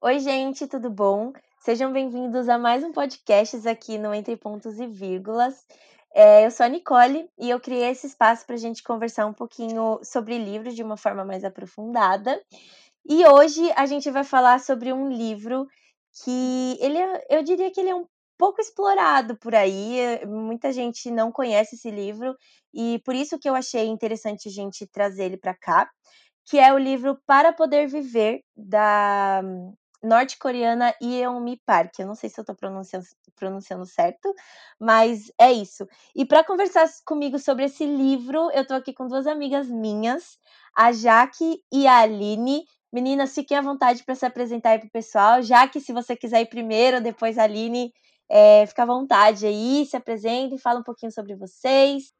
Oi, 0.00 0.20
gente, 0.20 0.68
tudo 0.68 0.88
bom? 0.88 1.32
Sejam 1.58 1.92
bem-vindos 1.92 2.48
a 2.48 2.56
mais 2.56 2.84
um 2.84 2.92
podcast 2.92 3.68
aqui 3.68 3.98
no 3.98 4.14
Entre 4.14 4.36
Pontos 4.36 4.78
e 4.78 4.86
Vírgulas. 4.86 5.66
É, 6.14 6.46
eu 6.46 6.52
sou 6.52 6.64
a 6.64 6.68
Nicole 6.68 7.28
e 7.36 7.50
eu 7.50 7.58
criei 7.58 7.90
esse 7.90 8.06
espaço 8.06 8.46
para 8.46 8.54
a 8.54 8.58
gente 8.58 8.80
conversar 8.84 9.26
um 9.26 9.32
pouquinho 9.32 9.98
sobre 10.04 10.38
livros 10.38 10.76
de 10.76 10.84
uma 10.84 10.96
forma 10.96 11.24
mais 11.24 11.42
aprofundada. 11.42 12.40
E 13.04 13.26
hoje 13.26 13.72
a 13.74 13.86
gente 13.86 14.08
vai 14.08 14.22
falar 14.22 14.60
sobre 14.60 14.92
um 14.92 15.10
livro 15.10 15.66
que 16.22 16.78
ele 16.80 16.96
é, 16.96 17.26
eu 17.28 17.42
diria 17.42 17.72
que 17.72 17.80
ele 17.80 17.90
é 17.90 17.94
um 17.96 18.06
pouco 18.38 18.60
explorado 18.60 19.36
por 19.36 19.52
aí, 19.52 20.24
muita 20.26 20.70
gente 20.72 21.10
não 21.10 21.32
conhece 21.32 21.74
esse 21.74 21.90
livro 21.90 22.36
e 22.72 23.00
por 23.04 23.16
isso 23.16 23.36
que 23.36 23.48
eu 23.48 23.54
achei 23.56 23.86
interessante 23.88 24.48
a 24.48 24.52
gente 24.52 24.86
trazer 24.86 25.24
ele 25.24 25.36
para 25.36 25.56
cá, 25.56 25.90
que 26.48 26.56
é 26.56 26.72
o 26.72 26.78
livro 26.78 27.18
Para 27.26 27.52
Poder 27.52 27.88
Viver 27.88 28.42
da 28.56 29.42
norte-coreana 30.02 30.94
Yeonmi 31.02 31.60
Park. 31.64 31.98
Eu 31.98 32.06
não 32.06 32.14
sei 32.14 32.30
se 32.30 32.38
eu 32.38 32.42
estou 32.42 32.54
pronunciando, 32.54 33.06
pronunciando 33.34 33.86
certo, 33.86 34.34
mas 34.78 35.30
é 35.38 35.52
isso. 35.52 35.86
E 36.14 36.24
para 36.24 36.44
conversar 36.44 36.88
comigo 37.04 37.38
sobre 37.38 37.64
esse 37.64 37.84
livro, 37.84 38.50
eu 38.52 38.62
estou 38.62 38.76
aqui 38.76 38.92
com 38.92 39.06
duas 39.06 39.26
amigas 39.26 39.68
minhas, 39.68 40.38
a 40.76 40.92
Jaque 40.92 41.62
e 41.72 41.86
a 41.86 41.98
Aline. 41.98 42.64
Meninas, 42.92 43.34
fiquem 43.34 43.56
à 43.56 43.60
vontade 43.60 44.02
para 44.04 44.14
se 44.14 44.24
apresentar 44.24 44.70
aí 44.70 44.78
para 44.78 44.88
o 44.88 44.90
pessoal. 44.90 45.42
Jaque, 45.42 45.80
se 45.80 45.92
você 45.92 46.16
quiser 46.16 46.40
ir 46.40 46.46
primeiro, 46.46 47.02
depois 47.02 47.36
a 47.36 47.44
Aline, 47.44 47.92
é, 48.30 48.66
fica 48.66 48.82
à 48.82 48.86
vontade 48.86 49.46
aí, 49.46 49.86
se 49.86 49.96
apresenta 49.96 50.54
e 50.54 50.58
fala 50.58 50.80
um 50.80 50.84
pouquinho 50.84 51.12
sobre 51.12 51.34
vocês. 51.34 52.12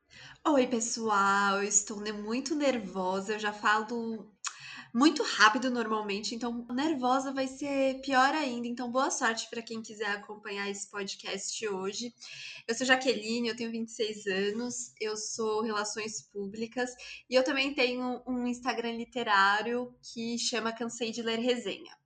Oi, 0.46 0.66
pessoal, 0.66 1.56
eu 1.56 1.68
estou 1.68 2.00
muito 2.14 2.54
nervosa, 2.54 3.34
eu 3.34 3.38
já 3.38 3.52
falo 3.52 3.84
muito 4.94 5.22
rápido 5.22 5.70
normalmente, 5.70 6.34
então 6.34 6.66
nervosa 6.70 7.32
vai 7.32 7.46
ser 7.46 8.00
pior 8.00 8.34
ainda. 8.34 8.66
Então, 8.66 8.90
boa 8.90 9.10
sorte 9.10 9.48
para 9.50 9.62
quem 9.62 9.82
quiser 9.82 10.10
acompanhar 10.10 10.68
esse 10.68 10.90
podcast 10.90 11.68
hoje. 11.68 12.14
Eu 12.66 12.74
sou 12.74 12.86
Jaqueline, 12.86 13.48
eu 13.48 13.56
tenho 13.56 13.70
26 13.70 14.26
anos, 14.26 14.92
eu 15.00 15.16
sou 15.16 15.62
Relações 15.62 16.22
Públicas 16.22 16.90
e 17.28 17.34
eu 17.34 17.44
também 17.44 17.74
tenho 17.74 18.22
um 18.26 18.46
Instagram 18.46 18.92
literário 18.92 19.94
que 20.02 20.38
chama 20.38 20.72
Cansei 20.72 21.10
de 21.10 21.22
Ler 21.22 21.38
Resenha. 21.38 21.96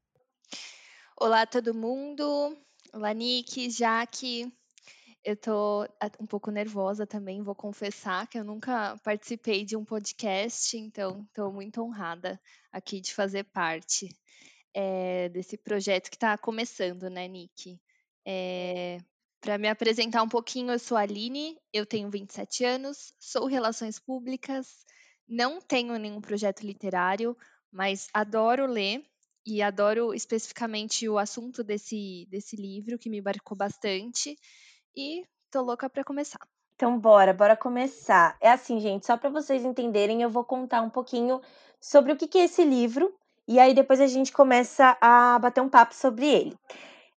Olá, 1.17 1.47
todo 1.47 1.75
mundo. 1.75 2.57
Olá, 2.93 3.13
Nick, 3.13 3.71
Jaque. 3.71 4.53
Eu 5.25 5.37
tô 5.37 5.85
um 6.21 6.27
pouco 6.27 6.51
nervosa 6.51 7.07
também, 7.07 7.43
vou 7.43 7.55
confessar 7.55 8.27
que 8.27 8.37
eu 8.39 8.45
nunca 8.45 8.97
participei 9.05 9.65
de 9.65 9.77
um 9.77 9.85
podcast, 9.85 10.77
então 10.77 11.23
estou 11.29 11.53
muito 11.53 11.81
honrada 11.81 12.41
aqui 12.73 13.01
de 13.01 13.15
fazer 13.15 13.45
parte 13.45 14.09
é, 14.75 15.29
desse 15.29 15.57
projeto 15.57 16.11
que 16.11 16.17
está 16.17 16.37
começando, 16.37 17.09
né, 17.09 17.29
Nick? 17.29 17.81
É, 18.27 18.99
Para 19.41 19.59
me 19.59 19.69
apresentar 19.69 20.23
um 20.25 20.29
pouquinho, 20.29 20.73
eu 20.73 20.79
sou 20.79 20.97
a 20.97 21.03
Aline, 21.03 21.57
eu 21.73 21.87
tenho 21.87 22.11
27 22.11 22.65
anos, 22.65 23.15
sou 23.21 23.47
Relações 23.47 24.01
Públicas, 24.01 24.85
não 25.29 25.61
tenho 25.61 25.97
nenhum 25.99 26.21
projeto 26.21 26.63
literário, 26.67 27.37
mas 27.71 28.09
adoro 28.13 28.67
ler 28.67 29.05
e 29.47 29.63
adoro 29.63 30.15
especificamente 30.15 31.09
o 31.09 31.19
assunto 31.19 31.63
desse, 31.63 32.27
desse 32.31 32.57
livro, 32.57 32.99
que 32.99 33.11
me 33.11 33.21
marcou 33.21 33.57
bastante 33.57 34.37
e 34.97 35.25
tô 35.51 35.63
louca 35.63 35.89
para 35.89 36.05
começar. 36.05 36.39
Então, 36.75 36.99
bora, 36.99 37.33
bora 37.33 37.57
começar. 37.57 38.37
É 38.41 38.51
assim, 38.51 38.81
gente, 38.81 39.07
só 39.07 39.17
para 39.17 39.31
vocês 39.31 39.65
entenderem, 39.65 40.23
eu 40.23 40.31
vou 40.31 40.45
contar 40.45 40.83
um 40.83 40.91
pouquinho 40.91 41.41
sobre 41.81 42.13
o 42.13 42.17
que 42.17 42.39
é 42.39 42.45
esse 42.45 42.65
livro 42.65 43.15
e 43.47 43.59
aí 43.59 43.75
depois 43.75 44.01
a 44.01 44.07
gente 44.07 44.33
começa 44.33 44.97
a 45.01 45.39
bater 45.39 45.61
um 45.61 45.69
papo 45.69 45.95
sobre 45.95 46.27
ele. 46.27 46.57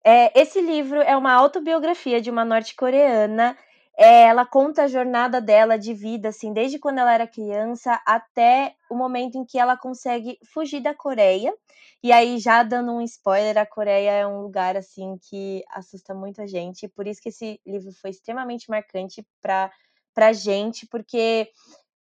É, 0.03 0.39
esse 0.39 0.61
livro 0.61 1.01
é 1.01 1.17
uma 1.17 1.33
autobiografia 1.33 2.21
de 2.21 2.31
uma 2.31 2.45
norte-coreana 2.45 3.57
é, 3.97 4.23
ela 4.25 4.45
conta 4.45 4.83
a 4.85 4.89
jornada 4.89 5.41
dela 5.41 5.79
de 5.79 5.95
vida, 5.95 6.29
assim, 6.31 6.53
desde 6.53 6.79
quando 6.79 6.99
ela 6.99 7.13
era 7.15 7.27
criança 7.27 8.01
até 8.05 8.75
o 8.91 8.97
momento 8.97 9.39
em 9.39 9.45
que 9.45 9.59
ela 9.59 9.77
consegue 9.77 10.39
fugir 10.53 10.81
da 10.81 10.95
Coreia. 10.95 11.55
E 12.03 12.13
aí, 12.13 12.39
já 12.39 12.63
dando 12.63 12.93
um 12.93 13.01
spoiler, 13.01 13.57
a 13.57 13.65
Coreia 13.65 14.11
é 14.11 14.27
um 14.27 14.43
lugar, 14.43 14.77
assim, 14.77 15.17
que 15.29 15.65
assusta 15.71 16.13
muito 16.13 16.43
a 16.43 16.47
gente. 16.47 16.89
Por 16.89 17.07
isso 17.07 17.23
que 17.23 17.29
esse 17.29 17.61
livro 17.65 17.93
foi 17.93 18.11
extremamente 18.11 18.69
marcante 18.69 19.25
para 19.41 19.71
a 20.17 20.33
gente, 20.33 20.87
porque 20.89 21.49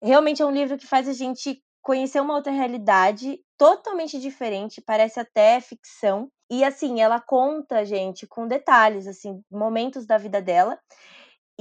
realmente 0.02 0.42
é 0.42 0.46
um 0.46 0.50
livro 0.50 0.78
que 0.78 0.86
faz 0.86 1.08
a 1.08 1.12
gente 1.12 1.62
conhecer 1.82 2.20
uma 2.20 2.34
outra 2.34 2.52
realidade 2.52 3.40
totalmente 3.58 4.18
diferente, 4.18 4.80
parece 4.80 5.20
até 5.20 5.60
ficção. 5.60 6.28
E 6.50 6.64
assim, 6.64 7.00
ela 7.00 7.20
conta, 7.20 7.84
gente, 7.84 8.26
com 8.26 8.46
detalhes, 8.46 9.06
assim, 9.06 9.42
momentos 9.50 10.06
da 10.06 10.16
vida 10.16 10.40
dela. 10.40 10.78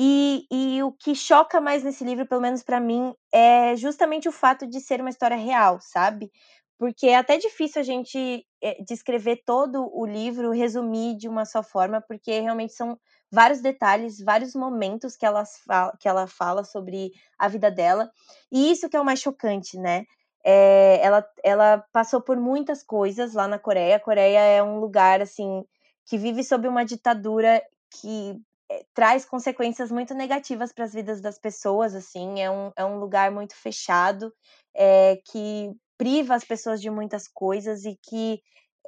E, 0.03 0.47
e 0.50 0.81
o 0.81 0.91
que 0.91 1.13
choca 1.13 1.62
mais 1.62 1.84
nesse 1.84 2.03
livro, 2.03 2.25
pelo 2.25 2.41
menos 2.41 2.63
para 2.63 2.79
mim, 2.79 3.13
é 3.31 3.75
justamente 3.75 4.28
o 4.28 4.31
fato 4.31 4.66
de 4.66 4.81
ser 4.81 5.00
uma 5.00 5.12
história 5.12 5.38
real, 5.38 5.78
sabe? 5.79 6.31
Porque 6.79 7.06
é 7.06 7.17
até 7.17 7.38
difícil 7.38 7.81
a 7.81 7.84
gente 7.84 8.44
é, 8.63 8.84
descrever 8.84 9.44
todo 9.45 9.88
o 9.94 10.03
livro, 10.03 10.50
resumir 10.50 11.16
de 11.17 11.29
uma 11.29 11.45
só 11.45 11.62
forma, 11.62 12.01
porque 12.01 12.39
realmente 12.39 12.73
são 12.73 12.97
vários 13.31 13.62
detalhes, 13.62 14.19
vários 14.19 14.56
momentos 14.56 15.16
que 15.16 15.23
ela, 15.23 15.44
fala, 15.45 15.95
que 16.00 16.07
ela 16.07 16.25
fala 16.25 16.63
sobre 16.63 17.12
a 17.38 17.47
vida 17.47 17.69
dela. 17.69 18.09
E 18.51 18.72
isso 18.72 18.89
que 18.89 18.97
é 18.97 19.00
o 19.00 19.06
mais 19.06 19.19
chocante, 19.19 19.78
né? 19.78 20.06
É, 20.44 21.00
ela, 21.03 21.23
ela 21.44 21.85
passou 21.94 22.19
por 22.19 22.38
muitas 22.38 22.81
coisas 22.81 23.35
lá 23.35 23.47
na 23.47 23.59
Coreia. 23.59 23.97
A 23.97 24.00
Coreia 24.00 24.39
é 24.39 24.63
um 24.63 24.79
lugar, 24.79 25.22
assim, 25.22 25.63
que 26.07 26.18
vive 26.18 26.44
sob 26.44 26.68
uma 26.68 26.83
ditadura 26.83 27.62
que 27.91 28.31
eh, 28.31 28.50
traz 28.94 29.26
consequências 29.26 29.92
muito 29.92 30.14
negativas 30.14 30.72
para 30.72 30.86
as 30.86 30.94
vidas 30.94 31.22
das 31.22 31.40
pessoas, 31.40 31.96
assim, 31.96 32.42
é 32.42 32.50
um, 32.50 32.72
é 32.76 32.86
um 32.86 33.00
lugar 33.00 33.32
muito 33.32 33.56
fechado, 33.56 34.34
é, 34.76 35.20
que 35.32 35.72
priva 35.98 36.36
as 36.36 36.44
pessoas 36.44 36.81
de 36.81 36.90
muitas 36.90 37.28
coisas 37.28 37.86
e 37.86 37.98
que 38.02 38.42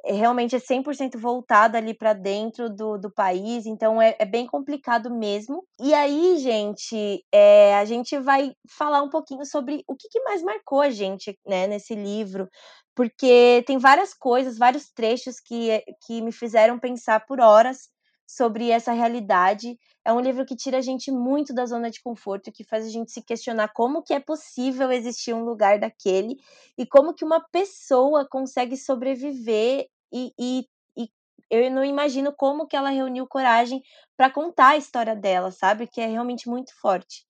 realmente 0.04 0.54
é 0.54 0.58
100% 0.58 1.18
voltado 1.18 1.76
ali 1.76 1.94
para 1.94 2.12
dentro 2.12 2.68
do, 2.68 2.98
do 2.98 3.10
país, 3.10 3.64
então 3.64 4.00
é, 4.00 4.14
é, 4.18 4.24
bem 4.24 4.46
complicado 4.46 5.10
mesmo. 5.10 5.64
E 5.80 5.94
aí, 5.94 6.36
gente, 6.38 7.24
é, 7.32 7.74
a 7.76 7.84
gente 7.84 8.18
vai 8.18 8.52
falar 8.68 9.02
um 9.02 9.08
pouquinho 9.08 9.44
sobre 9.46 9.82
o 9.88 9.96
que, 9.96 10.08
que 10.08 10.20
mais 10.20 10.42
marcou 10.42 10.80
a 10.80 10.90
gente 10.90 11.38
né, 11.46 11.66
nesse 11.66 11.94
livro, 11.94 12.48
porque 12.94 13.64
tem 13.66 13.78
várias 13.78 14.12
coisas, 14.12 14.58
vários 14.58 14.90
trechos 14.92 15.40
que, 15.40 15.82
que 16.06 16.20
me 16.20 16.32
fizeram 16.32 16.78
pensar 16.78 17.24
por 17.26 17.40
horas 17.40 17.88
sobre 18.26 18.70
essa 18.70 18.92
realidade. 18.92 19.78
É 20.04 20.12
um 20.12 20.20
livro 20.20 20.44
que 20.44 20.56
tira 20.56 20.78
a 20.78 20.80
gente 20.80 21.10
muito 21.10 21.54
da 21.54 21.66
zona 21.66 21.90
de 21.90 22.02
conforto, 22.02 22.52
que 22.52 22.64
faz 22.64 22.86
a 22.86 22.90
gente 22.90 23.10
se 23.10 23.22
questionar 23.22 23.68
como 23.68 24.02
que 24.02 24.14
é 24.14 24.20
possível 24.20 24.90
existir 24.92 25.34
um 25.34 25.44
lugar 25.44 25.78
daquele 25.78 26.36
e 26.76 26.86
como 26.86 27.14
que 27.14 27.24
uma 27.24 27.40
pessoa 27.50 28.26
consegue 28.28 28.76
sobreviver 28.76 29.86
e, 30.12 30.32
e, 30.38 30.66
e 30.96 31.08
eu 31.50 31.70
não 31.70 31.84
imagino 31.84 32.32
como 32.32 32.66
que 32.66 32.76
ela 32.76 32.90
reuniu 32.90 33.26
coragem 33.26 33.82
para 34.16 34.30
contar 34.30 34.70
a 34.70 34.76
história 34.76 35.14
dela, 35.14 35.50
sabe? 35.50 35.86
Que 35.86 36.00
é 36.00 36.06
realmente 36.06 36.48
muito 36.48 36.72
forte. 36.80 37.24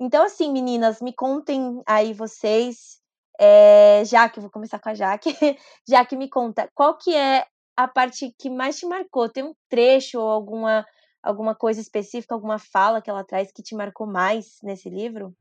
Então, 0.00 0.24
assim, 0.24 0.50
meninas, 0.50 1.02
me 1.02 1.12
contem 1.12 1.82
aí 1.86 2.14
vocês, 2.14 3.00
é, 3.38 4.02
já 4.06 4.28
que 4.30 4.40
vou 4.40 4.50
começar 4.50 4.78
com 4.78 4.88
a 4.88 4.94
Jaque, 4.94 5.30
já 5.86 6.04
que 6.06 6.16
me 6.16 6.28
conta 6.28 6.70
qual 6.74 6.96
que 6.96 7.14
é 7.14 7.46
a 7.84 7.88
parte 7.88 8.34
que 8.38 8.50
mais 8.50 8.78
te 8.78 8.86
marcou? 8.86 9.28
Tem 9.28 9.42
um 9.42 9.54
trecho 9.68 10.20
ou 10.20 10.28
alguma, 10.28 10.86
alguma 11.22 11.54
coisa 11.54 11.80
específica, 11.80 12.34
alguma 12.34 12.58
fala 12.58 13.00
que 13.00 13.08
ela 13.08 13.24
traz 13.24 13.50
que 13.52 13.62
te 13.62 13.74
marcou 13.74 14.06
mais 14.06 14.58
nesse 14.62 14.90
livro? 14.90 15.34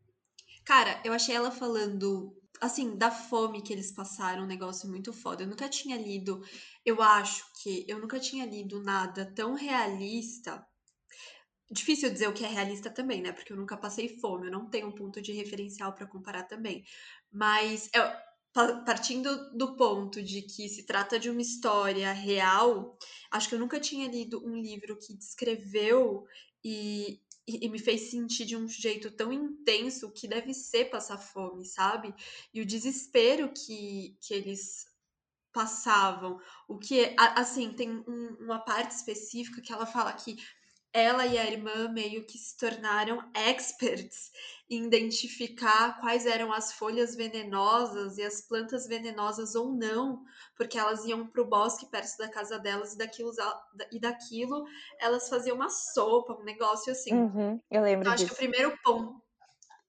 Cara, 0.65 1.01
eu 1.03 1.11
achei 1.11 1.35
ela 1.35 1.51
falando, 1.51 2.33
assim, 2.61 2.95
da 2.95 3.11
fome 3.11 3.61
que 3.61 3.73
eles 3.73 3.91
passaram, 3.91 4.43
um 4.43 4.47
negócio 4.47 4.89
muito 4.89 5.11
foda. 5.11 5.43
Eu 5.43 5.47
nunca 5.47 5.67
tinha 5.67 5.97
lido, 5.97 6.41
eu 6.85 7.01
acho 7.01 7.43
que 7.61 7.85
eu 7.89 7.99
nunca 7.99 8.19
tinha 8.19 8.45
lido 8.45 8.81
nada 8.81 9.25
tão 9.35 9.53
realista. 9.53 10.65
Difícil 11.71 12.09
dizer 12.09 12.27
o 12.27 12.33
que 12.33 12.45
é 12.45 12.47
realista 12.47 12.89
também, 12.89 13.21
né? 13.21 13.31
Porque 13.31 13.51
eu 13.51 13.57
nunca 13.57 13.77
passei 13.77 14.17
fome, 14.19 14.47
eu 14.47 14.51
não 14.51 14.69
tenho 14.69 14.87
um 14.87 14.95
ponto 14.95 15.21
de 15.21 15.33
referencial 15.33 15.93
para 15.93 16.07
comparar 16.07 16.43
também. 16.43 16.83
Mas 17.31 17.89
eu, 17.93 18.03
partindo 18.85 19.51
do 19.55 19.75
ponto 19.75 20.21
de 20.21 20.41
que 20.41 20.67
se 20.69 20.85
trata 20.85 21.19
de 21.19 21.29
uma 21.29 21.41
história 21.41 22.11
real, 22.11 22.97
acho 23.31 23.49
que 23.49 23.55
eu 23.55 23.59
nunca 23.59 23.79
tinha 23.79 24.07
lido 24.07 24.45
um 24.45 24.55
livro 24.55 24.97
que 24.97 25.13
descreveu 25.13 26.25
e, 26.63 27.21
e, 27.47 27.65
e, 27.65 27.69
me 27.69 27.79
fez 27.79 28.09
sentir 28.11 28.45
de 28.45 28.55
um 28.55 28.67
jeito 28.67 29.11
tão 29.11 29.31
intenso 29.31 30.07
o 30.07 30.11
que 30.11 30.27
deve 30.27 30.53
ser 30.53 30.85
passar 30.85 31.17
fome, 31.17 31.65
sabe? 31.65 32.13
E 32.53 32.61
o 32.61 32.65
desespero 32.65 33.51
que, 33.53 34.17
que 34.21 34.33
eles 34.33 34.85
passavam. 35.53 36.39
O 36.67 36.77
que, 36.77 37.15
assim, 37.17 37.73
tem 37.73 37.89
um, 37.89 38.37
uma 38.39 38.59
parte 38.59 38.91
específica 38.91 39.61
que 39.61 39.73
ela 39.73 39.85
fala 39.85 40.13
que 40.13 40.37
ela 40.91 41.25
e 41.25 41.37
a 41.37 41.49
irmã 41.49 41.87
meio 41.89 42.25
que 42.25 42.37
se 42.37 42.57
tornaram 42.57 43.29
experts 43.35 44.31
em 44.69 44.85
identificar 44.85 45.99
quais 45.99 46.25
eram 46.25 46.53
as 46.53 46.73
folhas 46.73 47.15
venenosas 47.15 48.17
e 48.17 48.23
as 48.23 48.41
plantas 48.41 48.87
venenosas 48.87 49.55
ou 49.55 49.73
não, 49.73 50.23
porque 50.55 50.77
elas 50.77 51.05
iam 51.05 51.25
para 51.25 51.41
o 51.41 51.49
bosque 51.49 51.89
perto 51.89 52.17
da 52.17 52.29
casa 52.29 52.59
delas 52.59 52.93
e 52.93 52.97
daquilo, 52.97 53.31
e 53.91 53.99
daquilo 53.99 54.63
elas 54.99 55.27
faziam 55.27 55.55
uma 55.55 55.69
sopa, 55.69 56.33
um 56.39 56.43
negócio 56.43 56.91
assim. 56.91 57.13
Uhum, 57.13 57.59
eu 57.71 57.81
lembro 57.81 58.01
então, 58.01 58.13
acho 58.13 58.25
disso. 58.25 58.35
que 58.35 58.45
o 58.45 58.49
primeiro 58.49 58.77
ponto 58.83 59.19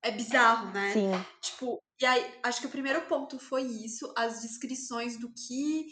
é 0.02 0.10
bizarro, 0.10 0.72
né? 0.72 0.92
Sim. 0.92 1.12
Tipo, 1.42 1.82
e 2.00 2.06
aí, 2.06 2.34
acho 2.42 2.60
que 2.62 2.66
o 2.66 2.70
primeiro 2.70 3.02
ponto 3.02 3.38
foi 3.38 3.62
isso, 3.62 4.10
as 4.16 4.40
descrições 4.40 5.18
do 5.18 5.30
que 5.30 5.88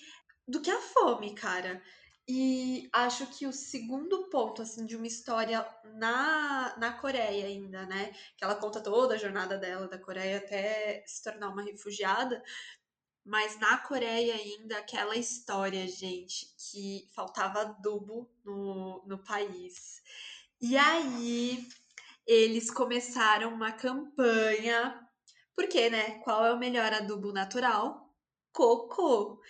do 0.46 0.62
que 0.62 0.70
a 0.70 0.80
fome, 0.80 1.34
cara. 1.34 1.82
E 2.30 2.90
acho 2.92 3.26
que 3.28 3.46
o 3.46 3.52
segundo 3.52 4.28
ponto, 4.28 4.60
assim, 4.60 4.84
de 4.84 4.94
uma 4.94 5.06
história 5.06 5.66
na, 5.94 6.76
na 6.76 6.92
Coreia 6.92 7.46
ainda, 7.46 7.86
né? 7.86 8.12
Que 8.36 8.44
ela 8.44 8.54
conta 8.54 8.82
toda 8.82 9.14
a 9.14 9.18
jornada 9.18 9.56
dela 9.56 9.88
da 9.88 9.98
Coreia 9.98 10.36
até 10.36 11.02
se 11.06 11.22
tornar 11.24 11.48
uma 11.48 11.62
refugiada. 11.62 12.42
Mas 13.24 13.58
na 13.58 13.78
Coreia 13.78 14.34
ainda, 14.34 14.76
aquela 14.78 15.16
história, 15.16 15.86
gente, 15.88 16.54
que 16.58 17.08
faltava 17.14 17.62
adubo 17.62 18.30
no, 18.44 19.02
no 19.06 19.18
país. 19.24 20.02
E 20.60 20.76
aí, 20.76 21.66
eles 22.26 22.70
começaram 22.70 23.54
uma 23.54 23.72
campanha. 23.72 25.08
Porque, 25.56 25.88
né? 25.88 26.18
Qual 26.20 26.44
é 26.44 26.52
o 26.52 26.58
melhor 26.58 26.92
adubo 26.92 27.32
natural? 27.32 28.14
Cocô. 28.52 29.40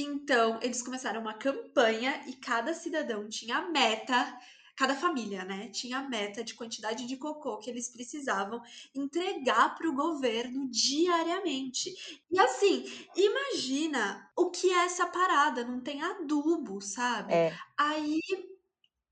Então, 0.00 0.60
eles 0.62 0.80
começaram 0.80 1.20
uma 1.20 1.34
campanha 1.34 2.22
e 2.28 2.34
cada 2.34 2.72
cidadão 2.72 3.28
tinha 3.28 3.56
a 3.56 3.68
meta, 3.68 4.38
cada 4.76 4.94
família, 4.94 5.44
né, 5.44 5.68
tinha 5.70 5.98
a 5.98 6.08
meta 6.08 6.44
de 6.44 6.54
quantidade 6.54 7.04
de 7.04 7.16
cocô 7.16 7.58
que 7.58 7.68
eles 7.68 7.88
precisavam 7.88 8.62
entregar 8.94 9.74
para 9.74 9.88
o 9.88 9.94
governo 9.94 10.70
diariamente. 10.70 11.92
E 12.30 12.38
assim, 12.38 12.84
imagina 13.16 14.30
o 14.36 14.50
que 14.50 14.70
é 14.70 14.84
essa 14.84 15.04
parada, 15.06 15.64
não 15.64 15.80
tem 15.80 16.00
adubo, 16.00 16.80
sabe? 16.80 17.34
É. 17.34 17.58
Aí 17.76 18.20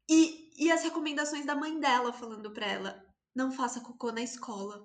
e, 0.08 0.52
e 0.56 0.70
as 0.70 0.84
recomendações 0.84 1.44
da 1.44 1.56
mãe 1.56 1.80
dela 1.80 2.12
falando 2.12 2.52
para 2.52 2.66
ela: 2.66 3.04
não 3.34 3.50
faça 3.50 3.80
cocô 3.80 4.12
na 4.12 4.22
escola. 4.22 4.84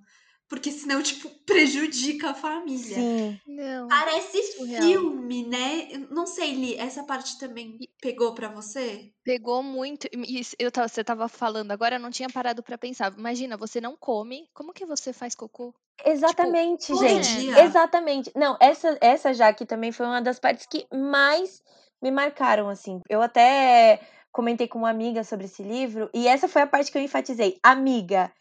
Porque 0.52 0.70
senão, 0.70 1.02
tipo, 1.02 1.30
prejudica 1.46 2.32
a 2.32 2.34
família. 2.34 2.96
Sim. 2.96 3.40
Não. 3.48 3.88
Parece 3.88 4.44
surreal. 4.52 4.82
filme, 4.84 5.48
né? 5.48 5.88
Eu 5.90 6.00
Não 6.10 6.28
sei, 6.28 6.54
Li, 6.54 6.76
essa 6.76 7.06
parte 7.06 7.40
também 7.40 7.80
pegou 8.02 8.36
pra 8.36 8.50
você? 8.50 9.14
Pegou 9.24 9.64
muito. 9.64 10.10
e 10.12 10.42
Eu 10.60 10.70
tava, 10.70 10.90
você 10.90 11.06
tava 11.06 11.30
falando 11.30 11.72
agora, 11.72 11.96
eu 11.96 12.02
não 12.02 12.12
tinha 12.12 12.28
parado 12.28 12.62
pra 12.62 12.78
pensar. 12.78 13.14
Imagina, 13.18 13.56
você 13.56 13.80
não 13.80 13.96
come, 13.96 14.50
como 14.54 14.74
que 14.74 14.86
você 14.86 15.14
faz 15.14 15.34
cocô? 15.36 15.74
Exatamente, 16.06 16.88
todo 16.88 17.00
gente. 17.00 17.34
dia. 17.40 17.64
Exatamente. 17.64 18.30
Não, 18.36 18.58
essa, 18.60 18.98
essa 19.00 19.34
já 19.34 19.48
aqui 19.48 19.66
também 19.66 19.94
foi 19.94 20.06
uma 20.06 20.22
das 20.22 20.38
partes 20.38 20.66
que 20.66 20.86
mais 20.94 21.64
me 22.02 22.12
marcaram, 22.12 22.68
assim. 22.68 23.00
Eu 23.08 23.22
até 23.22 24.02
comentei 24.34 24.68
com 24.68 24.80
uma 24.80 24.90
amiga 24.90 25.24
sobre 25.24 25.46
esse 25.46 25.64
livro, 25.64 26.10
e 26.14 26.28
essa 26.28 26.50
foi 26.50 26.62
a 26.62 26.68
parte 26.68 26.92
que 26.92 26.98
eu 26.98 27.02
enfatizei. 27.02 27.58
Amiga, 27.64 28.24
é, 28.26 28.32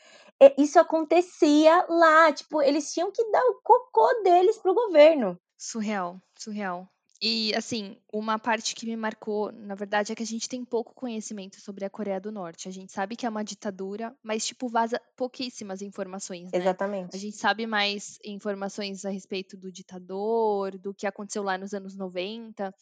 isso 0.59 0.79
acontecia 0.79 1.87
lá. 1.89 2.33
Tipo, 2.33 2.63
eles 2.63 2.93
tinham 2.93 3.11
que 3.13 3.25
dar 3.31 3.43
o 3.43 3.61
cocô 3.63 4.23
deles 4.23 4.59
pro 4.59 4.75
governo. 4.75 5.39
Surreal, 5.59 6.21
surreal. 6.39 6.89
E 7.23 7.55
assim, 7.55 7.99
uma 8.11 8.39
parte 8.39 8.75
que 8.75 8.87
me 8.87 8.97
marcou, 8.97 9.53
na 9.53 9.75
verdade, 9.75 10.11
é 10.11 10.15
que 10.15 10.23
a 10.23 10.27
gente 10.27 10.49
tem 10.49 10.65
pouco 10.65 10.95
conhecimento 10.95 11.61
sobre 11.61 11.85
a 11.85 11.91
Coreia 11.91 12.19
do 12.19 12.33
Norte. 12.33 12.67
A 12.67 12.73
gente 12.73 12.93
sabe 12.93 13.15
que 13.15 13.27
é 13.27 13.29
uma 13.29 13.45
ditadura, 13.45 14.17
mas 14.23 14.47
tipo 14.47 14.69
vaza 14.69 14.99
pouquíssimas 15.17 15.83
informações, 15.83 16.51
né? 16.55 16.67
A 17.13 17.19
Exatamente. 17.19 17.19
gente 17.19 17.37
sabe 17.37 17.67
mais 17.67 18.19
informações 18.25 19.05
a 19.05 19.11
respeito 19.11 19.55
do 19.55 19.71
ditador, 19.71 20.79
do 20.79 20.95
que 20.95 21.07
aconteceu 21.07 21.43
lá 21.43 21.59
nos 21.59 21.75
anos 21.75 21.95
90, 21.95 22.75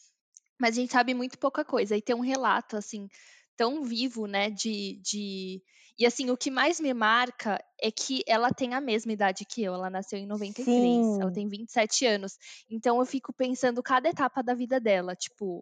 mas 0.59 0.77
a 0.77 0.81
gente 0.81 0.91
sabe 0.93 1.13
muito 1.13 1.37
pouca 1.37 1.65
coisa. 1.65 1.97
E 1.97 2.01
tem 2.01 2.15
um 2.15 2.21
relato, 2.21 2.77
assim, 2.77 3.07
tão 3.59 3.83
vivo, 3.83 4.25
né, 4.25 4.49
de, 4.49 4.97
de... 5.03 5.61
E, 5.97 6.05
assim, 6.05 6.29
o 6.31 6.37
que 6.37 6.49
mais 6.49 6.79
me 6.79 6.93
marca 6.93 7.61
é 7.77 7.91
que 7.91 8.23
ela 8.25 8.53
tem 8.53 8.73
a 8.73 8.79
mesma 8.79 9.11
idade 9.11 9.43
que 9.43 9.61
eu. 9.61 9.73
Ela 9.73 9.89
nasceu 9.89 10.17
em 10.17 10.25
93, 10.25 11.19
ela 11.19 11.27
Sim. 11.27 11.33
tem 11.33 11.49
27 11.49 12.05
anos. 12.05 12.37
Então, 12.71 12.99
eu 12.99 13.05
fico 13.05 13.33
pensando 13.33 13.83
cada 13.83 14.07
etapa 14.07 14.41
da 14.41 14.53
vida 14.53 14.79
dela, 14.79 15.13
tipo... 15.13 15.61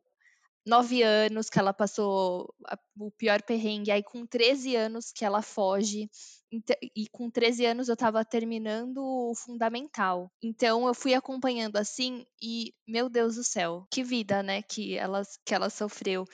Nove 0.67 1.01
anos 1.01 1.49
que 1.49 1.57
ela 1.57 1.73
passou 1.73 2.53
a- 2.65 2.77
o 2.99 3.09
pior 3.09 3.41
perrengue, 3.41 3.89
aí 3.89 4.03
com 4.03 4.25
13 4.25 4.75
anos 4.75 5.11
que 5.13 5.23
ela 5.23 5.41
foge, 5.41 6.09
e 6.95 7.07
com 7.09 7.29
13 7.29 7.65
anos 7.65 7.87
eu 7.87 7.93
estava 7.93 8.23
terminando 8.25 8.97
o 8.97 9.33
fundamental. 9.35 10.29
Então 10.43 10.85
eu 10.87 10.93
fui 10.93 11.13
acompanhando 11.13 11.77
assim 11.77 12.25
e, 12.41 12.73
meu 12.87 13.09
Deus 13.09 13.35
do 13.35 13.43
céu, 13.43 13.85
que 13.89 14.03
vida, 14.03 14.43
né, 14.43 14.61
que 14.61 14.97
ela, 14.97 15.21
que 15.45 15.53
ela 15.55 15.69
sofreu. 15.69 16.25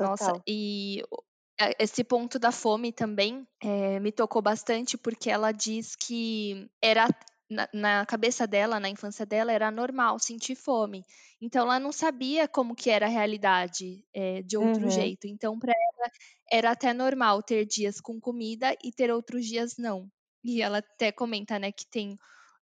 Nossa, 0.00 0.26
Total. 0.26 0.42
e 0.48 1.02
o- 1.10 1.22
a- 1.60 1.72
esse 1.78 2.02
ponto 2.02 2.38
da 2.38 2.50
fome 2.50 2.90
também 2.92 3.46
eh, 3.62 4.00
me 4.00 4.10
tocou 4.12 4.42
bastante 4.42 4.96
porque 4.98 5.30
ela 5.30 5.52
diz 5.52 5.94
que 5.94 6.68
era 6.82 7.08
na, 7.50 7.68
na 7.72 8.06
cabeça 8.06 8.46
dela, 8.46 8.80
na 8.80 8.88
infância 8.88 9.26
dela, 9.26 9.52
era 9.52 9.70
normal 9.70 10.18
sentir 10.18 10.54
fome. 10.56 11.04
Então 11.40 11.62
ela 11.64 11.78
não 11.80 11.92
sabia 11.92 12.48
como 12.48 12.74
que 12.74 12.90
era 12.90 13.06
a 13.06 13.08
realidade 13.08 14.04
eh, 14.14 14.42
de 14.42 14.56
outro 14.56 14.88
Uhum. 14.88 14.88
jeito. 14.88 15.26
Então 15.26 15.58
para 15.58 15.72
ela 15.72 16.10
era 16.50 16.70
até 16.72 16.92
normal 16.92 17.42
ter 17.42 17.64
dias 17.66 18.00
com 18.00 18.20
comida 18.20 18.76
e 18.82 18.92
ter 18.92 19.10
outros 19.10 19.46
dias 19.46 19.74
não. 19.78 20.08
E 20.44 20.60
ela 20.62 20.78
até 20.78 21.10
comenta, 21.12 21.58
né, 21.58 21.72
que 21.72 21.86
tem 21.86 22.16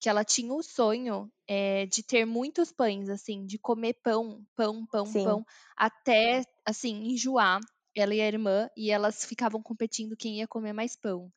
que 0.00 0.08
ela 0.10 0.24
tinha 0.24 0.52
o 0.52 0.62
sonho 0.62 1.30
eh, 1.48 1.86
de 1.86 2.02
ter 2.02 2.24
muitos 2.26 2.70
pães, 2.70 3.08
assim, 3.08 3.46
de 3.46 3.58
comer 3.58 3.94
pão, 4.02 4.44
pão, 4.54 4.86
pão, 4.86 5.12
Sim. 5.12 5.22
pão, 5.22 5.44
até 5.76 6.42
assim 6.66 6.94
enjoar 7.12 7.60
ela 7.96 8.14
e 8.14 8.20
a 8.20 8.26
irmã 8.28 8.68
e 8.76 8.90
elas 8.90 9.24
ficavam 9.24 9.62
competindo 9.62 10.16
quem 10.16 10.38
ia 10.38 10.46
comer 10.48 10.72
mais 10.74 10.94
pão. 10.96 11.32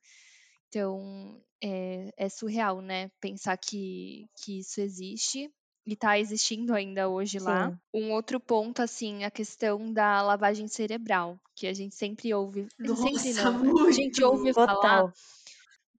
Então 0.70 1.42
é, 1.62 2.12
é 2.16 2.28
surreal, 2.28 2.80
né? 2.80 3.10
Pensar 3.20 3.56
que, 3.56 4.30
que 4.36 4.60
isso 4.60 4.80
existe 4.80 5.52
e 5.84 5.96
tá 5.96 6.18
existindo 6.18 6.72
ainda 6.72 7.08
hoje 7.08 7.40
lá. 7.40 7.70
Sim. 7.70 7.78
Um 7.92 8.12
outro 8.12 8.38
ponto, 8.38 8.80
assim, 8.80 9.24
a 9.24 9.30
questão 9.30 9.92
da 9.92 10.22
lavagem 10.22 10.68
cerebral, 10.68 11.38
que 11.56 11.66
a 11.66 11.72
gente 11.72 11.96
sempre 11.96 12.32
ouve. 12.32 12.68
Sempre 12.78 12.88
Nossa, 12.88 13.50
não. 13.50 13.86
A 13.86 13.90
gente 13.90 14.22
ouve 14.22 14.44
muito! 14.44 14.54
falar, 14.54 14.74
Total. 14.74 15.12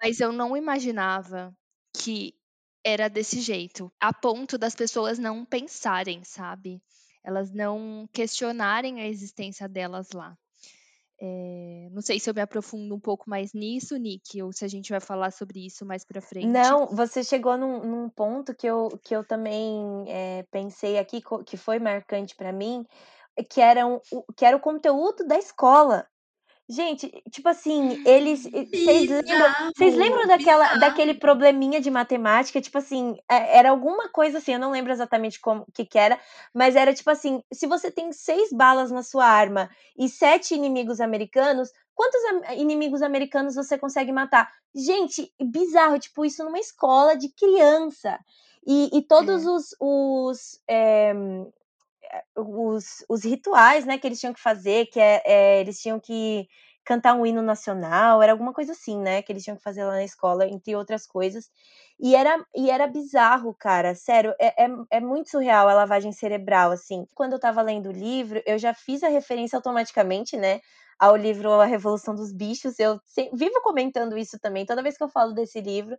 mas 0.01 0.19
eu 0.21 0.31
não 0.31 0.56
imaginava 0.56 1.53
que 1.94 2.33
era 2.83 3.09
desse 3.09 3.41
jeito, 3.41 3.91
a 4.00 4.13
ponto 4.13 4.57
das 4.57 4.73
pessoas 4.73 5.19
não 5.19 5.45
pensarem, 5.45 6.23
sabe? 6.23 6.81
Elas 7.23 7.51
não 7.51 8.09
questionarem 8.12 9.01
a 9.01 9.07
existência 9.07 9.68
delas 9.68 10.12
lá. 10.12 10.35
É, 11.23 11.87
não 11.92 12.01
sei 12.01 12.19
se 12.19 12.28
eu 12.28 12.33
me 12.33 12.42
aprofundo 12.42 12.95
um 12.95 12.99
pouco 12.99 13.30
mais 13.30 13.54
nisso, 13.54 13.95
Nick, 13.95 14.42
ou 14.42 14.51
se 14.51 14.66
a 14.66 14.68
gente 14.68 14.90
vai 14.90 14.99
falar 14.99 15.31
sobre 15.31 15.63
isso 15.63 15.85
mais 15.85 16.04
pra 16.04 16.19
frente. 16.19 16.47
Não, 16.47 16.87
você 16.87 17.23
chegou 17.23 17.56
num, 17.56 17.85
num 17.85 18.09
ponto 18.09 18.56
que 18.56 18.66
eu, 18.66 18.90
que 19.04 19.16
eu 19.16 19.23
também 19.23 20.04
eh, 20.07 20.44
pensei 20.49 20.97
aqui, 20.97 21.21
que 21.45 21.57
foi 21.57 21.78
marcante 21.78 22.35
pra 22.35 22.51
mim, 22.51 22.83
é 23.37 23.44
que 23.44 23.61
era, 23.61 23.85
o, 23.85 24.01
que 24.35 24.44
era 24.44 24.57
o 24.57 24.59
conteúdo 24.59 25.23
da 25.28 25.37
escola. 25.37 26.07
Gente, 26.71 27.11
tipo 27.30 27.49
assim, 27.49 28.01
eles. 28.06 28.44
Vocês 28.44 29.09
lembram, 29.09 29.71
vocês 29.75 29.94
lembram 29.94 30.25
daquela, 30.25 30.63
bizarro. 30.63 30.80
daquele 30.80 31.13
probleminha 31.16 31.81
de 31.81 31.92
matemática? 31.92 32.61
Tipo 32.61 32.78
assim, 32.78 33.18
é- 33.30 33.57
era 33.57 33.71
alguma 33.71 34.07
coisa 34.07 34.37
assim, 34.37 34.54
eu 34.54 34.59
não 34.59 34.71
lembro 34.71 34.90
exatamente 34.90 35.37
como 35.42 35.66
que, 35.73 35.83
que 35.85 35.99
era, 35.99 36.18
mas 36.54 36.78
era 36.78 36.94
tipo 36.94 37.09
assim: 37.09 37.44
se 37.51 37.68
você 37.68 37.92
tem 37.92 38.13
seis 38.13 38.54
balas 38.54 38.90
na 38.90 39.04
sua 39.04 39.25
arma 39.25 39.69
e 39.99 40.07
sete 40.07 40.56
inimigos 40.56 41.01
americanos, 41.01 41.69
quantos 41.94 42.21
inimigos 42.56 43.01
americanos 43.01 43.56
você 43.56 43.78
consegue 43.78 44.13
matar? 44.13 44.49
Gente, 44.73 45.30
bizarro, 45.42 45.99
tipo, 45.99 46.23
isso 46.23 46.42
numa 46.45 46.59
escola 46.59 47.18
de 47.18 47.28
criança. 47.33 48.18
E, 48.66 48.97
e 48.97 49.01
todos 49.01 49.45
É. 49.45 49.49
os, 49.49 49.75
os, 49.78 50.61
eh, 50.69 51.13
os, 52.37 53.03
os 53.09 53.23
rituais, 53.23 53.85
né, 53.85 53.97
que 53.97 54.07
eles 54.07 54.19
tinham 54.19 54.33
que 54.33 54.41
fazer, 54.41 54.87
que 54.87 54.99
é, 54.99 55.21
é, 55.25 55.59
eles 55.61 55.80
tinham 55.81 55.99
que 55.99 56.47
cantar 56.85 57.13
um 57.13 57.25
hino 57.25 57.41
nacional, 57.41 58.21
era 58.23 58.31
alguma 58.31 58.53
coisa 58.53 58.71
assim, 58.73 58.97
né, 58.99 59.21
que 59.21 59.31
eles 59.31 59.44
tinham 59.44 59.56
que 59.57 59.63
fazer 59.63 59.83
lá 59.83 59.91
na 59.94 60.03
escola, 60.03 60.47
entre 60.47 60.75
outras 60.75 61.06
coisas. 61.07 61.49
E 61.99 62.15
era, 62.15 62.44
e 62.56 62.71
era 62.71 62.87
bizarro, 62.87 63.53
cara, 63.53 63.94
sério, 63.94 64.33
é, 64.39 64.65
é, 64.65 64.69
é 64.91 64.99
muito 64.99 65.30
surreal 65.30 65.68
a 65.69 65.73
lavagem 65.73 66.11
cerebral, 66.11 66.71
assim. 66.71 67.06
Quando 67.13 67.33
eu 67.33 67.39
tava 67.39 67.61
lendo 67.61 67.89
o 67.89 67.91
livro, 67.91 68.41
eu 68.45 68.57
já 68.57 68.73
fiz 68.73 69.03
a 69.03 69.09
referência 69.09 69.56
automaticamente, 69.56 70.35
né, 70.35 70.59
ao 70.99 71.15
livro 71.15 71.51
A 71.53 71.65
Revolução 71.65 72.15
dos 72.15 72.31
Bichos, 72.33 72.80
eu 72.80 72.99
se- 73.06 73.30
vivo 73.33 73.61
comentando 73.61 74.18
isso 74.18 74.39
também, 74.39 74.65
toda 74.65 74.83
vez 74.83 74.97
que 74.97 75.03
eu 75.03 75.09
falo 75.09 75.33
desse 75.33 75.61
livro, 75.61 75.95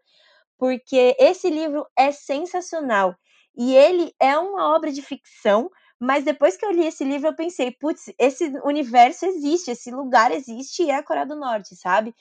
porque 0.58 1.16
esse 1.18 1.50
livro 1.50 1.86
é 1.96 2.12
sensacional. 2.12 3.14
E 3.56 3.74
ele 3.74 4.14
é 4.20 4.36
uma 4.38 4.74
obra 4.74 4.90
de 4.92 5.02
ficção, 5.02 5.70
mas 6.04 6.24
depois 6.24 6.56
que 6.56 6.66
eu 6.66 6.72
li 6.72 6.84
esse 6.84 7.04
livro, 7.04 7.28
eu 7.28 7.36
pensei, 7.36 7.70
putz, 7.70 8.12
esse 8.18 8.52
universo 8.64 9.24
existe, 9.24 9.70
esse 9.70 9.90
lugar 9.92 10.32
existe 10.32 10.82
e 10.82 10.90
é 10.90 10.96
a 10.96 11.02
Coreia 11.02 11.24
do 11.24 11.36
Norte, 11.36 11.76
sabe? 11.76 12.12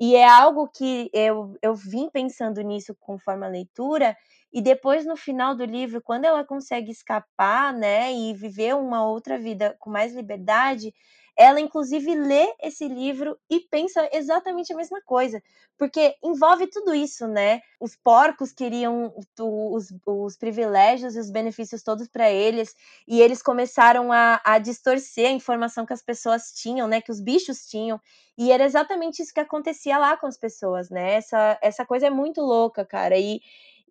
E 0.00 0.16
é 0.16 0.26
algo 0.26 0.66
que 0.68 1.10
eu, 1.12 1.54
eu 1.60 1.74
vim 1.74 2.08
pensando 2.08 2.62
nisso 2.62 2.96
conforme 2.98 3.44
a 3.44 3.48
leitura, 3.50 4.16
e 4.50 4.62
depois 4.62 5.04
no 5.04 5.16
final 5.16 5.54
do 5.54 5.66
livro, 5.66 6.00
quando 6.00 6.24
ela 6.24 6.44
consegue 6.44 6.90
escapar, 6.90 7.74
né, 7.74 8.10
e 8.10 8.32
viver 8.32 8.74
uma 8.74 9.06
outra 9.06 9.38
vida 9.38 9.76
com 9.80 9.90
mais 9.90 10.14
liberdade, 10.14 10.94
ela 11.36 11.60
inclusive 11.60 12.14
lê 12.14 12.46
esse 12.62 12.88
livro 12.88 13.38
e 13.50 13.60
pensa 13.60 14.08
exatamente 14.12 14.72
a 14.72 14.76
mesma 14.76 15.00
coisa, 15.02 15.42
porque 15.78 16.16
envolve 16.22 16.66
tudo 16.68 16.94
isso, 16.94 17.26
né? 17.28 17.60
Os 17.78 17.94
porcos 17.94 18.52
queriam 18.52 19.12
os, 19.38 19.92
os 20.06 20.36
privilégios 20.36 21.14
e 21.14 21.20
os 21.20 21.30
benefícios 21.30 21.82
todos 21.82 22.08
para 22.08 22.30
eles, 22.30 22.74
e 23.06 23.20
eles 23.20 23.42
começaram 23.42 24.10
a, 24.10 24.40
a 24.44 24.58
distorcer 24.58 25.28
a 25.28 25.32
informação 25.32 25.84
que 25.84 25.92
as 25.92 26.02
pessoas 26.02 26.52
tinham, 26.52 26.88
né? 26.88 27.00
Que 27.00 27.10
os 27.10 27.20
bichos 27.20 27.66
tinham, 27.66 28.00
e 28.38 28.50
era 28.50 28.64
exatamente 28.64 29.22
isso 29.22 29.34
que 29.34 29.40
acontecia 29.40 29.98
lá 29.98 30.16
com 30.16 30.26
as 30.26 30.38
pessoas, 30.38 30.88
né? 30.90 31.14
Essa, 31.14 31.58
essa 31.62 31.84
coisa 31.84 32.06
é 32.06 32.10
muito 32.10 32.40
louca, 32.40 32.84
cara, 32.84 33.18
e. 33.18 33.40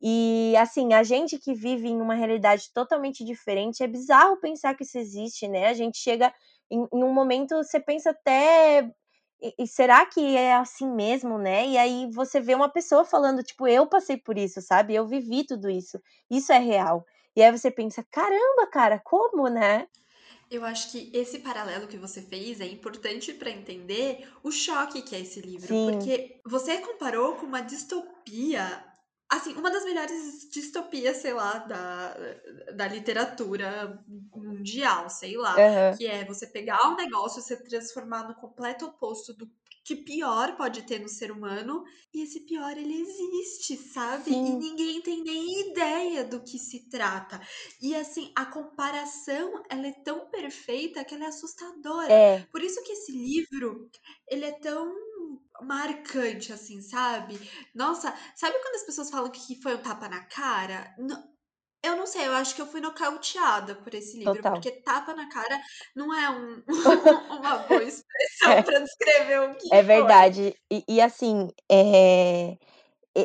E 0.01 0.55
assim, 0.57 0.93
a 0.93 1.03
gente 1.03 1.39
que 1.39 1.53
vive 1.53 1.87
em 1.87 2.01
uma 2.01 2.15
realidade 2.15 2.71
totalmente 2.73 3.23
diferente, 3.23 3.83
é 3.83 3.87
bizarro 3.87 4.37
pensar 4.37 4.75
que 4.75 4.83
isso 4.83 4.97
existe, 4.97 5.47
né? 5.47 5.67
A 5.67 5.73
gente 5.73 5.97
chega 5.97 6.33
em, 6.69 6.79
em 6.93 7.03
um 7.03 7.13
momento 7.13 7.55
você 7.55 7.79
pensa 7.79 8.11
até 8.11 8.89
e, 9.57 9.67
será 9.67 10.05
que 10.05 10.35
é 10.35 10.55
assim 10.55 10.89
mesmo, 10.89 11.37
né? 11.37 11.67
E 11.67 11.77
aí 11.77 12.09
você 12.11 12.39
vê 12.39 12.55
uma 12.55 12.69
pessoa 12.69 13.05
falando, 13.05 13.43
tipo, 13.43 13.67
eu 13.67 13.85
passei 13.87 14.17
por 14.17 14.37
isso, 14.37 14.61
sabe? 14.61 14.95
Eu 14.95 15.05
vivi 15.07 15.45
tudo 15.45 15.69
isso. 15.69 15.99
Isso 16.29 16.51
é 16.51 16.57
real. 16.59 17.05
E 17.35 17.43
aí 17.43 17.51
você 17.51 17.69
pensa, 17.69 18.03
caramba, 18.09 18.67
cara, 18.71 18.99
como, 19.03 19.47
né? 19.49 19.87
Eu 20.49 20.63
acho 20.63 20.91
que 20.91 21.11
esse 21.13 21.39
paralelo 21.39 21.87
que 21.87 21.97
você 21.97 22.21
fez 22.21 22.61
é 22.61 22.65
importante 22.65 23.33
para 23.33 23.49
entender 23.49 24.27
o 24.43 24.51
choque 24.51 25.01
que 25.01 25.15
é 25.15 25.19
esse 25.19 25.41
livro, 25.41 25.67
Sim. 25.67 25.91
porque 25.91 26.39
você 26.45 26.77
comparou 26.77 27.35
com 27.35 27.45
uma 27.45 27.61
distopia 27.61 28.83
assim, 29.29 29.53
uma 29.53 29.71
das 29.71 29.83
melhores 29.83 30.47
distopias, 30.51 31.17
sei 31.17 31.33
lá, 31.33 31.57
da, 31.59 32.15
da 32.75 32.87
literatura 32.87 34.03
mundial, 34.33 35.09
sei 35.09 35.35
lá. 35.37 35.55
Uhum. 35.55 35.97
Que 35.97 36.07
é 36.07 36.25
você 36.25 36.47
pegar 36.47 36.87
um 36.87 36.95
negócio 36.95 37.39
e 37.39 37.43
se 37.43 37.55
transformar 37.63 38.27
no 38.27 38.35
completo 38.35 38.85
oposto 38.85 39.33
do 39.33 39.49
que 39.85 39.95
pior 39.95 40.57
pode 40.57 40.81
ter 40.81 40.99
no 40.99 41.07
ser 41.07 41.31
humano. 41.31 41.83
E 42.11 42.23
esse 42.23 42.39
pior, 42.41 42.75
ele 42.75 43.01
existe, 43.01 43.77
sabe? 43.77 44.31
Sim. 44.31 44.45
E 44.45 44.51
ninguém 44.55 44.99
tem 45.01 45.23
nem 45.23 45.69
ideia 45.69 46.23
do 46.23 46.41
que 46.41 46.57
se 46.57 46.89
trata. 46.89 47.39
E 47.79 47.95
assim, 47.95 48.31
a 48.35 48.45
comparação, 48.45 49.63
ela 49.69 49.85
é 49.85 49.91
tão 49.91 50.27
perfeita 50.31 51.03
que 51.05 51.13
ela 51.13 51.25
é 51.25 51.27
assustadora. 51.27 52.11
É. 52.11 52.47
Por 52.51 52.63
isso 52.63 52.83
que 52.83 52.93
esse 52.93 53.11
livro, 53.11 53.87
ele 54.27 54.45
é 54.45 54.53
tão 54.53 54.91
marcante, 55.61 56.51
assim, 56.51 56.81
sabe? 56.81 57.39
Nossa, 57.73 58.13
sabe 58.35 58.57
quando 58.59 58.75
as 58.75 58.83
pessoas 58.83 59.09
falam 59.09 59.31
que 59.31 59.61
foi 59.61 59.75
um 59.75 59.81
tapa 59.81 60.07
na 60.09 60.23
cara? 60.25 60.95
eu 61.85 61.95
não 61.95 62.07
sei, 62.07 62.25
eu 62.25 62.33
acho 62.33 62.55
que 62.55 62.61
eu 62.61 62.65
fui 62.65 62.81
nocauteada 62.81 63.75
por 63.75 63.93
esse 63.93 64.17
livro, 64.17 64.35
Total. 64.35 64.53
porque 64.53 64.71
tapa 64.71 65.13
na 65.13 65.29
cara 65.29 65.61
não 65.95 66.13
é 66.13 66.29
um, 66.31 66.63
uma 67.39 67.57
boa 67.59 67.83
expressão 67.83 68.51
é. 68.51 68.61
para 68.63 68.79
descrever 68.79 69.41
o 69.41 69.55
que 69.55 69.73
É 69.73 69.83
verdade. 69.83 70.55
E, 70.71 70.83
e, 70.87 70.99
assim, 70.99 71.49
é... 71.71 72.57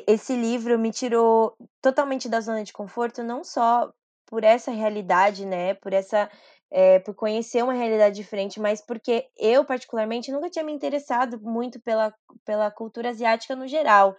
esse 0.07 0.37
livro 0.37 0.79
me 0.79 0.93
tirou 0.93 1.57
totalmente 1.81 2.29
da 2.29 2.41
zona 2.41 2.63
de 2.63 2.73
conforto, 2.73 3.23
não 3.23 3.43
só 3.43 3.91
por 4.27 4.45
essa 4.45 4.71
realidade, 4.71 5.45
né? 5.47 5.75
Por 5.75 5.93
essa 5.93 6.31
é, 6.71 6.99
por 7.01 7.15
conhecer 7.15 7.63
uma 7.65 7.73
realidade 7.73 8.17
diferente, 8.17 8.61
mas 8.61 8.81
porque 8.81 9.27
eu, 9.37 9.65
particularmente, 9.65 10.31
nunca 10.33 10.51
tinha 10.51 10.65
me 10.65 10.73
interessado 10.73 11.41
muito 11.41 11.81
pela, 11.81 12.15
pela 12.45 12.71
cultura 12.71 13.11
asiática 13.11 13.57
no 13.57 13.67
geral. 13.67 14.17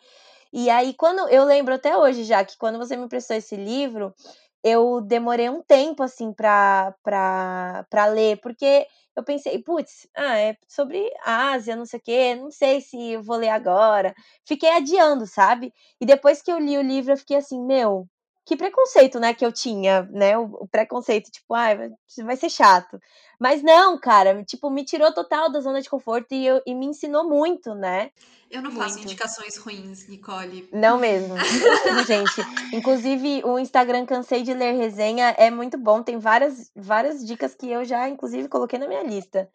E 0.54 0.70
aí, 0.70 0.94
quando 0.94 1.28
eu 1.30 1.46
lembro 1.46 1.74
até 1.74 1.98
hoje 1.98 2.24
já 2.26 2.44
que 2.44 2.58
quando 2.58 2.78
você 2.78 2.98
me 2.98 3.06
emprestou 3.06 3.36
esse 3.38 3.56
livro, 3.56 4.14
eu 4.64 5.02
demorei 5.02 5.50
um 5.50 5.62
tempo 5.64 6.04
assim 6.04 6.34
para 6.34 6.96
ler, 8.14 8.40
porque 8.42 8.86
eu 9.16 9.24
pensei, 9.24 9.62
putz, 9.64 10.08
ah, 10.16 10.38
é 10.40 10.56
sobre 10.68 11.10
Ásia, 11.26 11.76
não 11.76 11.86
sei 11.86 12.00
o 12.00 12.04
quê, 12.04 12.36
não 12.36 12.52
sei 12.52 12.82
se 12.82 13.14
eu 13.14 13.24
vou 13.24 13.38
ler 13.38 13.50
agora. 13.50 14.14
Fiquei 14.46 14.70
adiando, 14.72 15.26
sabe? 15.28 15.74
E 16.00 16.06
depois 16.06 16.42
que 16.42 16.52
eu 16.52 16.60
li 16.60 16.78
o 16.78 16.82
livro, 16.82 17.12
eu 17.14 17.18
fiquei 17.18 17.38
assim, 17.38 17.62
meu, 17.66 18.08
que 18.46 18.56
preconceito, 18.56 19.20
né, 19.20 19.34
que 19.34 19.46
eu 19.46 19.52
tinha, 19.52 20.04
né, 20.12 20.38
o, 20.38 20.46
o 20.62 20.68
preconceito, 20.68 21.32
tipo, 21.32 21.54
ah, 21.54 21.70
vai 22.24 22.36
ser 22.36 22.50
chato. 22.50 23.00
Mas 23.40 23.64
não, 23.64 24.00
cara, 24.00 24.44
tipo, 24.44 24.70
me 24.70 24.84
tirou 24.84 25.14
total 25.14 25.52
da 25.52 25.62
zona 25.62 25.82
de 25.82 25.90
conforto 25.90 26.34
e, 26.34 26.46
eu, 26.46 26.62
e 26.66 26.76
me 26.76 26.86
ensinou 26.86 27.28
muito, 27.28 27.74
né? 27.74 28.12
Eu 28.52 28.62
não 28.62 28.72
faço 28.72 28.96
muito. 28.96 29.06
indicações 29.06 29.58
ruins, 29.58 30.08
Nicole. 30.08 30.70
Não 30.72 31.00
mesmo, 31.00 31.36
gente. 32.06 32.42
Inclusive, 32.74 33.42
o 33.46 33.58
Instagram 33.58 34.06
Cansei 34.06 34.44
de 34.44 34.54
Ler 34.54 34.76
Resenha 34.76 35.34
é 35.38 35.50
muito 35.50 35.78
bom, 35.78 36.04
tem 36.04 36.20
várias, 36.20 36.70
várias 36.76 37.26
dicas 37.26 37.56
que 37.56 37.72
eu 37.72 37.86
já, 37.86 38.10
inclusive, 38.10 38.50
coloquei 38.50 38.78
na 38.78 38.88
minha 38.88 39.04
lista. 39.04 39.50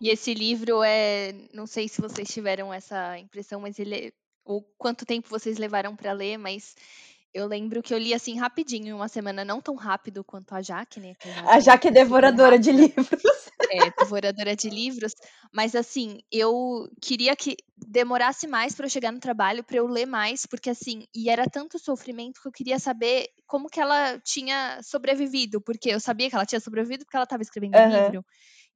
E 0.00 0.10
esse 0.10 0.34
livro 0.34 0.82
é, 0.82 1.34
não 1.52 1.66
sei 1.66 1.88
se 1.88 2.00
vocês 2.00 2.28
tiveram 2.28 2.72
essa 2.72 3.18
impressão, 3.18 3.60
mas 3.60 3.78
ele, 3.78 3.94
é, 3.94 4.12
ou 4.44 4.62
quanto 4.76 5.06
tempo 5.06 5.28
vocês 5.30 5.56
levaram 5.56 5.96
para 5.96 6.12
ler, 6.12 6.36
mas 6.36 6.76
eu 7.34 7.48
lembro 7.48 7.82
que 7.82 7.92
eu 7.92 7.98
li 7.98 8.14
assim 8.14 8.38
rapidinho, 8.38 8.86
em 8.86 8.92
uma 8.92 9.08
semana, 9.08 9.44
não 9.44 9.60
tão 9.60 9.74
rápido 9.74 10.22
quanto 10.22 10.54
a 10.54 10.62
Jaque, 10.62 11.00
né? 11.00 11.14
A 11.48 11.58
Jaque 11.58 11.88
é 11.88 11.90
devoradora 11.90 12.58
de 12.58 12.70
livros. 12.70 13.22
É, 13.70 13.90
devoradora 13.98 14.54
de 14.54 14.68
livros. 14.68 15.14
Mas 15.52 15.74
assim, 15.74 16.20
eu 16.30 16.88
queria 17.00 17.34
que 17.34 17.56
demorasse 17.76 18.46
mais 18.46 18.74
para 18.74 18.86
eu 18.86 18.90
chegar 18.90 19.10
no 19.10 19.18
trabalho, 19.18 19.64
para 19.64 19.78
eu 19.78 19.86
ler 19.86 20.06
mais, 20.06 20.46
porque 20.46 20.70
assim, 20.70 21.06
e 21.14 21.30
era 21.30 21.48
tanto 21.48 21.78
sofrimento 21.78 22.40
que 22.40 22.46
eu 22.46 22.52
queria 22.52 22.78
saber 22.78 23.26
como 23.46 23.68
que 23.68 23.80
ela 23.80 24.18
tinha 24.20 24.78
sobrevivido, 24.82 25.60
porque 25.60 25.88
eu 25.90 25.98
sabia 25.98 26.28
que 26.28 26.36
ela 26.36 26.46
tinha 26.46 26.60
sobrevivido 26.60 27.04
porque 27.04 27.16
ela 27.16 27.24
estava 27.24 27.42
escrevendo 27.42 27.74
uhum. 27.76 27.84
um 27.84 28.04
livro. 28.04 28.24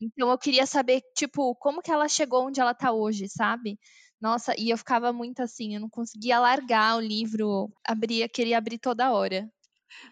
Então 0.01 0.31
eu 0.31 0.39
queria 0.39 0.67
saber, 0.67 1.03
tipo, 1.15 1.55
como 1.57 1.83
que 1.83 1.91
ela 1.91 2.09
chegou 2.09 2.47
onde 2.47 2.61
ela 2.61 2.73
está 2.73 2.91
hoje, 2.91 3.29
sabe? 3.29 3.79
Nossa, 4.21 4.55
e 4.59 4.71
eu 4.71 4.79
ficava 4.79 5.13
muito 5.13 5.41
assim, 5.43 5.75
eu 5.75 5.81
não 5.81 5.89
conseguia 5.91 6.39
largar 6.41 6.97
o 6.97 7.01
livro, 7.01 7.73
abria, 7.85 8.29
queria 8.29 8.59
abrir 8.59 8.79
toda 8.79 9.13
hora. 9.13 9.51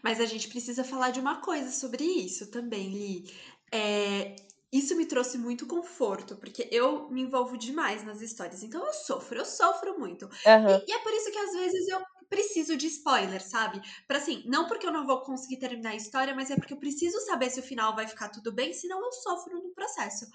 Mas 0.03 0.21
a 0.21 0.27
gente 0.27 0.49
precisa 0.49 0.85
falar 0.85 1.11
de 1.11 1.21
uma 1.21 1.41
coisa 1.41 1.71
sobre 1.71 2.05
isso 2.05 2.51
também, 2.51 2.89
Li. 2.91 3.31
É, 3.73 4.37
isso 4.73 4.97
me 4.97 5.07
trouxe 5.07 5.39
muito 5.39 5.67
conforto, 5.67 6.37
porque 6.37 6.69
eu 6.73 7.09
me 7.09 7.23
envolvo 7.23 7.57
demais 7.57 8.05
nas 8.05 8.21
histórias. 8.21 8.63
Então 8.63 8.85
eu 8.85 8.93
sofro, 8.93 9.39
eu 9.39 9.45
sofro 9.45 9.99
muito. 9.99 10.27
Uhum. 10.27 10.77
E, 10.87 10.91
e, 10.91 10.93
é 10.93 10.99
por 10.99 11.13
isso 11.13 11.31
que 11.31 11.39
às 11.39 11.53
vezes 11.53 11.89
eu 11.89 12.01
preciso 12.29 12.77
de 12.77 12.89
spoiler, 12.89 13.41
sabe? 13.41 13.81
Para 14.07 14.19
assim, 14.19 14.43
não 14.47 14.67
porque 14.67 14.87
eu 14.87 14.93
não 14.93 15.07
vou 15.07 15.23
conseguir 15.23 15.59
terminar 15.59 15.91
a 15.91 15.97
história, 15.97 16.35
mas 16.35 16.51
é 16.51 16.57
porque 16.57 16.75
eu 16.75 16.79
preciso 16.79 17.21
saber 17.21 17.51
se 17.51 17.61
o 17.61 17.63
final 17.63 17.95
vai 17.95 18.07
ficar 18.09 18.29
tudo 18.29 18.53
bem, 18.53 18.73
senão 18.73 19.01
eu 19.01 19.13
sofro 19.13 19.55
no 19.55 19.73
processo. 19.73 20.27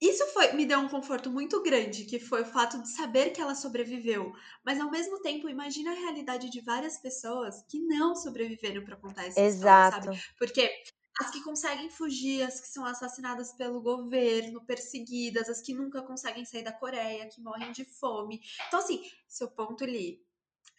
Isso 0.00 0.26
foi 0.32 0.52
me 0.52 0.66
deu 0.66 0.80
um 0.80 0.88
conforto 0.88 1.30
muito 1.30 1.62
grande, 1.62 2.04
que 2.04 2.18
foi 2.18 2.42
o 2.42 2.46
fato 2.46 2.82
de 2.82 2.88
saber 2.90 3.30
que 3.30 3.40
ela 3.40 3.54
sobreviveu. 3.54 4.32
Mas 4.64 4.80
ao 4.80 4.90
mesmo 4.90 5.20
tempo, 5.20 5.48
imagina 5.48 5.92
a 5.92 5.94
realidade 5.94 6.50
de 6.50 6.60
várias 6.60 6.98
pessoas 6.98 7.62
que 7.68 7.78
não 7.80 8.14
sobreviveram 8.14 8.84
para 8.84 8.96
contar 8.96 9.26
essa 9.26 9.40
Exato. 9.40 9.96
história, 9.96 10.18
sabe? 10.18 10.34
Porque 10.38 10.70
as 11.20 11.30
que 11.30 11.42
conseguem 11.42 11.88
fugir, 11.88 12.42
as 12.42 12.60
que 12.60 12.68
são 12.68 12.84
assassinadas 12.84 13.52
pelo 13.52 13.80
governo, 13.80 14.64
perseguidas, 14.64 15.48
as 15.48 15.62
que 15.62 15.72
nunca 15.74 16.02
conseguem 16.02 16.44
sair 16.44 16.62
da 16.62 16.72
Coreia, 16.72 17.28
que 17.28 17.40
morrem 17.40 17.72
de 17.72 17.84
fome. 17.84 18.40
Então, 18.68 18.80
assim, 18.80 19.02
seu 19.26 19.48
ponto 19.48 19.84
ali, 19.84 20.22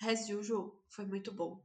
as 0.01 0.29
usual, 0.29 0.79
foi 0.89 1.05
muito 1.05 1.31
bom. 1.31 1.63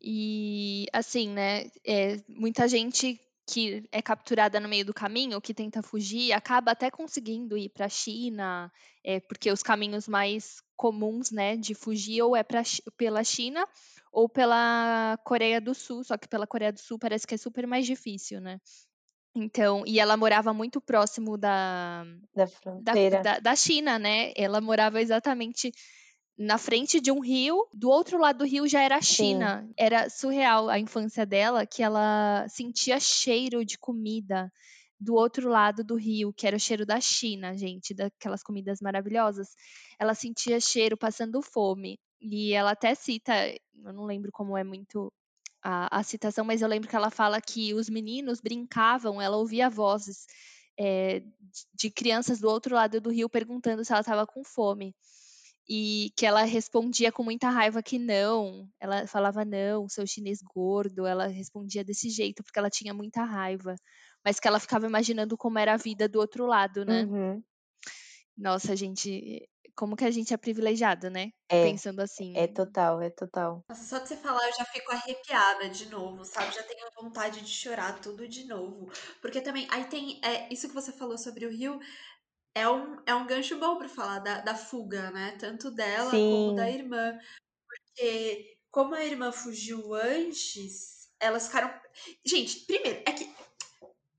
E, 0.00 0.86
assim, 0.92 1.30
né, 1.30 1.70
é, 1.84 2.20
muita 2.28 2.68
gente 2.68 3.20
que 3.50 3.82
é 3.90 4.00
capturada 4.00 4.60
no 4.60 4.68
meio 4.68 4.84
do 4.84 4.94
caminho, 4.94 5.40
que 5.40 5.52
tenta 5.52 5.82
fugir, 5.82 6.32
acaba 6.32 6.70
até 6.70 6.90
conseguindo 6.90 7.58
ir 7.58 7.68
para 7.70 7.86
a 7.86 7.88
China, 7.88 8.70
é, 9.02 9.18
porque 9.18 9.50
os 9.50 9.62
caminhos 9.62 10.06
mais 10.06 10.62
comuns, 10.76 11.32
né, 11.32 11.56
de 11.56 11.74
fugir 11.74 12.22
ou 12.22 12.36
é 12.36 12.44
pra, 12.44 12.62
pela 12.96 13.24
China 13.24 13.66
ou 14.12 14.28
pela 14.28 15.18
Coreia 15.24 15.60
do 15.60 15.74
Sul, 15.74 16.04
só 16.04 16.16
que 16.16 16.28
pela 16.28 16.46
Coreia 16.46 16.72
do 16.72 16.78
Sul 16.78 16.98
parece 16.98 17.26
que 17.26 17.34
é 17.34 17.38
super 17.38 17.66
mais 17.66 17.84
difícil, 17.86 18.40
né? 18.40 18.60
Então, 19.34 19.84
e 19.86 20.00
ela 20.00 20.16
morava 20.16 20.52
muito 20.52 20.80
próximo 20.80 21.36
da, 21.36 22.04
da 22.34 22.46
fronteira 22.46 23.22
da, 23.22 23.34
da, 23.34 23.40
da 23.40 23.56
China, 23.56 23.98
né? 23.98 24.32
Ela 24.36 24.60
morava 24.60 25.00
exatamente 25.00 25.72
na 26.40 26.56
frente 26.56 27.02
de 27.02 27.12
um 27.12 27.20
rio, 27.20 27.68
do 27.70 27.90
outro 27.90 28.18
lado 28.18 28.38
do 28.38 28.46
rio 28.46 28.66
já 28.66 28.80
era 28.80 28.96
a 28.96 29.02
China. 29.02 29.62
Sim. 29.62 29.74
Era 29.76 30.08
surreal 30.08 30.70
a 30.70 30.78
infância 30.78 31.26
dela, 31.26 31.66
que 31.66 31.82
ela 31.82 32.46
sentia 32.48 32.98
cheiro 32.98 33.62
de 33.62 33.76
comida 33.76 34.50
do 34.98 35.14
outro 35.14 35.50
lado 35.50 35.84
do 35.84 35.96
rio, 35.96 36.32
que 36.32 36.46
era 36.46 36.56
o 36.56 36.60
cheiro 36.60 36.86
da 36.86 36.98
China, 36.98 37.54
gente, 37.54 37.92
daquelas 37.92 38.42
comidas 38.42 38.80
maravilhosas. 38.80 39.48
Ela 39.98 40.14
sentia 40.14 40.58
cheiro 40.58 40.96
passando 40.96 41.42
fome. 41.42 42.00
E 42.22 42.54
ela 42.54 42.70
até 42.70 42.94
cita, 42.94 43.34
eu 43.84 43.92
não 43.92 44.06
lembro 44.06 44.32
como 44.32 44.56
é 44.56 44.64
muito 44.64 45.12
a, 45.62 45.98
a 45.98 46.02
citação, 46.02 46.42
mas 46.42 46.62
eu 46.62 46.68
lembro 46.68 46.88
que 46.88 46.96
ela 46.96 47.10
fala 47.10 47.38
que 47.38 47.74
os 47.74 47.90
meninos 47.90 48.40
brincavam, 48.40 49.20
ela 49.20 49.36
ouvia 49.36 49.68
vozes 49.68 50.26
é, 50.78 51.22
de 51.74 51.90
crianças 51.90 52.40
do 52.40 52.48
outro 52.48 52.74
lado 52.74 52.98
do 52.98 53.10
rio 53.10 53.28
perguntando 53.28 53.84
se 53.84 53.92
ela 53.92 54.00
estava 54.00 54.26
com 54.26 54.42
fome. 54.42 54.94
E 55.72 56.10
que 56.16 56.26
ela 56.26 56.42
respondia 56.42 57.12
com 57.12 57.22
muita 57.22 57.48
raiva 57.48 57.80
que 57.80 57.96
não. 57.96 58.68
Ela 58.80 59.06
falava 59.06 59.44
não, 59.44 59.88
seu 59.88 60.04
chinês 60.04 60.40
gordo. 60.42 61.06
Ela 61.06 61.28
respondia 61.28 61.84
desse 61.84 62.10
jeito 62.10 62.42
porque 62.42 62.58
ela 62.58 62.68
tinha 62.68 62.92
muita 62.92 63.22
raiva, 63.22 63.76
mas 64.24 64.40
que 64.40 64.48
ela 64.48 64.58
ficava 64.58 64.84
imaginando 64.86 65.38
como 65.38 65.60
era 65.60 65.74
a 65.74 65.76
vida 65.76 66.08
do 66.08 66.18
outro 66.18 66.44
lado, 66.44 66.84
né? 66.84 67.04
Uhum. 67.04 67.40
Nossa, 68.36 68.74
gente, 68.74 69.48
como 69.76 69.94
que 69.94 70.04
a 70.04 70.10
gente 70.10 70.34
é 70.34 70.36
privilegiado, 70.36 71.08
né? 71.08 71.30
É, 71.48 71.70
Pensando 71.70 72.00
assim. 72.00 72.36
é 72.36 72.48
total, 72.48 73.00
é 73.00 73.10
total. 73.10 73.64
Nossa, 73.68 73.84
só 73.84 73.98
de 74.02 74.08
você 74.08 74.16
falar 74.16 74.44
eu 74.48 74.56
já 74.56 74.64
fico 74.64 74.90
arrepiada 74.90 75.68
de 75.68 75.88
novo, 75.88 76.24
sabe? 76.24 76.52
Já 76.52 76.64
tenho 76.64 76.88
vontade 77.00 77.42
de 77.42 77.48
chorar 77.48 78.00
tudo 78.00 78.26
de 78.26 78.44
novo. 78.44 78.90
Porque 79.22 79.40
também, 79.40 79.68
aí 79.70 79.84
tem, 79.84 80.20
é, 80.24 80.52
isso 80.52 80.66
que 80.66 80.74
você 80.74 80.90
falou 80.90 81.16
sobre 81.16 81.46
o 81.46 81.50
Rio, 81.50 81.78
é 82.54 82.68
um, 82.68 82.96
é 83.06 83.14
um 83.14 83.26
gancho 83.26 83.58
bom 83.58 83.78
pra 83.78 83.88
falar 83.88 84.18
da, 84.20 84.40
da 84.40 84.54
fuga, 84.54 85.10
né? 85.10 85.36
Tanto 85.38 85.70
dela 85.70 86.20
como 86.28 86.52
da 86.52 86.68
Sim, 86.68 86.70
irmã. 86.70 87.18
Porque 87.68 88.58
como 88.70 88.94
a 88.94 89.04
irmã 89.04 89.32
fugiu 89.32 89.94
antes, 89.94 91.10
elas 91.20 91.46
ficaram. 91.46 91.72
Gente, 92.26 92.60
primeiro, 92.66 93.02
é 93.06 93.12
que 93.12 93.32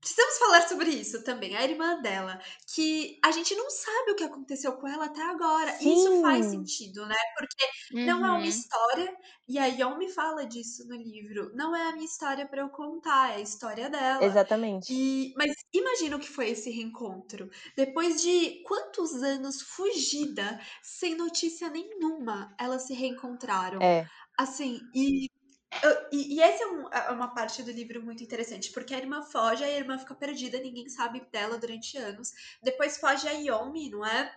precisamos 0.02 0.38
falar 0.38 0.68
sobre 0.68 0.90
isso 0.90 1.24
também. 1.24 1.56
A 1.56 1.64
irmã 1.64 2.00
dela, 2.02 2.40
que 2.74 3.18
a 3.24 3.30
gente 3.32 3.54
não 3.54 3.70
sabe 3.70 4.12
o 4.12 4.16
que 4.16 4.24
aconteceu 4.24 4.74
com 4.76 4.88
ela 4.88 5.06
até 5.06 5.22
agora. 5.22 5.78
E 5.82 5.94
isso 5.94 6.10
faz 6.20 6.46
sim, 6.46 6.50
sentido, 6.50 7.06
né? 7.06 7.16
Porque 7.38 7.66
não 8.02 8.26
é 8.26 8.32
uma 8.32 8.46
Uhum, 8.46 8.48
história, 8.48 9.16
e 9.48 9.58
a 9.58 9.66
Yomi 9.66 10.08
fala 10.12 10.44
disso 10.46 10.86
no 10.88 10.96
livro. 10.96 11.52
Não 11.54 11.74
é 11.74 11.88
a 11.88 11.92
minha 11.92 12.04
história 12.06 12.46
pra 12.48 12.62
eu 12.62 12.68
contar, 12.70 13.32
é 13.32 13.36
a 13.36 13.40
história 13.40 13.88
dela. 13.88 14.36
exatamente. 14.36 14.88
E, 14.88 15.32
mas 15.36 15.54
imagina 15.72 16.16
o 16.16 16.20
que 16.20 16.28
foi 16.28 16.50
esse 16.50 16.70
reencontro. 16.70 17.48
Depois 17.76 18.20
de 18.22 18.62
quantos 18.64 19.14
anos 19.22 19.62
fugida, 19.62 20.60
sem 20.82 21.14
notícia 21.16 21.70
nenhuma, 21.70 22.54
elas 22.58 22.82
se 22.86 22.94
reencontraram. 22.94 23.80
É, 23.80 24.10
Assim, 24.38 24.80
e, 24.94 25.28
eu- 25.82 26.06
e, 26.12 26.34
e 26.36 26.40
essa 26.42 26.64
é, 26.64 26.66
um- 26.66 26.88
é 26.92 27.10
uma 27.10 27.34
parte 27.34 27.62
do 27.62 27.70
livro 27.70 28.02
muito 28.02 28.22
interessante, 28.22 28.70
porque 28.72 28.94
a 28.94 28.98
irmã 28.98 29.22
foge, 29.22 29.64
a 29.64 29.70
irmã 29.70 29.98
fica 29.98 30.14
perdida, 30.14 30.58
ninguém 30.58 30.88
sabe 30.88 31.20
dela 31.32 31.58
durante 31.58 31.96
anos. 31.96 32.32
Depois 32.62 32.98
foge 32.98 33.28
a 33.28 33.32
Yomi, 33.32 33.90
não 33.90 34.04
é? 34.04 34.32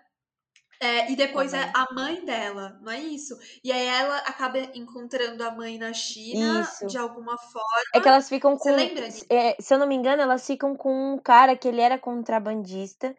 É, 0.80 1.10
e 1.10 1.16
depois 1.16 1.54
é 1.54 1.72
a 1.74 1.94
mãe 1.94 2.26
dela, 2.26 2.78
não 2.82 2.92
é 2.92 3.00
isso? 3.00 3.38
E 3.64 3.72
aí 3.72 3.86
ela 3.86 4.18
acaba 4.20 4.60
encontrando 4.78 5.42
a 5.44 5.52
mãe 5.52 5.78
na 5.78 5.94
China, 5.94 6.62
Isso. 6.62 6.86
de 6.88 6.98
alguma 6.98 7.38
forma. 7.38 7.82
É 7.94 8.02
que 8.02 8.08
elas 8.10 8.28
ficam 8.28 8.58
Você 8.58 8.70
com. 8.70 8.76
lembra 8.76 9.08
disso? 9.10 9.26
é, 9.30 9.56
se 9.60 9.74
eu 9.74 9.80
não 9.80 9.88
me 9.88 9.96
engano, 9.96 10.22
elas 10.22 10.46
ficam 10.46 10.76
com 10.76 11.14
um 11.14 11.18
cara 11.18 11.56
que 11.56 11.68
ele 11.68 11.80
era 11.80 11.98
contrabandista. 11.98 13.16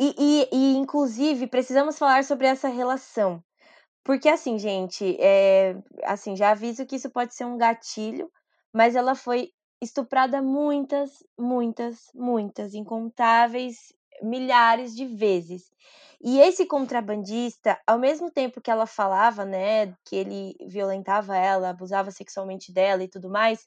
E, 0.00 0.14
e, 0.18 0.48
e, 0.52 0.76
inclusive, 0.76 1.46
precisamos 1.46 1.98
falar 1.98 2.24
sobre 2.24 2.46
essa 2.46 2.68
relação. 2.68 3.42
Porque, 4.04 4.28
assim, 4.28 4.58
gente, 4.58 5.16
é, 5.18 5.76
assim, 6.04 6.36
já 6.36 6.50
aviso 6.50 6.86
que 6.86 6.96
isso 6.96 7.10
pode 7.10 7.34
ser 7.34 7.46
um 7.46 7.56
gatilho, 7.56 8.30
mas 8.72 8.94
ela 8.94 9.14
foi 9.14 9.50
estuprada 9.80 10.42
muitas, 10.42 11.24
muitas, 11.38 12.10
muitas, 12.14 12.74
incontáveis, 12.74 13.94
milhares 14.22 14.94
de 14.94 15.06
vezes. 15.06 15.72
E 16.22 16.38
esse 16.40 16.66
contrabandista, 16.66 17.78
ao 17.86 17.98
mesmo 17.98 18.30
tempo 18.30 18.60
que 18.60 18.70
ela 18.70 18.86
falava, 18.86 19.44
né, 19.44 19.94
que 20.04 20.16
ele 20.16 20.56
violentava 20.66 21.36
ela, 21.36 21.70
abusava 21.70 22.10
sexualmente 22.10 22.72
dela 22.72 23.02
e 23.04 23.08
tudo 23.08 23.28
mais, 23.28 23.66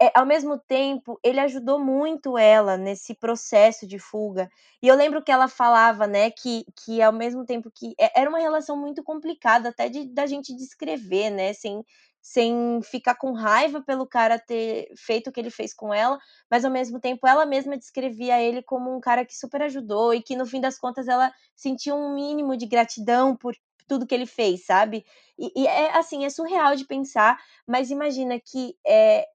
é, 0.00 0.12
ao 0.14 0.24
mesmo 0.24 0.58
tempo, 0.58 1.18
ele 1.24 1.40
ajudou 1.40 1.78
muito 1.78 2.38
ela 2.38 2.76
nesse 2.76 3.14
processo 3.14 3.86
de 3.86 3.98
fuga. 3.98 4.48
E 4.80 4.86
eu 4.86 4.94
lembro 4.94 5.22
que 5.22 5.32
ela 5.32 5.48
falava, 5.48 6.06
né, 6.06 6.30
que, 6.30 6.64
que 6.76 7.02
ao 7.02 7.12
mesmo 7.12 7.44
tempo 7.44 7.70
que 7.74 7.94
é, 7.98 8.20
era 8.20 8.30
uma 8.30 8.38
relação 8.38 8.76
muito 8.76 9.02
complicada 9.02 9.70
até 9.70 9.88
de 9.88 10.04
da 10.06 10.24
gente 10.26 10.54
descrever, 10.54 11.30
né, 11.30 11.52
sem, 11.52 11.84
sem 12.22 12.80
ficar 12.82 13.16
com 13.16 13.32
raiva 13.32 13.82
pelo 13.82 14.06
cara 14.06 14.38
ter 14.38 14.88
feito 14.96 15.30
o 15.30 15.32
que 15.32 15.40
ele 15.40 15.50
fez 15.50 15.74
com 15.74 15.92
ela, 15.92 16.18
mas 16.48 16.64
ao 16.64 16.70
mesmo 16.70 17.00
tempo 17.00 17.26
ela 17.26 17.44
mesma 17.44 17.76
descrevia 17.76 18.40
ele 18.40 18.62
como 18.62 18.94
um 18.94 19.00
cara 19.00 19.24
que 19.24 19.36
super 19.36 19.62
ajudou 19.62 20.14
e 20.14 20.22
que 20.22 20.36
no 20.36 20.46
fim 20.46 20.60
das 20.60 20.78
contas 20.78 21.08
ela 21.08 21.32
sentia 21.56 21.94
um 21.94 22.14
mínimo 22.14 22.56
de 22.56 22.66
gratidão 22.66 23.34
por 23.34 23.56
tudo 23.88 24.06
que 24.06 24.14
ele 24.14 24.26
fez, 24.26 24.64
sabe? 24.66 25.04
E, 25.38 25.62
e 25.62 25.66
é 25.66 25.96
assim, 25.96 26.24
é 26.24 26.30
surreal 26.30 26.76
de 26.76 26.84
pensar, 26.84 27.38
mas 27.66 27.90
imagina 27.90 28.38
que 28.38 28.76
é, 28.86 29.26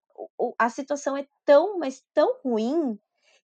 a 0.58 0.69
situação 0.69 1.15
é 1.17 1.26
tão, 1.45 1.78
mas 1.78 2.04
tão 2.13 2.39
ruim 2.43 2.97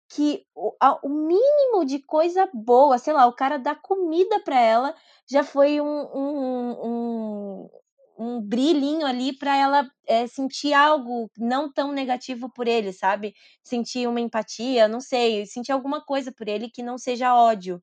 que 0.10 0.46
o, 0.56 0.74
o 1.04 1.10
mínimo 1.10 1.86
de 1.86 2.00
coisa 2.00 2.50
boa, 2.54 2.98
sei 2.98 3.14
lá, 3.14 3.26
o 3.28 3.34
cara 3.34 3.58
dá 3.58 3.76
comida 3.76 4.40
para 4.40 4.60
ela 4.60 4.96
já 5.30 5.44
foi 5.44 5.82
um, 5.82 5.86
um, 5.86 6.72
um, 6.86 7.70
um 8.18 8.42
brilhinho 8.42 9.06
ali 9.06 9.34
para 9.38 9.56
ela 9.56 9.90
é, 10.08 10.26
sentir 10.28 10.74
algo 10.74 11.30
não 11.38 11.72
tão 11.72 11.92
negativo 11.92 12.50
por 12.50 12.68
ele, 12.68 12.94
sabe? 12.94 13.34
Sentir 13.64 14.08
uma 14.08 14.22
empatia, 14.22 14.88
não 14.88 15.02
sei, 15.02 15.46
sentir 15.46 15.74
alguma 15.74 16.02
coisa 16.02 16.32
por 16.32 16.48
ele 16.48 16.70
que 16.70 16.82
não 16.82 16.98
seja 16.98 17.36
ódio. 17.36 17.82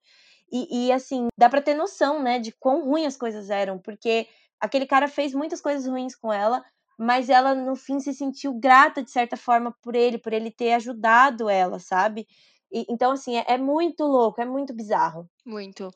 E, 0.50 0.86
e 0.86 0.92
assim, 0.92 1.28
dá 1.36 1.48
para 1.48 1.62
ter 1.62 1.74
noção, 1.74 2.22
né, 2.22 2.38
de 2.38 2.52
quão 2.52 2.84
ruim 2.84 3.06
as 3.06 3.16
coisas 3.16 3.50
eram, 3.50 3.78
porque 3.78 4.26
aquele 4.60 4.86
cara 4.86 5.08
fez 5.08 5.34
muitas 5.34 5.60
coisas 5.60 5.86
ruins 5.86 6.14
com 6.14 6.32
ela, 6.32 6.64
mas 6.98 7.28
ela 7.28 7.54
no 7.54 7.76
fim 7.76 8.00
se 8.00 8.12
sentiu 8.12 8.54
grata 8.54 9.02
de 9.02 9.10
certa 9.10 9.36
forma 9.36 9.72
por 9.82 9.94
ele, 9.94 10.18
por 10.18 10.32
ele 10.32 10.50
ter 10.50 10.72
ajudado 10.74 11.48
ela, 11.48 11.78
sabe? 11.78 12.26
E, 12.74 12.84
então, 12.88 13.12
assim, 13.12 13.36
é, 13.36 13.44
é, 13.48 13.58
muito 13.58 14.04
louco, 14.04 14.40
é 14.40 14.44
muito 14.44 14.74
bizarro. 14.74 15.30
Muito. 15.46 15.90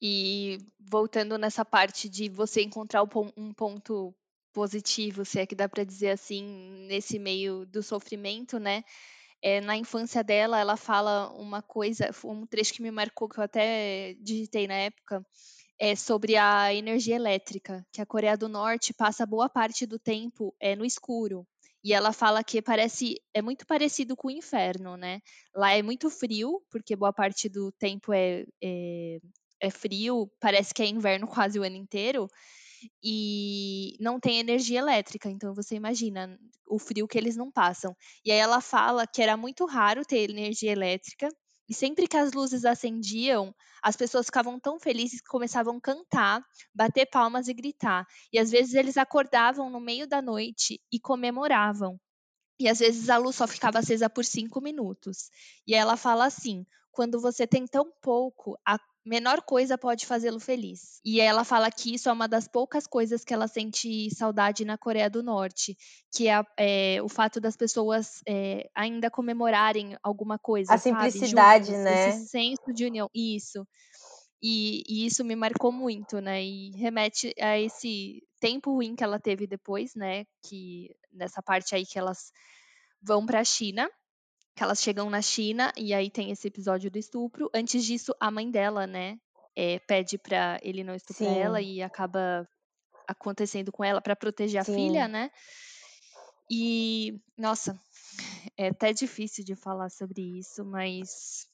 E 0.00 0.58
voltando 0.78 1.38
nessa 1.38 1.64
parte 1.64 2.08
de 2.08 2.28
você 2.28 2.62
encontrar 2.62 3.02
um 3.36 3.52
ponto 3.54 4.14
positivo, 4.52 5.24
se 5.24 5.40
é 5.40 5.46
que 5.46 5.54
dá 5.54 5.68
para 5.68 5.84
dizer 5.84 6.10
assim, 6.10 6.44
nesse 6.86 7.18
meio 7.18 7.64
do 7.64 7.82
sofrimento, 7.82 8.58
né? 8.58 8.84
É, 9.40 9.60
na 9.60 9.76
infância 9.76 10.22
dela, 10.22 10.58
ela 10.58 10.76
fala 10.76 11.32
uma 11.32 11.62
coisa, 11.62 12.10
um 12.24 12.44
trecho 12.44 12.74
que 12.74 12.82
me 12.82 12.90
marcou, 12.90 13.28
que 13.28 13.38
eu 13.38 13.44
até 13.44 14.14
digitei 14.20 14.66
na 14.66 14.74
época, 14.74 15.24
é 15.78 15.94
sobre 15.94 16.36
a 16.36 16.74
energia 16.74 17.16
elétrica, 17.16 17.86
que 17.92 18.00
a 18.00 18.06
Coreia 18.06 18.36
do 18.36 18.48
Norte 18.48 18.92
passa 18.92 19.24
boa 19.24 19.48
parte 19.48 19.86
do 19.86 19.98
tempo 19.98 20.54
é, 20.60 20.74
no 20.74 20.84
escuro. 20.84 21.46
E 21.82 21.92
ela 21.92 22.12
fala 22.12 22.42
que 22.42 22.60
parece 22.60 23.20
é 23.32 23.40
muito 23.40 23.64
parecido 23.66 24.16
com 24.16 24.28
o 24.28 24.32
inferno, 24.32 24.96
né? 24.96 25.20
Lá 25.54 25.72
é 25.72 25.82
muito 25.82 26.10
frio, 26.10 26.60
porque 26.70 26.96
boa 26.96 27.12
parte 27.12 27.48
do 27.48 27.70
tempo 27.72 28.12
é, 28.12 28.44
é, 28.62 29.18
é 29.60 29.70
frio, 29.70 30.28
parece 30.40 30.74
que 30.74 30.82
é 30.82 30.86
inverno 30.86 31.26
quase 31.28 31.58
o 31.58 31.62
ano 31.62 31.76
inteiro 31.76 32.28
e 33.02 33.96
não 34.00 34.20
tem 34.20 34.38
energia 34.38 34.78
elétrica. 34.80 35.30
Então 35.30 35.54
você 35.54 35.76
imagina 35.76 36.38
o 36.66 36.78
frio 36.78 37.08
que 37.08 37.18
eles 37.18 37.36
não 37.36 37.50
passam. 37.50 37.96
E 38.24 38.32
aí 38.32 38.38
ela 38.38 38.60
fala 38.60 39.06
que 39.06 39.22
era 39.22 39.36
muito 39.36 39.64
raro 39.66 40.04
ter 40.04 40.30
energia 40.30 40.72
elétrica. 40.72 41.28
E 41.68 41.74
sempre 41.74 42.08
que 42.08 42.16
as 42.16 42.32
luzes 42.32 42.64
acendiam, 42.64 43.54
as 43.82 43.96
pessoas 43.96 44.26
ficavam 44.26 44.58
tão 44.58 44.78
felizes 44.80 45.20
que 45.20 45.28
começavam 45.28 45.76
a 45.76 45.80
cantar, 45.80 46.42
bater 46.74 47.06
palmas 47.06 47.46
e 47.46 47.54
gritar. 47.54 48.06
E 48.32 48.38
às 48.38 48.50
vezes 48.50 48.74
eles 48.74 48.96
acordavam 48.96 49.68
no 49.68 49.80
meio 49.80 50.06
da 50.06 50.22
noite 50.22 50.80
e 50.90 50.98
comemoravam. 50.98 52.00
E 52.58 52.68
às 52.68 52.78
vezes 52.78 53.08
a 53.10 53.18
luz 53.18 53.36
só 53.36 53.46
ficava 53.46 53.78
acesa 53.78 54.08
por 54.08 54.24
cinco 54.24 54.60
minutos. 54.60 55.30
E 55.66 55.74
ela 55.74 55.96
fala 55.96 56.24
assim: 56.24 56.66
quando 56.90 57.20
você 57.20 57.46
tem 57.46 57.66
tão 57.66 57.92
pouco, 58.02 58.58
a 58.66 58.78
menor 59.08 59.40
coisa 59.42 59.78
pode 59.78 60.06
fazê-lo 60.06 60.38
feliz. 60.38 61.00
E 61.04 61.20
ela 61.20 61.42
fala 61.42 61.70
que 61.70 61.94
isso 61.94 62.08
é 62.08 62.12
uma 62.12 62.28
das 62.28 62.46
poucas 62.46 62.86
coisas 62.86 63.24
que 63.24 63.32
ela 63.32 63.48
sente 63.48 64.14
saudade 64.14 64.64
na 64.64 64.76
Coreia 64.76 65.08
do 65.08 65.22
Norte, 65.22 65.76
que 66.12 66.28
é, 66.28 66.42
é 66.58 67.02
o 67.02 67.08
fato 67.08 67.40
das 67.40 67.56
pessoas 67.56 68.20
é, 68.28 68.68
ainda 68.74 69.10
comemorarem 69.10 69.96
alguma 70.02 70.38
coisa. 70.38 70.74
A 70.74 70.78
simplicidade, 70.78 71.66
sabe? 71.66 71.78
né? 71.78 72.08
Esse 72.10 72.28
senso 72.28 72.72
de 72.74 72.84
união. 72.84 73.08
Isso. 73.14 73.66
E, 74.42 74.82
e, 74.86 75.06
isso 75.06 75.24
me 75.24 75.34
marcou 75.34 75.72
muito, 75.72 76.20
né? 76.20 76.44
E 76.44 76.70
remete 76.76 77.34
a 77.40 77.58
esse 77.58 78.22
tempo 78.38 78.74
ruim 78.74 78.94
que 78.94 79.02
ela 79.02 79.18
teve 79.18 79.46
depois, 79.46 79.94
né? 79.96 80.26
Que 80.42 80.94
nessa 81.12 81.42
parte 81.42 81.74
aí 81.74 81.84
que 81.84 81.98
elas 81.98 82.30
vão 83.02 83.24
para 83.24 83.40
a 83.40 83.44
China, 83.44 83.88
que 84.58 84.64
elas 84.64 84.82
chegam 84.82 85.08
na 85.08 85.22
China 85.22 85.72
e 85.76 85.94
aí 85.94 86.10
tem 86.10 86.32
esse 86.32 86.48
episódio 86.48 86.90
do 86.90 86.98
estupro. 86.98 87.48
Antes 87.54 87.84
disso, 87.84 88.12
a 88.18 88.28
mãe 88.28 88.50
dela, 88.50 88.88
né? 88.88 89.16
É, 89.54 89.78
pede 89.78 90.18
para 90.18 90.58
ele 90.62 90.82
não 90.82 90.96
estuprar 90.96 91.32
Sim. 91.32 91.38
ela 91.38 91.62
e 91.62 91.80
acaba 91.80 92.44
acontecendo 93.06 93.70
com 93.70 93.84
ela 93.84 94.00
para 94.00 94.16
proteger 94.16 94.64
Sim. 94.64 94.72
a 94.72 94.74
filha, 94.74 95.06
né? 95.06 95.30
E 96.50 97.20
nossa, 97.36 97.80
é 98.56 98.68
até 98.68 98.92
difícil 98.92 99.44
de 99.44 99.54
falar 99.54 99.90
sobre 99.90 100.22
isso, 100.40 100.64
mas 100.64 101.46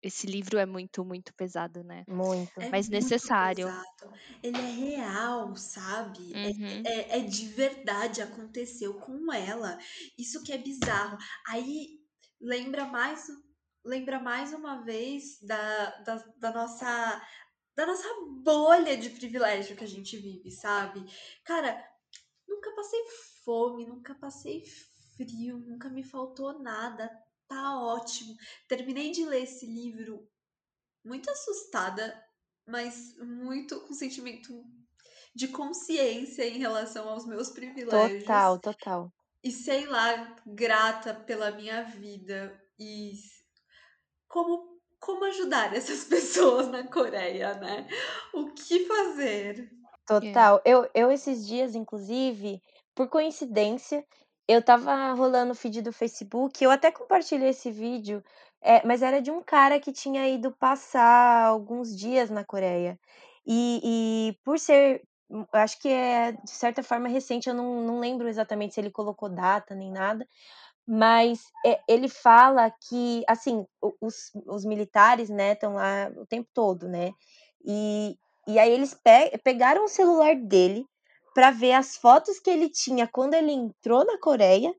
esse 0.00 0.28
livro 0.28 0.56
é 0.56 0.66
muito, 0.66 1.04
muito 1.04 1.34
pesado, 1.34 1.82
né? 1.82 2.04
Muito. 2.06 2.60
É 2.60 2.70
Mas 2.70 2.88
muito 2.88 3.02
necessário. 3.02 3.66
pesado. 3.66 4.14
Ele 4.40 4.60
é 4.60 4.70
real, 4.70 5.56
sabe? 5.56 6.32
É- 6.32 6.46
Uhum. 6.46 6.82
É, 6.84 7.18
é 7.18 7.20
de 7.22 7.46
verdade, 7.48 8.22
aconteceu 8.22 8.94
com 9.00 9.32
ela. 9.32 9.78
Isso 10.16 10.44
que 10.44 10.52
é 10.52 10.58
bizarro. 10.58 11.18
Aí 11.48 12.01
lembra 12.42 12.84
mais, 12.84 13.28
lembra 13.84 14.18
mais 14.18 14.52
uma 14.52 14.82
vez 14.82 15.40
da, 15.40 15.90
da, 16.00 16.16
da 16.36 16.52
nossa 16.52 17.22
da 17.74 17.86
nossa 17.86 18.06
bolha 18.42 18.98
de 18.98 19.08
privilégio 19.08 19.74
que 19.74 19.84
a 19.84 19.88
gente 19.88 20.14
vive, 20.18 20.50
sabe? 20.50 21.02
Cara, 21.42 21.82
nunca 22.46 22.70
passei 22.74 23.00
fome, 23.44 23.86
nunca 23.86 24.14
passei 24.14 24.62
frio, 25.16 25.56
nunca 25.58 25.88
me 25.88 26.02
faltou 26.02 26.58
nada. 26.58 27.10
Tá 27.48 27.80
ótimo. 27.80 28.34
Terminei 28.68 29.10
de 29.10 29.24
ler 29.24 29.44
esse 29.44 29.64
livro 29.64 30.28
muito 31.02 31.30
assustada, 31.30 32.22
mas 32.66 33.16
muito 33.18 33.80
com 33.80 33.94
sentimento 33.94 34.64
de 35.34 35.48
consciência 35.48 36.46
em 36.46 36.58
relação 36.58 37.08
aos 37.08 37.26
meus 37.26 37.50
privilégios. 37.50 38.24
Total, 38.24 38.58
total. 38.58 39.12
E 39.42 39.50
sei 39.50 39.86
lá, 39.86 40.36
grata 40.46 41.14
pela 41.14 41.50
minha 41.50 41.82
vida 41.82 42.60
e 42.78 43.12
como 44.28 44.72
como 45.00 45.24
ajudar 45.24 45.74
essas 45.76 46.04
pessoas 46.04 46.68
na 46.68 46.84
Coreia, 46.86 47.54
né? 47.54 47.88
O 48.32 48.52
que 48.52 48.86
fazer? 48.86 49.68
Total. 50.06 50.60
Eu, 50.64 50.88
eu 50.94 51.10
esses 51.10 51.46
dias, 51.46 51.74
inclusive, 51.74 52.60
por 52.94 53.08
coincidência, 53.08 54.04
eu 54.48 54.62
tava 54.62 55.12
rolando 55.12 55.52
o 55.52 55.54
feed 55.54 55.82
do 55.82 55.92
Facebook, 55.92 56.62
eu 56.62 56.70
até 56.70 56.90
compartilhei 56.90 57.50
esse 57.50 57.70
vídeo, 57.70 58.22
é, 58.60 58.86
mas 58.86 59.02
era 59.02 59.20
de 59.20 59.30
um 59.30 59.42
cara 59.42 59.80
que 59.80 59.92
tinha 59.92 60.28
ido 60.28 60.52
passar 60.52 61.46
alguns 61.46 61.96
dias 61.96 62.30
na 62.30 62.44
Coreia. 62.44 62.98
E, 63.46 63.80
e 64.30 64.38
por 64.44 64.58
ser, 64.58 65.02
acho 65.52 65.80
que 65.80 65.88
é 65.88 66.32
de 66.32 66.50
certa 66.50 66.82
forma 66.82 67.08
recente, 67.08 67.48
eu 67.48 67.54
não, 67.54 67.82
não 67.82 68.00
lembro 68.00 68.28
exatamente 68.28 68.74
se 68.74 68.80
ele 68.80 68.90
colocou 68.90 69.28
data 69.28 69.74
nem 69.74 69.90
nada, 69.90 70.26
mas 70.86 71.40
é, 71.64 71.80
ele 71.88 72.08
fala 72.08 72.70
que, 72.88 73.22
assim, 73.28 73.64
os, 74.00 74.32
os 74.46 74.64
militares, 74.64 75.30
né, 75.30 75.52
estão 75.52 75.74
lá 75.74 76.10
o 76.16 76.26
tempo 76.26 76.48
todo, 76.52 76.88
né? 76.88 77.12
E, 77.64 78.18
e 78.46 78.58
aí 78.58 78.70
eles 78.70 78.94
pe 78.94 79.38
pegaram 79.44 79.84
o 79.84 79.88
celular 79.88 80.34
dele 80.34 80.84
para 81.34 81.50
ver 81.50 81.72
as 81.72 81.96
fotos 81.96 82.38
que 82.40 82.50
ele 82.50 82.68
tinha 82.68 83.06
quando 83.06 83.34
ele 83.34 83.52
entrou 83.52 84.04
na 84.04 84.18
Coreia 84.18 84.74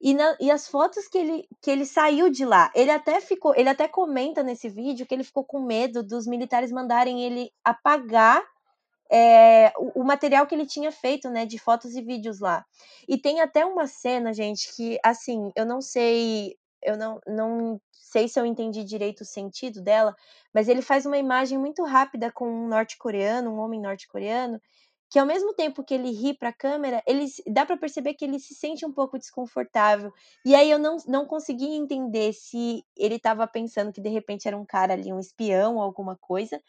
e, 0.00 0.14
na, 0.14 0.36
e 0.40 0.50
as 0.50 0.68
fotos 0.68 1.08
que 1.08 1.18
ele, 1.18 1.48
que 1.62 1.70
ele 1.70 1.86
saiu 1.86 2.30
de 2.30 2.44
lá. 2.44 2.70
Ele 2.74 2.90
até 2.90 3.20
ficou, 3.20 3.54
ele 3.56 3.68
até 3.68 3.88
comenta 3.88 4.42
nesse 4.42 4.68
vídeo 4.68 5.06
que 5.06 5.14
ele 5.14 5.24
ficou 5.24 5.44
com 5.44 5.60
medo 5.60 6.02
dos 6.02 6.26
militares 6.26 6.70
mandarem 6.70 7.22
ele 7.24 7.50
apagar 7.64 8.44
é, 9.10 9.72
o, 9.76 10.00
o, 10.00 10.04
material 10.04 10.46
que 10.46 10.54
ele 10.54 10.66
tinha 10.66 10.90
feito, 10.90 11.30
né, 11.30 11.46
de 11.46 11.58
fotos 11.58 11.94
e 11.94 12.02
vídeos 12.02 12.40
lá. 12.40 12.64
E 13.08 13.16
tem 13.18 13.40
até 13.40 13.64
uma 13.64 13.86
cena, 13.86 14.32
gente, 14.32 14.74
que 14.74 14.98
assim, 15.02 15.52
eu 15.54 15.64
não 15.64 15.80
sei, 15.80 16.56
eu 16.82 16.96
não, 16.96 17.20
não 17.26 17.80
sei 17.92 18.28
se 18.28 18.38
eu 18.38 18.46
entendi 18.46 18.84
direito 18.84 19.20
o 19.22 19.26
sentido 19.26 19.82
dela, 19.82 20.14
mas 20.52 20.68
ele 20.68 20.82
faz 20.82 21.06
uma 21.06 21.18
imagem 21.18 21.58
muito 21.58 21.84
rápida 21.84 22.32
com 22.32 22.48
um 22.48 22.68
norte-coreano, 22.68 23.50
um 23.50 23.58
homem 23.58 23.80
norte-coreano, 23.80 24.60
que 25.08 25.18
ao 25.18 25.26
mesmo 25.26 25.54
tempo 25.54 25.84
que 25.84 25.94
ele 25.94 26.10
ri 26.10 26.34
para 26.34 26.48
a 26.48 26.52
câmera, 26.52 27.02
ele 27.06 27.26
dá 27.46 27.64
para 27.64 27.76
perceber 27.76 28.14
que 28.14 28.24
ele 28.24 28.40
se 28.40 28.54
sente 28.54 28.84
um 28.84 28.92
pouco 28.92 29.18
desconfortável. 29.18 30.12
E 30.44 30.54
aí 30.54 30.70
eu 30.70 30.78
não, 30.78 30.96
não 31.06 31.26
consegui 31.26 31.66
entender 31.66 32.32
se 32.32 32.84
ele 32.96 33.14
estava 33.14 33.46
pensando 33.46 33.92
que 33.92 34.00
de 34.00 34.08
repente 34.08 34.48
era 34.48 34.56
um 34.56 34.64
cara 34.64 34.94
ali, 34.94 35.12
um 35.12 35.20
espião 35.20 35.76
ou 35.76 35.82
alguma 35.82 36.16
coisa, 36.16 36.60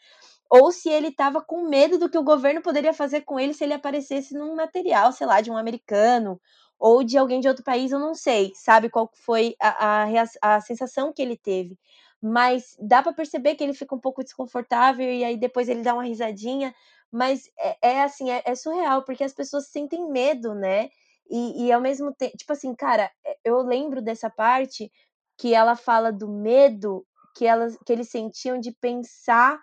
ou 0.50 0.72
se 0.72 0.88
ele 0.88 1.08
estava 1.08 1.40
com 1.42 1.68
medo 1.68 1.98
do 1.98 2.08
que 2.08 2.18
o 2.18 2.22
governo 2.22 2.62
poderia 2.62 2.92
fazer 2.94 3.22
com 3.22 3.38
ele 3.38 3.52
se 3.52 3.64
ele 3.64 3.74
aparecesse 3.74 4.34
num 4.34 4.54
material, 4.56 5.12
sei 5.12 5.26
lá, 5.26 5.40
de 5.40 5.50
um 5.50 5.56
americano 5.56 6.40
ou 6.78 7.02
de 7.02 7.18
alguém 7.18 7.40
de 7.40 7.48
outro 7.48 7.64
país, 7.64 7.90
eu 7.90 7.98
não 7.98 8.14
sei, 8.14 8.52
sabe 8.54 8.88
qual 8.88 9.10
foi 9.14 9.56
a, 9.60 10.04
a, 10.04 10.56
a 10.56 10.60
sensação 10.60 11.12
que 11.12 11.20
ele 11.20 11.36
teve. 11.36 11.76
Mas 12.22 12.76
dá 12.80 13.02
para 13.02 13.12
perceber 13.12 13.54
que 13.56 13.64
ele 13.64 13.74
fica 13.74 13.94
um 13.94 14.00
pouco 14.00 14.22
desconfortável 14.22 15.10
e 15.10 15.24
aí 15.24 15.36
depois 15.36 15.68
ele 15.68 15.82
dá 15.82 15.94
uma 15.94 16.04
risadinha. 16.04 16.74
Mas 17.10 17.50
é, 17.58 17.78
é 17.82 18.02
assim, 18.02 18.30
é, 18.30 18.42
é, 18.44 18.54
surreal, 18.54 19.04
porque 19.04 19.24
as 19.24 19.32
pessoas 19.32 19.68
sentem 19.68 20.08
medo, 20.10 20.54
né? 20.54 20.88
E, 21.30 21.66
e 21.66 21.72
ao 21.72 21.80
mesmo 21.80 22.12
tempo, 22.14 22.36
tipo 22.36 22.52
assim, 22.52 22.74
cara, 22.74 23.10
é, 23.24 23.36
eu 23.44 23.60
lembro 23.62 24.02
dessa 24.02 24.30
parte 24.30 24.90
que 25.36 25.54
ela 25.54 25.76
fala 25.76 26.12
do 26.12 26.28
medo 26.28 27.06
que, 27.34 27.46
elas, 27.46 27.76
que 27.86 27.92
eles 27.92 28.10
sentiam 28.10 28.58
de 28.58 28.72
pensar 28.72 29.60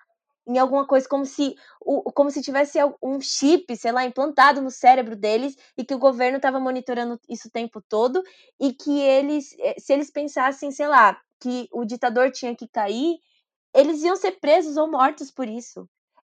em 0.48 0.58
alguma 0.60 0.86
coisa, 0.86 1.08
como 1.08 1.26
se, 1.26 1.56
como 2.14 2.30
se 2.30 2.42
tivesse 2.42 2.78
um 3.02 3.20
chip, 3.20 3.76
sei 3.76 3.92
lá, 3.92 4.06
implantado 4.06 4.62
no 4.62 4.70
cérebro 4.70 5.16
deles 5.16 5.56
e 5.78 5.84
que 5.84 5.94
o 5.96 6.00
governo 6.00 6.38
estava 6.38 6.60
monitorando 6.60 7.20
isso 7.28 7.48
o 7.48 7.52
tempo 7.52 7.82
todo 7.82 8.22
e 8.60 8.74
que 8.74 9.00
eles, 9.02 9.56
eh, 9.60 9.76
se 9.80 9.94
eles 9.94 10.12
pensassem, 10.12 10.72
sei 10.72 10.88
lá, 10.88 11.20
que 11.40 11.68
o 11.72 11.84
ditador 11.86 12.32
tinha 12.32 12.56
que 12.56 12.68
cair, 12.68 13.18
eles 13.74 14.04
iam 14.04 14.16
ser 14.16 14.34
presos 14.40 14.78
ou 14.78 14.90
mortos 14.90 15.32
por 15.32 15.48
isso. 15.48 15.88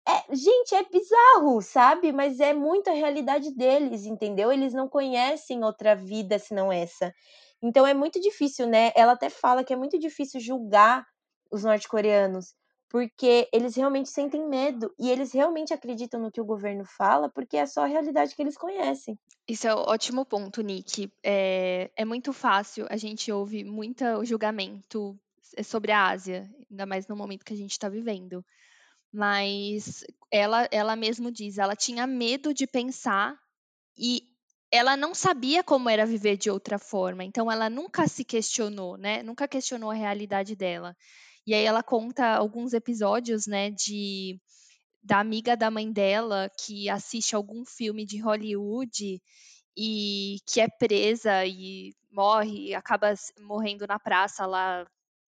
É, 0.09 0.35
gente, 0.35 0.75
é 0.75 0.85
bizarro, 0.85 1.61
sabe? 1.63 2.13
Mas 2.13 2.39
é 2.41 2.55
muito 2.55 2.89
a 2.89 2.93
realidade 2.93 3.51
deles, 3.55 4.05
entendeu? 4.07 4.53
Eles 4.53 4.73
não 4.73 4.89
conhecem 4.89 5.65
outra 5.65 5.97
vida 5.97 6.39
senão 6.39 6.73
essa. 6.73 7.13
Então 7.63 7.87
é 7.87 7.95
muito 7.95 8.21
difícil, 8.21 8.67
né? 8.67 8.93
Ela 8.97 9.13
até 9.13 9.29
fala 9.31 9.65
que 9.65 9.73
é 9.73 9.77
muito 9.77 9.99
difícil 9.99 10.41
julgar 10.41 11.05
os 11.51 11.65
norte-coreanos, 11.65 12.55
porque 12.89 13.49
eles 13.53 13.75
realmente 13.75 14.09
sentem 14.09 14.49
medo 14.49 14.95
e 14.99 15.11
eles 15.11 15.33
realmente 15.33 15.75
acreditam 15.75 16.21
no 16.21 16.31
que 16.31 16.41
o 16.41 16.45
governo 16.45 16.85
fala, 16.85 17.29
porque 17.29 17.57
é 17.57 17.67
só 17.67 17.83
a 17.83 17.87
realidade 17.87 18.35
que 18.35 18.43
eles 18.43 18.57
conhecem. 18.57 19.19
Isso 19.49 19.67
é 19.67 19.75
um 19.75 19.79
ótimo 19.79 20.25
ponto, 20.25 20.61
Nick. 20.61 21.11
É, 21.23 21.91
é 21.97 22.05
muito 22.05 22.33
fácil, 22.33 22.87
a 22.89 22.97
gente 22.97 23.31
ouve 23.31 23.65
muito 23.65 24.05
julgamento 24.25 25.19
sobre 25.65 25.93
a 25.93 26.09
Ásia, 26.09 26.51
ainda 26.71 26.87
mais 26.87 27.07
no 27.07 27.17
momento 27.17 27.45
que 27.45 27.53
a 27.53 27.57
gente 27.57 27.73
está 27.73 27.89
vivendo. 27.89 28.45
Mas 29.13 30.05
ela, 30.31 30.69
ela 30.71 30.97
mesmo 30.97 31.31
diz, 31.31 31.59
ela 31.59 31.75
tinha 31.75 32.07
medo 32.07 32.53
de 32.53 32.67
pensar 32.67 33.37
e 33.97 34.23
ela 34.71 34.97
não 34.97 35.15
sabia 35.15 35.63
como 35.63 35.89
era 35.89 36.05
viver 36.05 36.37
de 36.37 36.51
outra 36.51 36.79
forma, 36.79 37.25
então 37.25 37.51
ela 37.51 37.71
nunca 37.71 38.09
se 38.09 38.25
questionou, 38.25 38.97
né? 38.97 39.23
Nunca 39.23 39.49
questionou 39.49 39.91
a 39.91 39.95
realidade 39.95 40.55
dela. 40.57 40.97
E 41.47 41.55
aí 41.55 41.65
ela 41.65 41.83
conta 41.83 42.35
alguns 42.35 42.73
episódios, 42.73 43.47
né, 43.47 43.71
de 43.71 44.41
da 45.03 45.21
amiga 45.21 45.57
da 45.57 45.71
mãe 45.71 45.93
dela 45.93 46.51
que 46.59 46.89
assiste 46.89 47.37
algum 47.37 47.65
filme 47.65 48.05
de 48.05 48.19
Hollywood 48.21 49.23
e 49.77 50.39
que 50.47 50.61
é 50.61 50.69
presa 50.69 51.47
e 51.47 51.95
morre, 52.11 52.75
acaba 52.75 53.15
morrendo 53.41 53.87
na 53.87 53.99
praça 54.01 54.47
lá 54.47 54.85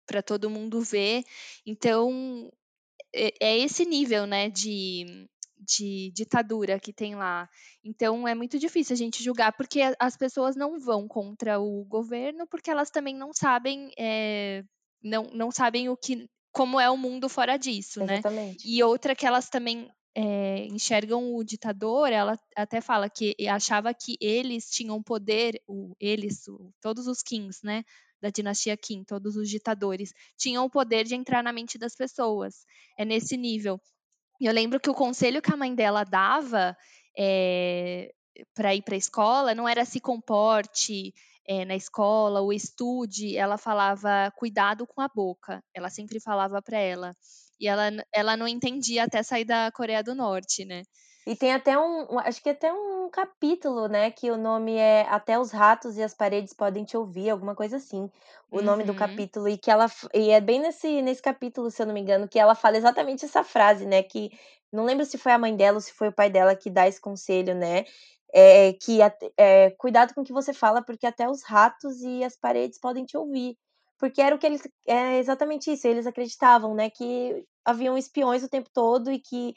para 0.06 0.22
todo 0.22 0.48
mundo 0.50 0.80
ver. 0.80 1.24
Então 1.66 2.50
é, 3.14 3.32
é 3.40 3.58
esse 3.58 3.84
nível, 3.84 4.26
né, 4.26 4.48
de 4.50 5.28
de 5.60 6.10
ditadura 6.14 6.78
que 6.78 6.92
tem 6.92 7.16
lá. 7.16 7.48
Então 7.84 8.26
é 8.28 8.34
muito 8.34 8.58
difícil 8.58 8.94
a 8.94 8.96
gente 8.96 9.22
julgar, 9.22 9.52
porque 9.52 9.80
as 9.98 10.16
pessoas 10.16 10.56
não 10.56 10.78
vão 10.78 11.08
contra 11.08 11.58
o 11.58 11.84
governo, 11.84 12.46
porque 12.46 12.70
elas 12.70 12.90
também 12.90 13.14
não 13.16 13.32
sabem 13.32 13.90
é, 13.98 14.64
não, 15.02 15.24
não 15.32 15.50
sabem 15.50 15.88
o 15.88 15.96
que 15.96 16.28
como 16.52 16.80
é 16.80 16.90
o 16.90 16.96
mundo 16.96 17.28
fora 17.28 17.56
disso, 17.56 18.02
Exatamente. 18.02 18.66
né? 18.66 18.72
E 18.72 18.82
outra 18.82 19.14
que 19.14 19.26
elas 19.26 19.48
também 19.48 19.88
é, 20.14 20.66
enxergam 20.66 21.34
o 21.34 21.44
ditador, 21.44 22.10
ela 22.10 22.36
até 22.56 22.80
fala 22.80 23.08
que 23.08 23.36
achava 23.48 23.94
que 23.94 24.16
eles 24.20 24.68
tinham 24.68 25.00
poder, 25.02 25.62
o, 25.66 25.94
eles, 26.00 26.48
o, 26.48 26.72
todos 26.80 27.06
os 27.06 27.22
kings, 27.22 27.60
né? 27.64 27.84
Da 28.20 28.30
dinastia 28.30 28.76
Qin, 28.76 29.04
todos 29.04 29.36
os 29.36 29.48
ditadores, 29.48 30.12
tinham 30.36 30.64
o 30.64 30.70
poder 30.70 31.04
de 31.04 31.14
entrar 31.14 31.40
na 31.40 31.52
mente 31.52 31.78
das 31.78 31.94
pessoas. 31.94 32.64
É 32.98 33.04
nesse 33.04 33.36
nível. 33.36 33.80
E 34.40 34.46
eu 34.46 34.52
lembro 34.52 34.80
que 34.80 34.90
o 34.90 34.94
conselho 34.94 35.40
que 35.40 35.52
a 35.52 35.56
mãe 35.56 35.72
dela 35.72 36.02
dava 36.02 36.76
é, 37.16 38.12
para 38.54 38.74
ir 38.74 38.82
para 38.82 38.96
a 38.96 38.98
escola 38.98 39.54
não 39.54 39.68
era 39.68 39.84
se 39.84 40.00
comporte, 40.00 41.14
é, 41.48 41.64
na 41.64 41.74
escola, 41.74 42.42
ou 42.42 42.52
estude, 42.52 43.34
ela 43.34 43.56
falava 43.56 44.30
cuidado 44.36 44.86
com 44.86 45.00
a 45.00 45.08
boca. 45.08 45.64
Ela 45.74 45.88
sempre 45.88 46.20
falava 46.20 46.60
para 46.60 46.78
ela. 46.78 47.16
E 47.58 47.66
ela, 47.66 47.90
ela 48.12 48.36
não 48.36 48.46
entendia 48.46 49.04
até 49.04 49.22
sair 49.22 49.46
da 49.46 49.72
Coreia 49.72 50.04
do 50.04 50.14
Norte, 50.14 50.66
né? 50.66 50.82
E 51.26 51.34
tem 51.36 51.52
até 51.52 51.78
um, 51.78 52.18
acho 52.20 52.42
que 52.42 52.48
até 52.48 52.72
um 52.72 53.10
capítulo, 53.10 53.86
né, 53.86 54.10
que 54.10 54.30
o 54.30 54.36
nome 54.38 54.76
é 54.76 55.06
Até 55.10 55.38
os 55.38 55.50
ratos 55.50 55.98
e 55.98 56.02
as 56.02 56.14
paredes 56.14 56.54
podem 56.54 56.84
te 56.84 56.96
ouvir, 56.96 57.28
alguma 57.28 57.54
coisa 57.54 57.76
assim. 57.76 58.10
O 58.50 58.58
uhum. 58.58 58.62
nome 58.62 58.84
do 58.84 58.92
uhum. 58.92 58.98
capítulo 58.98 59.46
e 59.46 59.58
que 59.58 59.70
ela 59.70 59.90
e 60.14 60.30
é 60.30 60.40
bem 60.40 60.58
nesse 60.58 61.02
nesse 61.02 61.20
capítulo, 61.20 61.70
se 61.70 61.82
eu 61.82 61.86
não 61.86 61.92
me 61.92 62.00
engano, 62.00 62.26
que 62.26 62.38
ela 62.38 62.54
fala 62.54 62.78
exatamente 62.78 63.26
essa 63.26 63.44
frase, 63.44 63.84
né, 63.84 64.02
que 64.02 64.30
não 64.72 64.84
lembro 64.84 65.04
se 65.04 65.18
foi 65.18 65.32
a 65.32 65.38
mãe 65.38 65.54
dela 65.54 65.76
ou 65.76 65.80
se 65.82 65.92
foi 65.92 66.08
o 66.08 66.12
pai 66.12 66.30
dela 66.30 66.56
que 66.56 66.70
dá 66.70 66.88
esse 66.88 67.00
conselho, 67.00 67.54
né? 67.54 67.84
É, 68.32 68.72
que 68.74 68.98
é, 69.36 69.70
cuidado 69.72 70.14
com 70.14 70.20
o 70.20 70.24
que 70.24 70.32
você 70.32 70.52
fala, 70.52 70.82
porque 70.82 71.06
até 71.06 71.28
os 71.28 71.42
ratos 71.42 72.00
e 72.02 72.22
as 72.24 72.36
paredes 72.36 72.78
podem 72.78 73.04
te 73.04 73.16
ouvir. 73.16 73.56
Porque 73.98 74.22
era 74.22 74.34
o 74.34 74.38
que 74.38 74.46
eles. 74.46 74.62
É 74.86 75.18
exatamente 75.18 75.72
isso, 75.72 75.86
eles 75.86 76.06
acreditavam, 76.06 76.74
né? 76.74 76.88
Que 76.88 77.44
haviam 77.64 77.98
espiões 77.98 78.44
o 78.44 78.48
tempo 78.48 78.70
todo 78.72 79.10
e 79.10 79.18
que 79.18 79.54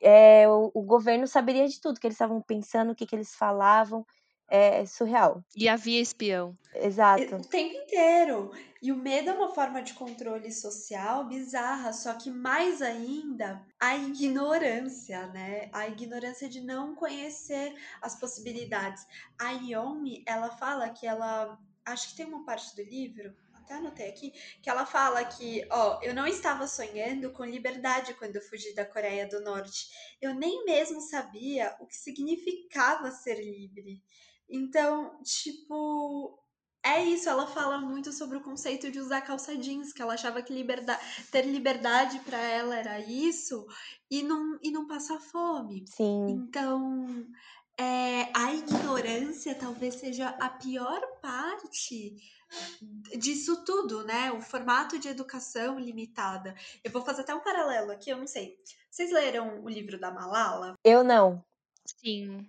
é, 0.00 0.48
o, 0.48 0.70
o, 0.74 0.82
governo 0.82 1.26
saberia 1.26 1.66
de 1.66 1.80
tudo, 1.80 1.98
que 1.98 2.06
eles 2.06 2.14
estavam 2.14 2.40
pensando, 2.40 2.92
o 2.92 2.94
que, 2.94 3.06
que 3.06 3.16
eles 3.16 3.34
falavam. 3.34 4.06
É 4.48 4.84
surreal. 4.86 5.42
E 5.56 5.68
havia 5.68 6.00
espião. 6.00 6.56
Exato. 6.74 7.36
O 7.36 7.48
tempo 7.48 7.74
inteiro. 7.74 8.52
E 8.82 8.92
o 8.92 8.96
medo 8.96 9.30
é 9.30 9.32
uma 9.32 9.54
forma 9.54 9.82
de 9.82 9.94
controle 9.94 10.52
social 10.52 11.26
bizarra, 11.26 11.92
só 11.92 12.14
que 12.14 12.30
mais 12.30 12.82
ainda 12.82 13.64
a 13.80 13.96
ignorância, 13.96 15.26
né? 15.28 15.70
A 15.72 15.88
ignorância 15.88 16.48
de 16.48 16.60
não 16.60 16.94
conhecer 16.94 17.74
as 18.02 18.18
possibilidades. 18.18 19.06
A 19.38 19.52
Yomi, 19.52 20.22
ela 20.26 20.50
fala 20.50 20.90
que 20.90 21.06
ela. 21.06 21.58
Acho 21.86 22.10
que 22.10 22.16
tem 22.16 22.26
uma 22.26 22.44
parte 22.44 22.74
do 22.76 22.82
livro 22.82 23.34
até 23.64 23.74
anotei 23.74 24.08
aqui, 24.08 24.32
que 24.62 24.68
ela 24.68 24.84
fala 24.84 25.24
que, 25.24 25.66
ó, 25.70 25.98
eu 26.02 26.14
não 26.14 26.26
estava 26.26 26.66
sonhando 26.66 27.32
com 27.32 27.44
liberdade 27.44 28.14
quando 28.14 28.36
eu 28.36 28.42
fugi 28.42 28.74
da 28.74 28.84
Coreia 28.84 29.26
do 29.26 29.40
Norte. 29.40 29.88
Eu 30.20 30.34
nem 30.34 30.64
mesmo 30.64 31.00
sabia 31.00 31.74
o 31.80 31.86
que 31.86 31.96
significava 31.96 33.10
ser 33.10 33.42
livre. 33.42 34.02
Então, 34.54 35.18
tipo, 35.24 36.38
é 36.80 37.02
isso, 37.02 37.28
ela 37.28 37.44
fala 37.44 37.80
muito 37.80 38.12
sobre 38.12 38.36
o 38.36 38.40
conceito 38.40 38.88
de 38.88 39.00
usar 39.00 39.20
calça 39.22 39.56
jeans, 39.56 39.92
que 39.92 40.00
ela 40.00 40.14
achava 40.14 40.40
que 40.42 40.52
liberdade, 40.52 41.02
ter 41.32 41.44
liberdade 41.44 42.20
para 42.20 42.38
ela 42.38 42.76
era 42.76 43.00
isso 43.00 43.66
e 44.08 44.22
não, 44.22 44.56
e 44.62 44.70
não 44.70 44.86
passar 44.86 45.18
fome. 45.18 45.84
Sim. 45.88 46.26
Então, 46.28 47.26
é, 47.76 48.30
a 48.32 48.54
ignorância 48.54 49.56
talvez 49.56 49.96
seja 49.96 50.28
a 50.28 50.48
pior 50.48 51.00
parte 51.20 52.14
disso 53.18 53.64
tudo, 53.64 54.04
né? 54.04 54.30
O 54.30 54.40
formato 54.40 54.96
de 54.96 55.08
educação 55.08 55.80
limitada. 55.80 56.54
Eu 56.84 56.92
vou 56.92 57.02
fazer 57.02 57.22
até 57.22 57.34
um 57.34 57.42
paralelo 57.42 57.90
aqui, 57.90 58.10
eu 58.10 58.18
não 58.18 58.28
sei. 58.28 58.56
Vocês 58.88 59.10
leram 59.10 59.64
o 59.64 59.68
livro 59.68 59.98
da 59.98 60.12
Malala? 60.12 60.78
Eu 60.84 61.02
não. 61.02 61.44
Sim. 61.84 62.48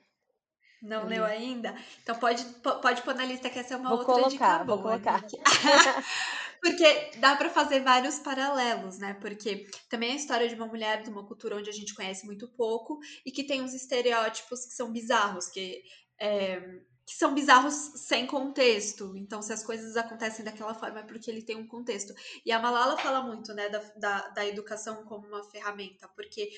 Não 0.86 1.02
eu 1.02 1.08
leu 1.08 1.26
ainda? 1.26 1.76
Então 2.04 2.16
pode, 2.16 2.44
pode 2.82 3.02
pôr 3.02 3.16
na 3.16 3.26
lista 3.26 3.50
que 3.50 3.60
essa 3.60 3.74
é 3.74 3.78
uma 3.78 3.90
vou 3.90 3.98
outra 4.00 4.14
colocar, 4.14 4.30
dica 4.30 4.64
boa. 4.64 4.78
Vou 4.78 4.82
colocar. 4.84 5.24
Porque 6.62 7.12
dá 7.18 7.36
para 7.36 7.50
fazer 7.50 7.82
vários 7.82 8.20
paralelos, 8.20 8.98
né? 8.98 9.16
Porque 9.16 9.68
também 9.90 10.10
é 10.10 10.14
a 10.14 10.16
história 10.16 10.48
de 10.48 10.56
uma 10.56 10.66
mulher 10.68 11.04
de 11.04 11.10
uma 11.10 11.26
cultura 11.26 11.58
onde 11.58 11.70
a 11.70 11.74
gente 11.74 11.94
conhece 11.94 12.26
muito 12.26 12.48
pouco 12.48 13.00
e 13.26 13.32
que 13.32 13.44
tem 13.44 13.62
uns 13.62 13.74
estereótipos 13.74 14.66
que 14.66 14.74
são 14.74 14.92
bizarros, 14.92 15.48
que 15.48 15.84
é, 16.20 16.82
que 17.06 17.14
são 17.14 17.36
bizarros 17.36 17.74
sem 17.74 18.26
contexto. 18.26 19.16
Então, 19.16 19.42
se 19.42 19.54
as 19.54 19.64
coisas 19.64 19.96
acontecem 19.96 20.44
daquela 20.44 20.74
forma, 20.74 21.02
é 21.02 21.04
porque 21.04 21.30
ele 21.30 21.44
tem 21.44 21.56
um 21.56 21.68
contexto. 21.68 22.14
E 22.44 22.52
a 22.52 22.60
Malala 22.60 22.98
fala 22.98 23.22
muito, 23.22 23.54
né, 23.54 23.70
da, 23.70 23.80
da, 23.96 24.28
da 24.30 24.48
educação 24.48 25.04
como 25.06 25.28
uma 25.28 25.44
ferramenta, 25.44 26.08
porque 26.16 26.50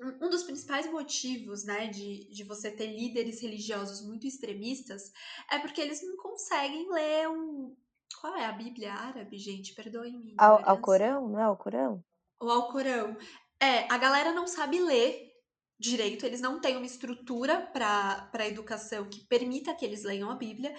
um 0.00 0.28
dos 0.28 0.42
principais 0.42 0.90
motivos, 0.90 1.64
né, 1.64 1.86
de, 1.86 2.28
de 2.30 2.44
você 2.44 2.70
ter 2.70 2.86
líderes 2.86 3.40
religiosos 3.40 4.02
muito 4.06 4.26
extremistas 4.26 5.12
é 5.50 5.58
porque 5.58 5.80
eles 5.80 6.02
não 6.02 6.16
conseguem 6.16 6.90
ler 6.90 7.28
um. 7.28 7.76
Qual 8.20 8.34
é 8.36 8.46
a 8.46 8.52
Bíblia 8.52 8.92
árabe, 8.92 9.38
gente? 9.38 9.74
Perdoe-me. 9.74 10.34
Ao, 10.38 10.68
ao 10.68 10.78
Corão? 10.78 11.28
Não 11.28 11.38
é 11.38 11.44
ao 11.44 11.56
Corão? 11.56 12.02
Ou 12.40 12.50
ao 12.50 12.68
Corão. 12.72 13.16
É, 13.60 13.92
a 13.92 13.98
galera 13.98 14.32
não 14.32 14.46
sabe 14.46 14.80
ler 14.80 15.32
direito, 15.78 16.24
eles 16.24 16.40
não 16.40 16.60
têm 16.60 16.76
uma 16.76 16.86
estrutura 16.86 17.60
para 17.60 18.30
a 18.32 18.46
educação 18.46 19.08
que 19.08 19.26
permita 19.26 19.74
que 19.74 19.84
eles 19.84 20.04
leiam 20.04 20.30
a 20.30 20.34
Bíblia. 20.34 20.74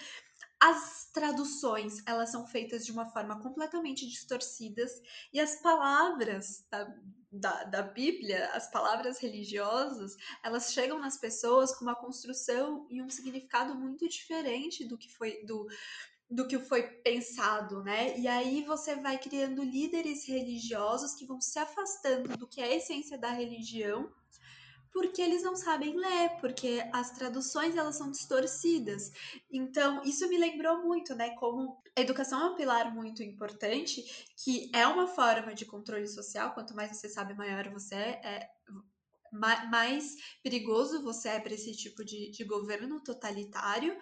As 0.61 1.09
traduções, 1.13 2.01
elas 2.05 2.31
são 2.31 2.47
feitas 2.47 2.85
de 2.85 2.91
uma 2.91 3.05
forma 3.07 3.39
completamente 3.41 4.07
distorcidas 4.07 4.91
e 5.33 5.39
as 5.39 5.61
palavras 5.61 6.65
da, 6.69 6.95
da, 7.31 7.63
da 7.65 7.81
Bíblia, 7.81 8.49
as 8.53 8.71
palavras 8.71 9.19
religiosas, 9.19 10.15
elas 10.43 10.71
chegam 10.71 10.99
nas 10.99 11.17
pessoas 11.17 11.75
com 11.75 11.83
uma 11.83 11.95
construção 11.95 12.87
e 12.89 13.01
um 13.01 13.09
significado 13.09 13.75
muito 13.75 14.07
diferente 14.07 14.85
do 14.85 14.97
que 14.97 15.13
foi 15.13 15.43
do, 15.45 15.67
do 16.29 16.47
que 16.47 16.57
foi 16.57 16.83
pensado, 16.83 17.83
né? 17.83 18.17
E 18.17 18.27
aí 18.27 18.63
você 18.63 18.95
vai 18.95 19.17
criando 19.17 19.63
líderes 19.63 20.27
religiosos 20.27 21.13
que 21.13 21.25
vão 21.25 21.39
se 21.39 21.59
afastando 21.59 22.35
do 22.37 22.47
que 22.47 22.61
é 22.61 22.65
a 22.65 22.75
essência 22.75 23.17
da 23.17 23.29
religião 23.29 24.11
porque 24.95 25.21
eles 25.21 25.43
não 25.43 25.57
sabem 25.57 25.93
ler, 25.93 26.37
porque 26.39 26.81
as 26.93 27.11
traduções 27.11 27.75
elas 27.75 27.97
são 27.97 28.09
distorcidas. 28.09 29.11
Então, 29.51 30.01
isso 30.05 30.25
me 30.29 30.37
lembrou 30.37 30.83
muito, 30.83 31.13
né, 31.13 31.31
como 31.31 31.83
a 31.97 31.99
educação 31.99 32.41
é 32.41 32.51
um 32.51 32.55
pilar 32.55 32.95
muito 32.95 33.21
importante, 33.21 34.01
que 34.41 34.71
é 34.73 34.87
uma 34.87 35.05
forma 35.05 35.53
de 35.53 35.65
controle 35.65 36.07
social, 36.07 36.53
quanto 36.53 36.73
mais 36.73 36.95
você 36.95 37.09
sabe, 37.09 37.33
maior 37.33 37.67
você 37.71 37.93
é, 37.93 38.49
mais 39.33 40.15
perigoso 40.41 41.03
você 41.03 41.27
é 41.27 41.39
para 41.41 41.53
esse 41.53 41.75
tipo 41.75 42.05
de, 42.05 42.31
de 42.31 42.45
governo 42.45 43.03
totalitário. 43.03 43.97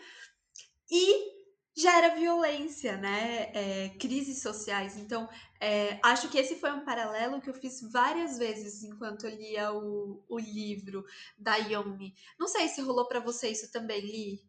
E 0.91 1.42
gera 1.75 2.15
violência, 2.15 2.97
né? 2.97 3.51
É, 3.53 3.89
crises 3.99 4.41
sociais. 4.41 4.97
Então, 4.97 5.27
é, 5.59 5.99
acho 6.03 6.29
que 6.29 6.37
esse 6.37 6.55
foi 6.55 6.71
um 6.71 6.85
paralelo 6.85 7.41
que 7.41 7.49
eu 7.49 7.53
fiz 7.53 7.81
várias 7.91 8.37
vezes 8.37 8.83
enquanto 8.83 9.25
eu 9.25 9.35
lia 9.35 9.73
o, 9.73 10.23
o 10.29 10.39
livro 10.39 11.03
da 11.37 11.55
Yomi. 11.55 12.13
Não 12.39 12.47
sei 12.47 12.67
se 12.67 12.81
rolou 12.81 13.07
para 13.07 13.19
você 13.19 13.49
isso 13.49 13.71
também, 13.71 14.01
Li. 14.01 14.39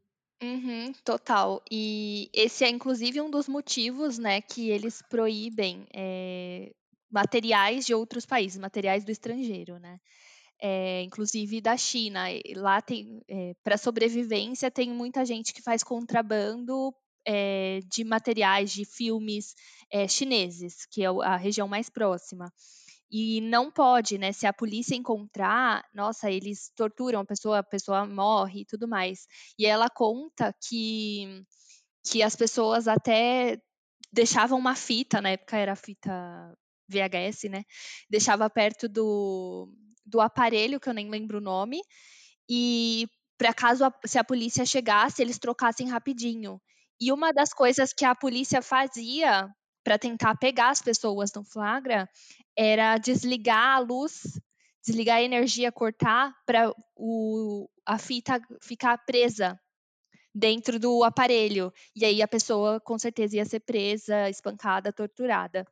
Uhum, 0.42 0.92
total. 1.04 1.62
E 1.70 2.28
esse 2.34 2.64
é 2.64 2.68
inclusive 2.68 3.20
um 3.20 3.30
dos 3.30 3.48
motivos, 3.48 4.18
né, 4.18 4.40
que 4.42 4.68
eles 4.68 5.00
proíbem 5.08 5.87
é, 5.94 6.70
materiais 7.10 7.87
de 7.87 7.94
outros 7.94 8.26
países, 8.26 8.58
materiais 8.58 9.04
do 9.04 9.12
estrangeiro, 9.12 9.78
né? 9.78 9.98
É, 10.60 11.02
inclusive 11.02 11.60
da 11.60 11.76
China. 11.76 12.24
Lá 12.56 12.82
tem, 12.82 13.22
é, 13.28 13.54
para 13.62 13.78
sobrevivência, 13.78 14.70
tem 14.70 14.90
muita 14.90 15.24
gente 15.24 15.52
que 15.54 15.62
faz 15.62 15.82
contrabando 15.82 16.94
é, 17.26 17.80
de 17.90 18.04
materiais 18.04 18.72
de 18.72 18.84
filmes 18.84 19.54
é, 19.90 20.06
chineses, 20.08 20.87
que 20.90 21.02
é 21.04 21.06
a 21.06 21.37
região 21.37 21.68
mais 21.68 21.88
próxima. 21.88 22.52
E 23.10 23.40
não 23.42 23.70
pode, 23.70 24.18
né? 24.18 24.32
Se 24.32 24.46
a 24.46 24.52
polícia 24.52 24.96
encontrar, 24.96 25.84
nossa, 25.94 26.30
eles 26.30 26.72
torturam 26.74 27.20
a 27.20 27.24
pessoa, 27.24 27.58
a 27.58 27.62
pessoa 27.62 28.06
morre 28.06 28.62
e 28.62 28.64
tudo 28.64 28.88
mais. 28.88 29.26
E 29.58 29.66
ela 29.66 29.88
conta 29.88 30.52
que, 30.68 31.44
que 32.04 32.22
as 32.22 32.34
pessoas 32.34 32.88
até 32.88 33.58
deixavam 34.12 34.58
uma 34.58 34.74
fita, 34.74 35.20
na 35.20 35.30
época 35.30 35.56
era 35.56 35.76
fita 35.76 36.12
VHS, 36.88 37.44
né? 37.50 37.64
Deixava 38.10 38.48
perto 38.50 38.88
do, 38.88 39.72
do 40.04 40.20
aparelho, 40.20 40.80
que 40.80 40.88
eu 40.88 40.94
nem 40.94 41.08
lembro 41.08 41.38
o 41.38 41.40
nome, 41.40 41.80
e 42.48 43.08
para 43.38 43.52
caso 43.52 43.84
a, 43.84 43.92
se 44.04 44.18
a 44.18 44.24
polícia 44.24 44.64
chegasse, 44.64 45.22
eles 45.22 45.38
trocassem 45.38 45.88
rapidinho. 45.88 46.60
E 47.00 47.12
uma 47.12 47.33
das 47.33 47.52
coisas 47.52 47.92
que 47.92 48.04
a 48.04 48.14
polícia 48.14 48.62
fazia 48.62 49.48
para 49.85 49.98
tentar 49.98 50.37
pegar 50.37 50.70
as 50.70 50.80
pessoas 50.80 51.33
no 51.35 51.44
flagra 51.44 52.09
era 52.57 52.96
desligar 52.96 53.76
a 53.76 53.78
luz, 53.78 54.40
desligar 54.85 55.16
a 55.18 55.22
energia, 55.22 55.70
cortar 55.70 56.35
para 56.46 56.72
a 57.87 57.98
fita 57.98 58.40
ficar 58.62 58.96
presa 58.98 59.59
dentro 60.35 60.78
do 60.78 61.04
aparelho. 61.04 61.72
E 61.94 62.04
aí 62.04 62.22
a 62.22 62.28
pessoa 62.28 62.80
com 62.80 62.98
certeza 62.98 63.37
ia 63.37 63.44
ser 63.44 63.61
presa, 63.61 64.28
espancada, 64.28 64.92
torturada. 64.92 65.66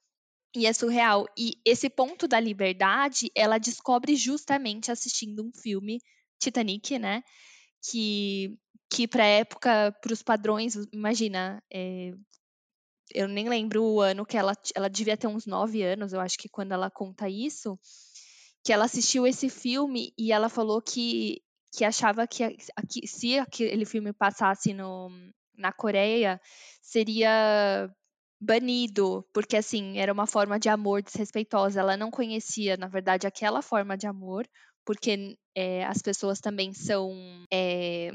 E 0.55 0.67
é 0.67 0.73
surreal. 0.73 1.27
E 1.37 1.55
esse 1.65 1.89
ponto 1.89 2.29
da 2.29 2.39
liberdade, 2.39 3.31
ela 3.35 3.59
descobre 3.59 4.15
justamente 4.15 4.93
assistindo 4.93 5.43
um 5.43 5.51
filme 5.53 5.99
Titanic, 6.39 6.99
né? 6.99 7.23
Que 7.83 8.59
que 8.93 9.09
para 9.09 9.25
época, 9.25 9.91
para 10.03 10.13
os 10.13 10.23
padrões, 10.23 10.75
imagina, 10.93 11.63
é, 11.73 12.13
eu 13.15 13.27
nem 13.27 13.49
lembro 13.49 13.83
o 13.83 14.01
ano 14.03 14.27
que 14.27 14.37
ela, 14.37 14.53
ela 14.75 14.89
devia 14.89 15.17
ter 15.17 15.27
uns 15.27 15.47
nove 15.47 15.83
anos, 15.83 16.13
eu 16.13 16.21
acho 16.21 16.37
que 16.39 16.49
quando 16.49 16.73
ela 16.73 16.91
conta 16.91 17.27
isso, 17.27 17.79
que 18.63 18.73
ela 18.73 18.85
assistiu 18.85 19.27
esse 19.27 19.49
filme 19.49 20.13
e 20.19 20.31
ela 20.31 20.51
falou 20.51 20.83
que, 20.83 21.43
que 21.75 21.85
achava 21.87 22.27
que, 22.27 22.57
que 22.89 23.07
se 23.07 23.39
aquele 23.39 23.87
filme 23.87 24.13
passasse 24.13 24.75
no, 24.75 25.11
na 25.57 25.73
Coreia, 25.73 26.39
seria 26.83 27.91
banido, 28.41 29.27
porque 29.33 29.57
assim, 29.57 29.99
era 29.99 30.13
uma 30.13 30.27
forma 30.27 30.59
de 30.59 30.69
amor 30.69 31.03
desrespeitosa. 31.03 31.81
Ela 31.81 31.97
não 31.97 32.11
conhecia, 32.11 32.77
na 32.77 32.89
verdade, 32.89 33.27
aquela 33.27 33.63
forma 33.63 33.97
de 33.97 34.07
amor, 34.07 34.47
porque 34.85 35.37
é, 35.55 35.85
as 35.85 36.01
pessoas 36.01 36.41
também 36.41 36.73
são 36.73 37.13
é, 37.53 38.11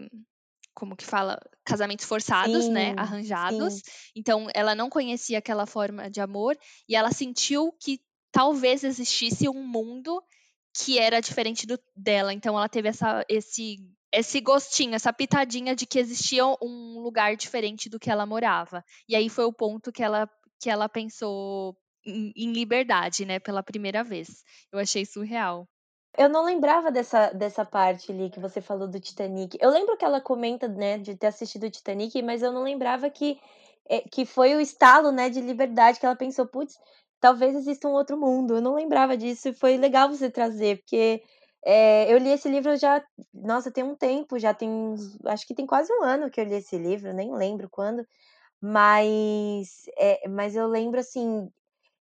como 0.78 0.96
que 0.96 1.06
fala, 1.06 1.40
casamentos 1.66 2.06
forçados, 2.06 2.70
né, 2.70 2.90
sim, 2.90 2.94
né, 2.94 2.96
arranjados. 2.98 3.74
Sim. 3.74 3.82
Então, 4.16 4.48
ela 4.54 4.76
não 4.76 4.90
conhecia 4.90 5.40
aquela 5.40 5.66
forma 5.66 6.10
de 6.10 6.22
amor 6.22 6.56
e 6.88 6.96
ela 6.96 7.12
sentiu 7.12 7.74
que 7.82 8.00
talvez 8.32 8.84
existisse 8.84 9.50
um 9.50 9.66
mundo 9.66 10.22
que 10.76 11.00
era 11.00 11.20
diferente 11.20 11.66
do 11.66 11.80
dela. 11.96 12.32
Então, 12.32 12.56
ela 12.56 12.70
teve 12.70 12.90
essa, 12.90 13.26
esse 13.28 13.78
esse 14.14 14.40
gostinho, 14.40 14.96
essa 14.96 15.12
pitadinha 15.12 15.76
de 15.76 15.86
que 15.86 16.00
existia 16.00 16.46
um 16.62 17.00
lugar 17.00 17.36
diferente 17.36 17.90
do 17.90 18.00
que 18.00 18.10
ela 18.10 18.26
morava. 18.26 18.84
E 19.10 19.16
aí 19.16 19.30
foi 19.30 19.46
o 19.46 19.54
ponto 19.54 19.92
que 19.92 20.04
ela 20.04 20.30
que 20.60 20.70
ela 20.70 20.88
pensou 20.88 21.76
em, 22.06 22.32
em 22.36 22.52
liberdade, 22.52 23.26
né, 23.26 23.40
pela 23.40 23.62
primeira 23.62 24.04
vez. 24.04 24.44
Eu 24.72 24.80
achei 24.80 25.06
surreal. 25.06 25.68
Eu 26.18 26.28
não 26.30 26.44
lembrava 26.44 26.92
dessa, 26.92 27.30
dessa 27.32 27.64
parte 27.64 28.12
ali 28.12 28.30
que 28.32 28.40
você 28.40 28.60
falou 28.60 28.88
do 28.88 29.00
Titanic. 29.00 29.56
Eu 29.62 29.70
lembro 29.70 29.96
que 29.96 30.04
ela 30.04 30.20
comenta, 30.20 30.68
né, 30.68 30.98
de 30.98 31.16
ter 31.16 31.28
assistido 31.28 31.66
o 31.66 31.70
Titanic, 31.70 32.22
mas 32.24 32.42
eu 32.42 32.52
não 32.52 32.64
lembrava 32.64 33.08
que, 33.10 33.40
é, 33.88 34.02
que 34.02 34.26
foi 34.26 34.56
o 34.56 34.60
estalo, 34.60 35.12
né, 35.12 35.30
de 35.30 35.40
liberdade 35.42 36.00
que 36.00 36.06
ela 36.08 36.16
pensou, 36.16 36.48
putz, 36.48 36.80
talvez 37.20 37.56
exista 37.56 37.88
um 37.88 37.92
outro 37.92 38.18
mundo. 38.18 38.56
Eu 38.56 38.62
não 38.62 38.74
lembrava 38.76 39.16
disso 39.16 39.50
e 39.50 39.54
foi 39.54 39.78
legal 39.78 40.10
você 40.10 40.28
trazer, 40.30 40.78
porque 40.80 41.22
é, 41.64 42.12
eu 42.12 42.18
li 42.18 42.30
esse 42.30 42.50
livro 42.50 42.76
já, 42.78 43.04
nossa, 43.34 43.72
tem 43.72 43.84
um 43.84 43.96
tempo, 43.96 44.40
já 44.40 44.54
tem, 44.56 44.96
acho 45.26 45.46
que 45.46 45.54
tem 45.54 45.68
quase 45.68 45.94
um 45.94 46.04
ano 46.04 46.32
que 46.32 46.42
eu 46.42 46.46
li 46.46 46.56
esse 46.56 46.78
livro, 46.80 47.14
nem 47.14 47.32
lembro 47.36 47.70
quando, 47.70 48.04
mas, 48.62 49.86
é, 49.98 50.28
mas 50.28 50.56
eu 50.56 50.68
lembro 50.68 51.00
assim 51.00 51.52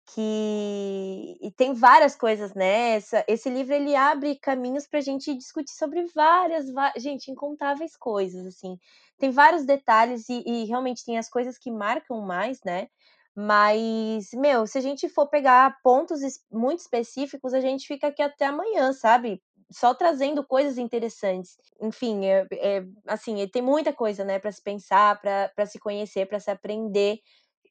que 0.07 1.37
e 1.41 1.51
tem 1.51 1.73
várias 1.73 2.15
coisas 2.15 2.53
nessa. 2.53 3.23
Esse 3.27 3.49
livro 3.49 3.73
ele 3.73 3.95
abre 3.95 4.35
caminhos 4.37 4.87
para 4.87 4.99
a 4.99 5.01
gente 5.01 5.33
discutir 5.35 5.73
sobre 5.73 6.05
várias, 6.15 6.65
gente, 6.97 7.29
incontáveis 7.29 7.95
coisas 7.97 8.45
assim. 8.45 8.77
Tem 9.17 9.29
vários 9.31 9.65
detalhes 9.65 10.29
e, 10.29 10.43
e 10.45 10.65
realmente 10.65 11.03
tem 11.05 11.17
as 11.17 11.29
coisas 11.29 11.57
que 11.57 11.71
marcam 11.71 12.21
mais, 12.21 12.61
né? 12.63 12.87
Mas, 13.35 14.29
meu, 14.33 14.65
se 14.65 14.77
a 14.77 14.81
gente 14.81 15.07
for 15.09 15.27
pegar 15.27 15.77
pontos 15.83 16.21
muito 16.51 16.79
específicos, 16.79 17.53
a 17.53 17.59
gente 17.61 17.87
fica 17.87 18.07
aqui 18.07 18.21
até 18.21 18.45
amanhã, 18.45 18.93
sabe? 18.93 19.41
Só 19.71 19.93
trazendo 19.93 20.43
coisas 20.43 20.77
interessantes. 20.77 21.57
Enfim, 21.81 22.25
é, 22.25 22.47
é 22.53 22.83
assim, 23.07 23.45
tem 23.49 23.61
muita 23.61 23.93
coisa, 23.93 24.23
né, 24.23 24.39
para 24.39 24.51
se 24.51 24.61
pensar, 24.63 25.19
para 25.21 25.65
se 25.65 25.77
conhecer, 25.79 26.25
para 26.27 26.39
se 26.39 26.49
aprender 26.49 27.19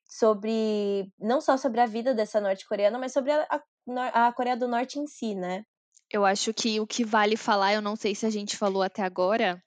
sobre 0.09 1.13
não 1.19 1.41
só 1.41 1.57
sobre 1.57 1.81
a 1.81 1.87
vida 1.87 2.15
dessa 2.15 2.41
norte-coreana, 2.41 2.99
mas 2.99 3.13
sobre 3.13 3.33
a, 3.33 3.47
a, 3.89 4.27
a, 4.27 4.33
Coreia 4.33 4.57
do 4.57 4.69
Norte 4.69 4.99
em 4.99 5.07
si, 5.07 5.35
né? 5.35 5.65
Eu 6.11 6.25
acho 6.25 6.55
que 6.55 6.81
o 6.81 6.87
que 6.87 7.05
vale 7.05 7.37
falar, 7.37 7.75
eu 7.75 7.83
não 7.83 7.97
sei 7.97 8.15
se 8.15 8.25
a 8.25 8.31
gente 8.31 8.57
falou 8.57 8.83
até 8.83 9.03
agora, 9.03 9.61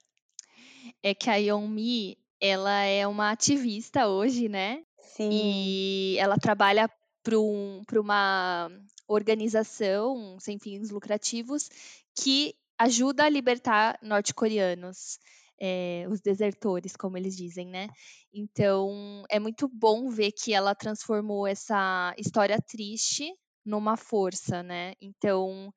é 1.02 1.14
que 1.14 1.28
a 1.28 1.36
Yeonmi, 1.36 2.18
ela 2.40 2.82
é 2.84 3.06
uma 3.06 3.30
ativista 3.30 4.08
hoje, 4.08 4.48
né? 4.48 4.82
Sim. 5.02 5.28
E 5.30 6.16
ela 6.18 6.38
trabalha 6.38 6.90
para 7.22 7.38
um, 7.38 7.82
uma 7.96 8.70
organização 9.06 10.38
sem 10.40 10.58
fins 10.58 10.90
lucrativos 10.90 11.68
que 12.14 12.54
ajuda 12.78 13.24
a 13.24 13.28
libertar 13.28 13.98
norte-coreanos 14.00 15.18
é, 15.60 16.06
os 16.10 16.20
desertores, 16.20 16.96
como 16.96 17.18
eles 17.18 17.36
dizem, 17.36 17.66
né? 17.66 17.88
Então, 18.32 19.22
é 19.28 19.38
muito 19.38 19.68
bom 19.68 20.08
ver 20.08 20.32
que 20.32 20.54
ela 20.54 20.74
transformou 20.74 21.46
essa 21.46 22.14
história 22.16 22.58
triste 22.60 23.30
numa 23.64 23.96
força, 23.96 24.62
né? 24.62 24.94
Então, 25.00 25.72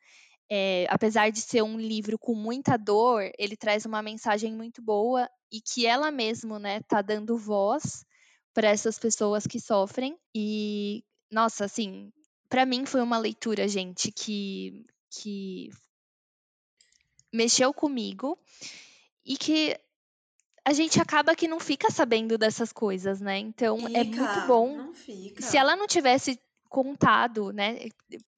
é, 0.50 0.86
apesar 0.90 1.32
de 1.32 1.42
ser 1.42 1.64
um 1.64 1.78
livro 1.78 2.18
com 2.18 2.34
muita 2.34 2.78
dor, 2.78 3.30
ele 3.38 3.58
traz 3.58 3.86
uma 3.86 4.02
mensagem 4.02 4.54
muito 4.54 4.82
boa 4.82 5.30
e 5.52 5.60
que 5.62 5.86
ela 5.86 6.12
mesma, 6.12 6.58
né, 6.60 6.82
tá 6.82 7.02
dando 7.02 7.38
voz 7.38 8.06
para 8.54 8.70
essas 8.70 8.98
pessoas 8.98 9.46
que 9.46 9.60
sofrem. 9.60 10.18
E, 10.34 11.04
nossa, 11.32 11.66
assim, 11.66 12.12
para 12.48 12.66
mim 12.66 12.86
foi 12.86 13.02
uma 13.02 13.18
leitura, 13.18 13.68
gente, 13.68 14.12
que, 14.12 14.86
que 15.10 15.70
mexeu 17.34 17.74
comigo 17.74 18.38
e 19.26 19.38
que 19.38 19.78
a 20.66 20.74
gente 20.74 21.00
acaba 21.00 21.36
que 21.36 21.48
não 21.48 21.60
fica 21.60 21.92
sabendo 21.92 22.38
dessas 22.38 22.72
coisas, 22.72 23.20
né? 23.20 23.38
Então 23.38 23.78
fica, 23.78 24.00
é 24.00 24.04
muito 24.04 24.48
bom. 24.48 24.94
Se 25.40 25.58
ela 25.58 25.76
não 25.76 25.88
tivesse 25.88 26.40
contado, 26.70 27.52
né? 27.52 27.90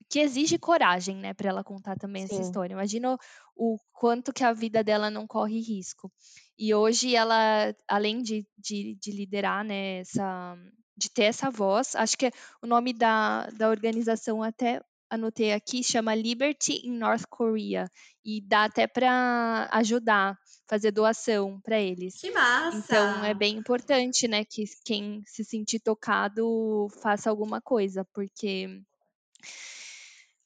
Que 0.08 0.20
exige 0.20 0.58
coragem, 0.58 1.16
né, 1.16 1.34
para 1.34 1.48
ela 1.48 1.64
contar 1.64 1.96
também 1.96 2.26
Sim. 2.26 2.34
essa 2.34 2.42
história. 2.42 2.74
Imagina 2.74 3.18
o 3.56 3.76
quanto 3.92 4.32
que 4.32 4.44
a 4.44 4.52
vida 4.52 4.84
dela 4.84 5.10
não 5.10 5.26
corre 5.26 5.60
risco. 5.60 6.12
E 6.58 6.72
hoje 6.72 7.14
ela, 7.14 7.74
além 7.88 8.22
de, 8.22 8.46
de, 8.56 8.96
de 9.00 9.10
liderar, 9.10 9.64
né, 9.64 9.98
essa, 9.98 10.56
de 10.96 11.10
ter 11.10 11.24
essa 11.24 11.50
voz, 11.50 11.96
acho 11.96 12.16
que 12.16 12.30
o 12.62 12.66
nome 12.66 12.92
da, 12.92 13.46
da 13.50 13.68
organização 13.68 14.42
até 14.42 14.80
anotei 15.10 15.52
aqui, 15.52 15.82
chama 15.82 16.14
Liberty 16.14 16.80
in 16.84 16.98
North 16.98 17.24
Korea. 17.28 17.90
E 18.24 18.40
dá 18.40 18.64
até 18.64 18.86
para 18.86 19.68
ajudar, 19.72 20.36
fazer 20.68 20.90
doação 20.90 21.60
para 21.60 21.78
eles. 21.78 22.20
Que 22.20 22.30
massa! 22.30 22.76
Então 22.76 23.24
é 23.24 23.32
bem 23.32 23.56
importante, 23.56 24.26
né, 24.26 24.44
que 24.44 24.64
quem 24.84 25.22
se 25.24 25.44
sentir 25.44 25.80
tocado 25.80 26.88
faça 27.00 27.30
alguma 27.30 27.60
coisa, 27.60 28.04
porque 28.12 28.82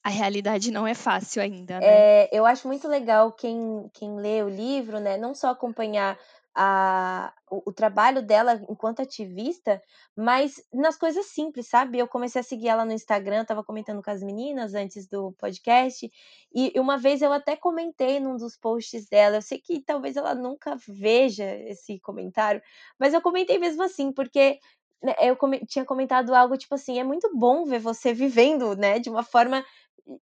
a 0.03 0.09
realidade 0.09 0.71
não 0.71 0.87
é 0.87 0.93
fácil 0.93 1.41
ainda, 1.41 1.79
né? 1.79 1.85
É, 1.87 2.29
eu 2.31 2.45
acho 2.45 2.67
muito 2.67 2.87
legal 2.87 3.31
quem, 3.31 3.89
quem 3.93 4.15
lê 4.17 4.43
o 4.43 4.49
livro, 4.49 4.99
né, 4.99 5.17
não 5.17 5.33
só 5.33 5.49
acompanhar 5.49 6.17
a, 6.53 7.33
o, 7.49 7.69
o, 7.69 7.73
trabalho 7.73 8.21
dela 8.21 8.61
enquanto 8.69 9.01
ativista, 9.01 9.81
mas 10.15 10.61
nas 10.73 10.97
coisas 10.97 11.27
simples, 11.27 11.67
sabe? 11.67 11.97
Eu 11.97 12.07
comecei 12.07 12.41
a 12.41 12.43
seguir 12.43 12.67
ela 12.67 12.85
no 12.85 12.91
Instagram, 12.91 13.45
tava 13.45 13.63
comentando 13.63 14.03
com 14.03 14.11
as 14.11 14.21
meninas 14.21 14.73
antes 14.73 15.07
do 15.07 15.31
podcast, 15.33 16.11
e 16.53 16.73
uma 16.77 16.97
vez 16.97 17.21
eu 17.21 17.31
até 17.31 17.55
comentei 17.55 18.19
num 18.19 18.35
dos 18.35 18.57
posts 18.57 19.07
dela. 19.07 19.37
Eu 19.37 19.41
sei 19.41 19.59
que 19.59 19.79
talvez 19.81 20.17
ela 20.17 20.35
nunca 20.35 20.75
veja 20.87 21.45
esse 21.45 21.99
comentário, 21.99 22.61
mas 22.99 23.13
eu 23.13 23.21
comentei 23.21 23.57
mesmo 23.57 23.83
assim, 23.83 24.11
porque 24.11 24.59
né, 25.01 25.15
eu 25.21 25.37
tinha 25.67 25.85
comentado 25.85 26.33
algo 26.35 26.57
tipo 26.57 26.75
assim: 26.75 26.99
é 26.99 27.03
muito 27.03 27.29
bom 27.33 27.65
ver 27.65 27.79
você 27.79 28.13
vivendo, 28.13 28.75
né, 28.75 28.99
de 28.99 29.09
uma 29.09 29.23
forma 29.23 29.63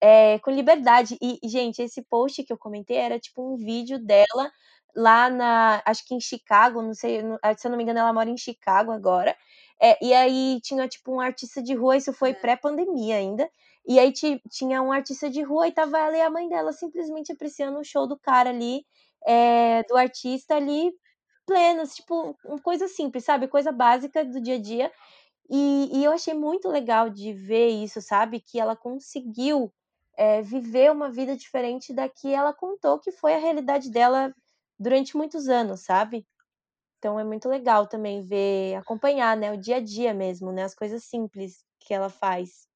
é, 0.01 0.39
com 0.39 0.51
liberdade. 0.51 1.17
E, 1.21 1.39
gente, 1.47 1.81
esse 1.81 2.01
post 2.03 2.43
que 2.43 2.51
eu 2.51 2.57
comentei 2.57 2.97
era 2.97 3.19
tipo 3.19 3.41
um 3.41 3.55
vídeo 3.55 3.99
dela 3.99 4.51
lá 4.95 5.29
na, 5.29 5.81
acho 5.85 6.05
que 6.05 6.15
em 6.15 6.19
Chicago, 6.19 6.81
não 6.81 6.93
sei, 6.93 7.21
se 7.57 7.67
eu 7.67 7.71
não 7.71 7.77
me 7.77 7.83
engano, 7.83 7.99
ela 7.99 8.13
mora 8.13 8.29
em 8.29 8.37
Chicago 8.37 8.91
agora. 8.91 9.35
É, 9.79 9.97
e 10.03 10.13
aí 10.13 10.59
tinha 10.61 10.87
tipo 10.87 11.13
um 11.13 11.19
artista 11.19 11.61
de 11.61 11.73
rua, 11.75 11.97
isso 11.97 12.11
foi 12.13 12.33
pré-pandemia 12.33 13.15
ainda. 13.17 13.49
E 13.87 13.99
aí 13.99 14.11
tinha 14.11 14.81
um 14.81 14.91
artista 14.91 15.29
de 15.29 15.41
rua 15.41 15.67
e 15.67 15.71
tava 15.71 15.97
ela 15.97 16.17
e 16.17 16.21
a 16.21 16.29
mãe 16.29 16.49
dela 16.49 16.73
simplesmente 16.73 17.31
apreciando 17.31 17.79
o 17.79 17.83
show 17.83 18.05
do 18.07 18.19
cara 18.19 18.49
ali, 18.49 18.85
é, 19.25 19.83
do 19.83 19.95
artista 19.95 20.55
ali, 20.55 20.91
plenas, 21.45 21.95
tipo, 21.95 22.35
uma 22.43 22.59
coisa 22.59 22.87
simples, 22.87 23.23
sabe? 23.23 23.47
Coisa 23.47 23.71
básica 23.71 24.25
do 24.25 24.41
dia 24.41 24.55
a 24.55 24.61
dia. 24.61 24.91
E, 25.49 25.89
e 25.93 26.03
eu 26.03 26.11
achei 26.11 26.33
muito 26.33 26.67
legal 26.67 27.09
de 27.09 27.31
ver 27.33 27.69
isso, 27.69 28.01
sabe? 28.01 28.41
Que 28.41 28.59
ela 28.59 28.75
conseguiu 28.75 29.71
é, 30.17 30.41
viver 30.41 30.91
uma 30.91 31.09
vida 31.09 31.37
diferente 31.37 31.93
da 31.93 32.09
que 32.09 32.33
ela 32.33 32.51
contou 32.51 32.99
que 32.99 33.11
foi 33.11 33.35
a 33.35 33.39
realidade 33.39 33.89
dela 33.89 34.33
durante 34.79 35.17
muitos 35.17 35.47
anos, 35.49 35.81
sabe? 35.81 36.27
Então 36.99 37.19
é 37.19 37.23
muito 37.23 37.49
legal 37.49 37.87
também 37.87 38.23
ver, 38.23 38.75
acompanhar, 38.75 39.37
né, 39.37 39.51
o 39.51 39.57
dia 39.57 39.77
a 39.77 39.81
dia 39.81 40.13
mesmo, 40.13 40.51
né, 40.51 40.63
as 40.63 40.75
coisas 40.75 41.03
simples 41.05 41.65
que 41.79 41.93
ela 41.93 42.09
faz. 42.09 42.67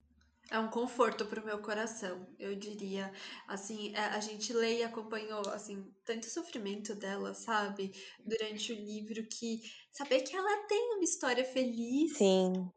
É 0.49 0.59
um 0.59 0.69
conforto 0.69 1.25
para 1.25 1.41
o 1.41 1.45
meu 1.45 1.59
coração, 1.61 2.27
eu 2.37 2.53
diria. 2.55 3.11
Assim, 3.47 3.95
a 3.95 4.19
gente 4.19 4.51
lê 4.51 4.79
e 4.79 4.83
acompanhou, 4.83 5.47
assim, 5.49 5.93
tanto 6.03 6.25
sofrimento 6.29 6.93
dela, 6.93 7.33
sabe? 7.33 7.91
Durante 8.25 8.73
o 8.73 8.75
livro, 8.75 9.25
que 9.27 9.61
saber 9.91 10.21
que 10.21 10.35
ela 10.35 10.67
tem 10.67 10.93
uma 10.95 11.03
história 11.03 11.45
feliz. 11.45 12.11
Sim. 12.17 12.71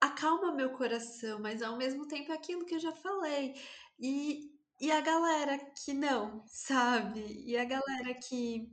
Acalma 0.00 0.52
meu 0.52 0.70
coração, 0.72 1.38
mas 1.40 1.62
ao 1.62 1.76
mesmo 1.78 2.06
tempo 2.08 2.32
é 2.32 2.34
aquilo 2.34 2.64
que 2.66 2.74
eu 2.74 2.80
já 2.80 2.92
falei. 2.92 3.54
E 4.00 4.51
e 4.82 4.90
a 4.90 5.00
galera 5.00 5.58
que 5.58 5.94
não, 5.94 6.44
sabe? 6.48 7.44
E 7.46 7.56
a 7.56 7.64
galera 7.64 8.14
que 8.14 8.68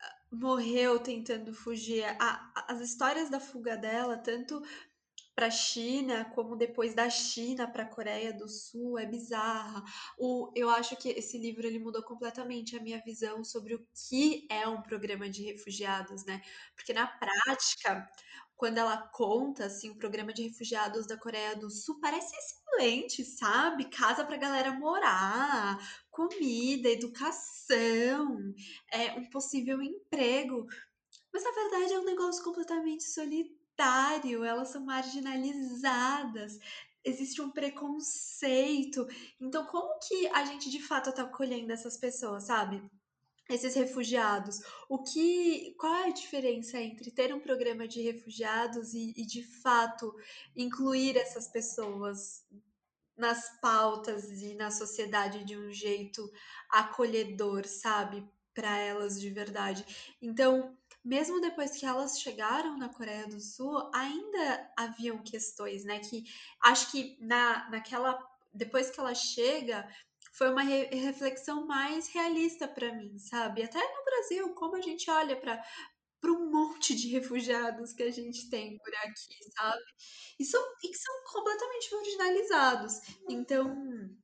ah, 0.00 0.16
morreu 0.32 0.98
tentando 1.00 1.52
fugir. 1.52 2.04
A, 2.18 2.52
as 2.68 2.80
histórias 2.80 3.30
da 3.30 3.38
fuga 3.38 3.76
dela, 3.76 4.16
tanto 4.16 4.62
para 5.34 5.48
a 5.48 5.50
China, 5.50 6.24
como 6.34 6.56
depois 6.56 6.94
da 6.94 7.10
China 7.10 7.70
para 7.70 7.84
a 7.84 7.88
Coreia 7.88 8.32
do 8.32 8.48
Sul, 8.48 8.98
é 8.98 9.06
bizarra. 9.06 9.84
O, 10.18 10.50
eu 10.56 10.70
acho 10.70 10.96
que 10.96 11.10
esse 11.10 11.38
livro 11.38 11.66
ele 11.66 11.78
mudou 11.78 12.02
completamente 12.02 12.76
a 12.76 12.82
minha 12.82 13.00
visão 13.04 13.44
sobre 13.44 13.74
o 13.74 13.86
que 14.08 14.48
é 14.50 14.66
um 14.66 14.82
programa 14.82 15.28
de 15.30 15.44
refugiados, 15.44 16.24
né? 16.24 16.40
Porque 16.74 16.92
na 16.94 17.06
prática, 17.06 18.08
quando 18.58 18.76
ela 18.76 18.98
conta 19.12 19.66
assim, 19.66 19.88
o 19.88 19.96
programa 19.96 20.32
de 20.32 20.42
refugiados 20.42 21.06
da 21.06 21.16
Coreia 21.16 21.54
do 21.54 21.70
Sul 21.70 22.00
parece 22.00 22.34
excelente, 22.36 23.24
sabe? 23.24 23.88
Casa 23.88 24.24
pra 24.24 24.36
galera 24.36 24.72
morar, 24.72 25.78
comida, 26.10 26.88
educação, 26.88 28.52
é, 28.92 29.12
um 29.12 29.30
possível 29.30 29.80
emprego. 29.80 30.66
Mas 31.32 31.44
na 31.44 31.52
verdade 31.52 31.92
é 31.94 32.00
um 32.00 32.04
negócio 32.04 32.42
completamente 32.42 33.04
solitário, 33.04 34.42
elas 34.44 34.70
são 34.70 34.84
marginalizadas, 34.84 36.58
existe 37.04 37.40
um 37.40 37.52
preconceito. 37.52 39.06
Então, 39.40 39.66
como 39.66 40.00
que 40.00 40.26
a 40.28 40.44
gente 40.44 40.68
de 40.68 40.82
fato 40.82 41.12
tá 41.12 41.22
acolhendo 41.22 41.72
essas 41.72 41.96
pessoas, 41.96 42.46
sabe? 42.46 42.82
Esses 43.48 43.74
refugiados. 43.74 44.60
O 44.88 45.02
que, 45.02 45.74
qual 45.78 45.94
é 45.94 46.08
a 46.08 46.12
diferença 46.12 46.78
entre 46.78 47.10
ter 47.10 47.34
um 47.34 47.40
programa 47.40 47.88
de 47.88 48.02
refugiados 48.02 48.92
e, 48.94 49.14
e 49.16 49.24
de 49.24 49.42
fato 49.42 50.14
incluir 50.54 51.16
essas 51.16 51.48
pessoas 51.48 52.44
nas 53.16 53.60
pautas 53.60 54.30
e 54.42 54.54
na 54.54 54.70
sociedade 54.70 55.44
de 55.44 55.56
um 55.56 55.72
jeito 55.72 56.30
acolhedor, 56.70 57.66
sabe? 57.66 58.24
Para 58.54 58.76
elas 58.78 59.20
de 59.20 59.30
verdade. 59.30 59.84
Então, 60.20 60.76
mesmo 61.04 61.40
depois 61.40 61.76
que 61.76 61.86
elas 61.86 62.20
chegaram 62.20 62.76
na 62.76 62.88
Coreia 62.88 63.26
do 63.26 63.40
Sul, 63.40 63.90
ainda 63.94 64.70
haviam 64.76 65.18
questões, 65.18 65.84
né? 65.84 66.00
Que 66.00 66.24
acho 66.62 66.90
que 66.90 67.16
na, 67.20 67.68
naquela. 67.70 68.18
Depois 68.52 68.90
que 68.90 68.98
ela 68.98 69.14
chega, 69.14 69.88
foi 70.32 70.50
uma 70.50 70.62
re 70.62 70.84
reflexão 70.86 71.66
mais 71.66 72.08
realista 72.08 72.66
para 72.68 72.92
mim, 72.94 73.18
sabe? 73.18 73.62
Até 73.62 73.78
no 73.78 74.04
Brasil, 74.04 74.54
como 74.54 74.76
a 74.76 74.80
gente 74.80 75.10
olha 75.10 75.36
para 75.36 75.62
para 76.20 76.32
um 76.32 76.50
monte 76.50 76.96
de 76.96 77.08
refugiados 77.08 77.92
que 77.92 78.02
a 78.02 78.10
gente 78.10 78.50
tem 78.50 78.76
por 78.78 78.92
aqui, 78.96 79.36
sabe? 79.56 79.82
E, 80.40 80.44
são, 80.44 80.60
e 80.82 80.92
são 80.92 81.14
completamente 81.32 81.94
marginalizados. 81.94 82.94
Então, 83.28 84.18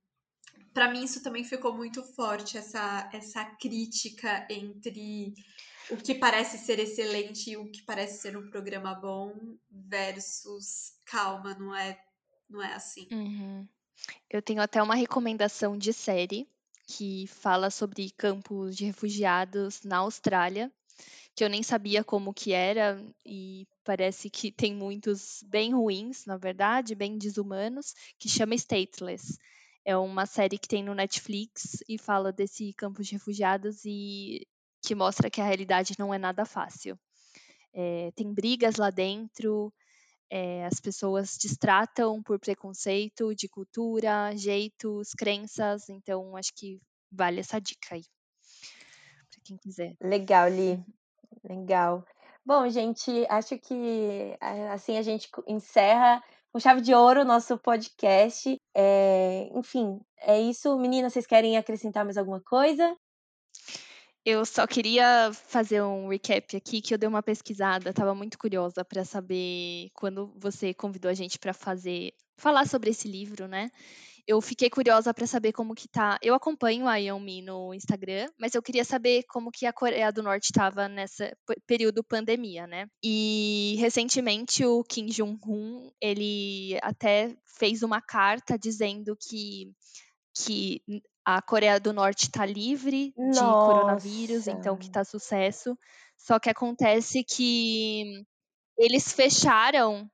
para 0.72 0.90
mim 0.90 1.04
isso 1.04 1.22
também 1.22 1.44
ficou 1.44 1.72
muito 1.72 2.02
forte 2.14 2.58
essa 2.58 3.08
essa 3.12 3.44
crítica 3.60 4.46
entre 4.50 5.34
o 5.90 5.96
que 5.96 6.14
parece 6.14 6.58
ser 6.58 6.78
excelente 6.80 7.50
e 7.50 7.56
o 7.56 7.70
que 7.70 7.82
parece 7.82 8.20
ser 8.22 8.36
um 8.36 8.50
programa 8.50 8.94
bom 8.94 9.32
versus 9.70 10.94
calma, 11.04 11.54
não 11.54 11.74
é 11.74 11.96
não 12.50 12.62
é 12.62 12.74
assim. 12.74 13.06
Uhum. 13.12 13.68
Eu 14.30 14.42
tenho 14.42 14.60
até 14.60 14.82
uma 14.82 14.94
recomendação 14.94 15.76
de 15.76 15.92
série 15.92 16.48
que 16.86 17.26
fala 17.26 17.70
sobre 17.70 18.10
campos 18.10 18.76
de 18.76 18.84
refugiados 18.84 19.82
na 19.82 19.98
Austrália, 19.98 20.70
que 21.34 21.42
eu 21.42 21.48
nem 21.48 21.62
sabia 21.62 22.04
como 22.04 22.34
que 22.34 22.52
era 22.52 23.02
e 23.24 23.66
parece 23.82 24.30
que 24.30 24.52
tem 24.52 24.74
muitos 24.74 25.42
bem 25.46 25.74
ruins, 25.74 26.26
na 26.26 26.36
verdade, 26.36 26.94
bem 26.94 27.18
desumanos, 27.18 27.94
que 28.18 28.28
chama 28.28 28.54
Stateless. 28.54 29.38
É 29.84 29.96
uma 29.96 30.26
série 30.26 30.58
que 30.58 30.68
tem 30.68 30.82
no 30.82 30.94
Netflix 30.94 31.82
e 31.88 31.98
fala 31.98 32.32
desse 32.32 32.72
campo 32.74 33.02
de 33.02 33.12
refugiados 33.12 33.84
e 33.84 34.46
que 34.80 34.94
mostra 34.94 35.30
que 35.30 35.40
a 35.40 35.44
realidade 35.44 35.94
não 35.98 36.12
é 36.12 36.18
nada 36.18 36.44
fácil. 36.44 36.98
É, 37.72 38.12
tem 38.14 38.32
brigas 38.32 38.76
lá 38.76 38.90
dentro, 38.90 39.72
é, 40.34 40.66
as 40.66 40.80
pessoas 40.80 41.38
distratam 41.40 42.20
por 42.20 42.40
preconceito 42.40 43.32
de 43.36 43.48
cultura, 43.48 44.36
jeitos, 44.36 45.12
crenças, 45.16 45.88
então 45.88 46.36
acho 46.36 46.52
que 46.56 46.80
vale 47.08 47.38
essa 47.38 47.60
dica 47.60 47.94
aí. 47.94 48.02
Para 49.30 49.40
quem 49.44 49.56
quiser. 49.56 49.94
Legal, 50.02 50.48
Li. 50.48 50.84
Legal. 51.48 52.04
Bom, 52.44 52.68
gente, 52.68 53.24
acho 53.30 53.56
que 53.58 54.36
assim 54.72 54.98
a 54.98 55.02
gente 55.02 55.30
encerra 55.46 56.20
com 56.52 56.58
chave 56.58 56.80
de 56.80 56.92
ouro 56.92 57.20
o 57.20 57.24
nosso 57.24 57.56
podcast. 57.56 58.56
É, 58.74 59.48
enfim, 59.54 60.00
é 60.18 60.40
isso. 60.40 60.76
Meninas, 60.76 61.12
vocês 61.12 61.28
querem 61.28 61.56
acrescentar 61.56 62.04
mais 62.04 62.16
alguma 62.16 62.40
coisa? 62.40 62.96
Eu 64.24 64.46
só 64.46 64.66
queria 64.66 65.30
fazer 65.34 65.82
um 65.82 66.08
recap 66.08 66.56
aqui 66.56 66.80
que 66.80 66.94
eu 66.94 66.98
dei 66.98 67.06
uma 67.06 67.22
pesquisada, 67.22 67.90
estava 67.90 68.14
muito 68.14 68.38
curiosa 68.38 68.82
para 68.82 69.04
saber 69.04 69.90
quando 69.92 70.32
você 70.38 70.72
convidou 70.72 71.10
a 71.10 71.14
gente 71.14 71.38
para 71.38 71.52
fazer 71.52 72.14
falar 72.38 72.66
sobre 72.66 72.90
esse 72.90 73.06
livro, 73.06 73.46
né? 73.46 73.70
Eu 74.26 74.40
fiquei 74.40 74.70
curiosa 74.70 75.12
para 75.12 75.26
saber 75.26 75.52
como 75.52 75.74
que 75.74 75.86
tá. 75.86 76.18
Eu 76.22 76.34
acompanho 76.34 76.88
a 76.88 76.96
Yeonmi 76.96 77.42
no 77.42 77.74
Instagram, 77.74 78.26
mas 78.38 78.54
eu 78.54 78.62
queria 78.62 78.82
saber 78.82 79.24
como 79.28 79.50
que 79.50 79.66
a 79.66 79.72
Coreia 79.72 80.10
do 80.10 80.22
Norte 80.22 80.44
estava 80.44 80.88
nessa 80.88 81.36
período 81.66 82.02
pandemia, 82.02 82.66
né? 82.66 82.86
E 83.04 83.76
recentemente 83.78 84.64
o 84.64 84.82
Kim 84.82 85.04
Jong-un, 85.06 85.90
ele 86.00 86.78
até 86.82 87.36
fez 87.58 87.82
uma 87.82 88.00
carta 88.00 88.58
dizendo 88.58 89.14
que 89.20 89.70
que 90.36 90.82
a 91.24 91.40
Coreia 91.40 91.80
do 91.80 91.92
Norte 91.92 92.24
está 92.24 92.44
livre 92.44 93.12
de 93.16 93.40
Nossa. 93.40 93.66
coronavírus, 93.66 94.46
então 94.46 94.76
que 94.76 94.86
está 94.86 95.04
sucesso. 95.04 95.76
Só 96.16 96.38
que 96.38 96.50
acontece 96.50 97.24
que 97.24 98.24
eles 98.76 99.12
fecharam 99.12 100.08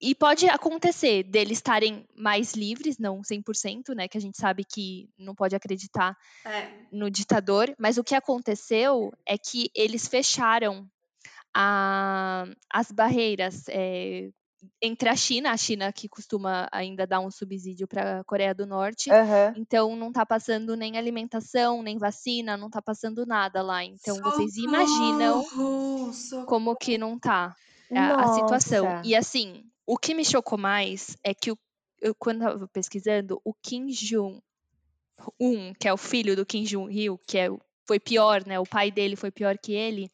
e 0.00 0.14
pode 0.14 0.48
acontecer 0.48 1.24
deles 1.24 1.58
estarem 1.58 2.06
mais 2.16 2.54
livres, 2.54 2.98
não 2.98 3.20
100%, 3.22 3.94
né, 3.96 4.06
que 4.06 4.16
a 4.16 4.20
gente 4.20 4.38
sabe 4.38 4.64
que 4.64 5.08
não 5.18 5.34
pode 5.34 5.56
acreditar 5.56 6.16
É. 6.44 6.70
no 6.92 7.10
ditador, 7.10 7.74
mas 7.78 7.98
o 7.98 8.04
que 8.04 8.14
aconteceu 8.14 9.12
é 9.26 9.36
que 9.36 9.70
eles 9.74 10.06
fecharam 10.06 10.88
a, 11.54 12.44
as 12.72 12.92
barreiras 12.92 13.64
é, 13.68 14.30
entre 14.82 15.08
a 15.08 15.14
China, 15.16 15.52
a 15.52 15.56
China 15.56 15.92
que 15.92 16.08
costuma 16.08 16.68
ainda 16.72 17.06
dar 17.06 17.20
um 17.20 17.30
subsídio 17.30 17.86
para 17.86 18.20
a 18.20 18.24
Coreia 18.24 18.54
do 18.54 18.66
Norte, 18.66 19.10
Aham. 19.10 19.52
então 19.56 19.94
não 19.96 20.08
está 20.08 20.24
passando 20.26 20.76
nem 20.76 20.96
alimentação, 20.98 21.82
nem 21.82 21.96
vacina, 21.98 22.56
não 22.56 22.66
está 22.66 22.82
passando 22.82 23.24
nada 23.26 23.62
lá. 23.62 23.84
Então 23.84 24.16
vocês 24.22 24.56
imaginam 24.56 25.42
Socorro, 25.42 26.12
socorro. 26.12 26.46
como 26.46 26.76
que 26.76 26.98
não 26.98 27.18
tá 27.18 27.54
a, 27.94 28.24
a 28.24 28.28
situação. 28.28 29.00
E 29.04 29.14
assim, 29.14 29.64
o 29.86 29.96
que 29.96 30.12
me 30.14 30.24
chocou 30.24 30.58
mais 30.58 31.16
é 31.24 31.32
que 31.32 31.50
o- 31.52 31.58
eu, 32.00 32.14
quando 32.14 32.42
eu 32.42 32.48
estava 32.48 32.68
pesquisando, 32.68 33.40
o 33.44 33.54
Kim 33.54 33.86
Jong-un, 33.86 34.42
que 35.78 35.88
é 35.88 35.92
o 35.92 35.96
filho 35.96 36.36
do 36.36 36.44
Kim 36.46 36.64
Jong-il, 36.64 37.18
que 37.26 37.38
é, 37.38 37.48
foi 37.86 37.98
pior, 37.98 38.44
né? 38.46 38.58
O 38.60 38.66
pai 38.66 38.90
dele 38.90 39.16
foi 39.16 39.30
pior 39.30 39.56
que 39.58 39.72
ele. 39.72 40.10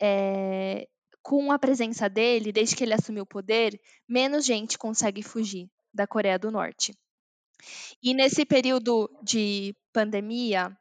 é, 0.00 0.88
com 1.22 1.52
a 1.52 1.58
presença 1.58 2.08
dele, 2.08 2.52
desde 2.52 2.74
que 2.76 2.84
ele 2.84 2.94
assumiu 2.94 3.22
o 3.24 3.26
poder, 3.26 3.80
menos 4.08 4.44
gente 4.44 4.76
consegue 4.78 5.22
fugir 5.22 5.68
da 5.94 6.06
Coreia 6.06 6.38
do 6.38 6.50
Norte. 6.50 6.94
E 8.02 8.12
nesse 8.14 8.44
período 8.44 9.08
de 9.22 9.74
pandemia, 9.92 10.76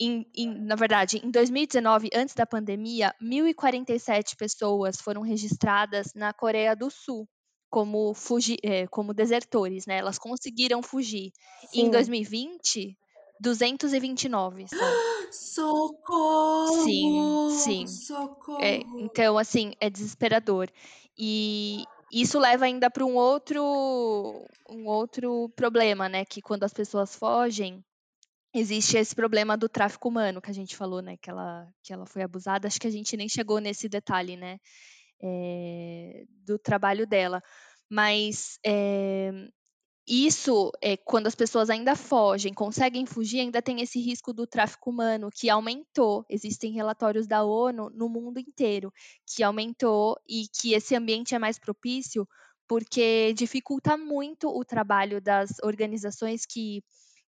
em- 0.00 0.24
em- 0.36 0.54
na 0.64 0.74
verdade, 0.76 1.20
em 1.24 1.30
2019, 1.30 2.08
antes 2.14 2.34
da 2.34 2.46
pandemia, 2.46 3.12
1.047 3.20 4.36
pessoas 4.36 5.00
foram 5.00 5.22
registradas 5.22 6.12
na 6.14 6.32
Coreia 6.32 6.74
do 6.76 6.90
Sul 6.90 7.28
como, 7.70 8.14
fugi, 8.14 8.56
eh, 8.62 8.86
como 8.86 9.12
desertores, 9.12 9.86
né? 9.86 9.98
Elas 9.98 10.18
conseguiram 10.18 10.82
fugir. 10.82 11.32
E 11.72 11.80
em 11.80 11.84
Sim. 11.86 11.90
2020, 11.90 12.96
229 13.40 14.66
só. 14.68 15.17
Socorro! 15.32 16.84
Sim, 16.84 17.48
sim. 17.50 17.86
Socorro! 17.86 18.62
É, 18.62 18.80
então, 18.98 19.38
assim, 19.38 19.72
é 19.80 19.88
desesperador. 19.88 20.68
E 21.16 21.84
isso 22.10 22.38
leva 22.38 22.64
ainda 22.64 22.90
para 22.90 23.04
um 23.04 23.14
outro, 23.16 23.62
um 24.68 24.86
outro 24.86 25.48
problema, 25.56 26.08
né? 26.08 26.24
Que 26.24 26.40
quando 26.40 26.64
as 26.64 26.72
pessoas 26.72 27.14
fogem, 27.14 27.84
existe 28.54 28.96
esse 28.96 29.14
problema 29.14 29.56
do 29.56 29.68
tráfico 29.68 30.08
humano 30.08 30.40
que 30.40 30.50
a 30.50 30.54
gente 30.54 30.76
falou, 30.76 31.02
né? 31.02 31.16
Que 31.20 31.30
ela, 31.30 31.68
que 31.82 31.92
ela 31.92 32.06
foi 32.06 32.22
abusada. 32.22 32.68
Acho 32.68 32.80
que 32.80 32.86
a 32.86 32.90
gente 32.92 33.16
nem 33.16 33.28
chegou 33.28 33.60
nesse 33.60 33.88
detalhe, 33.88 34.36
né? 34.36 34.58
é, 35.22 36.24
do 36.44 36.58
trabalho 36.58 37.06
dela. 37.06 37.42
Mas 37.90 38.58
é, 38.64 39.30
isso, 40.08 40.72
é, 40.80 40.96
quando 40.96 41.26
as 41.26 41.34
pessoas 41.34 41.68
ainda 41.68 41.94
fogem, 41.94 42.54
conseguem 42.54 43.04
fugir, 43.04 43.40
ainda 43.40 43.60
tem 43.60 43.82
esse 43.82 44.00
risco 44.00 44.32
do 44.32 44.46
tráfico 44.46 44.88
humano, 44.90 45.28
que 45.30 45.50
aumentou. 45.50 46.24
Existem 46.30 46.72
relatórios 46.72 47.26
da 47.26 47.44
ONU 47.44 47.90
no 47.90 48.08
mundo 48.08 48.40
inteiro 48.40 48.90
que 49.26 49.42
aumentou 49.42 50.18
e 50.26 50.46
que 50.48 50.72
esse 50.72 50.94
ambiente 50.94 51.34
é 51.34 51.38
mais 51.38 51.58
propício 51.58 52.26
porque 52.66 53.32
dificulta 53.34 53.96
muito 53.96 54.48
o 54.48 54.64
trabalho 54.64 55.20
das 55.20 55.56
organizações 55.62 56.46
que, 56.46 56.82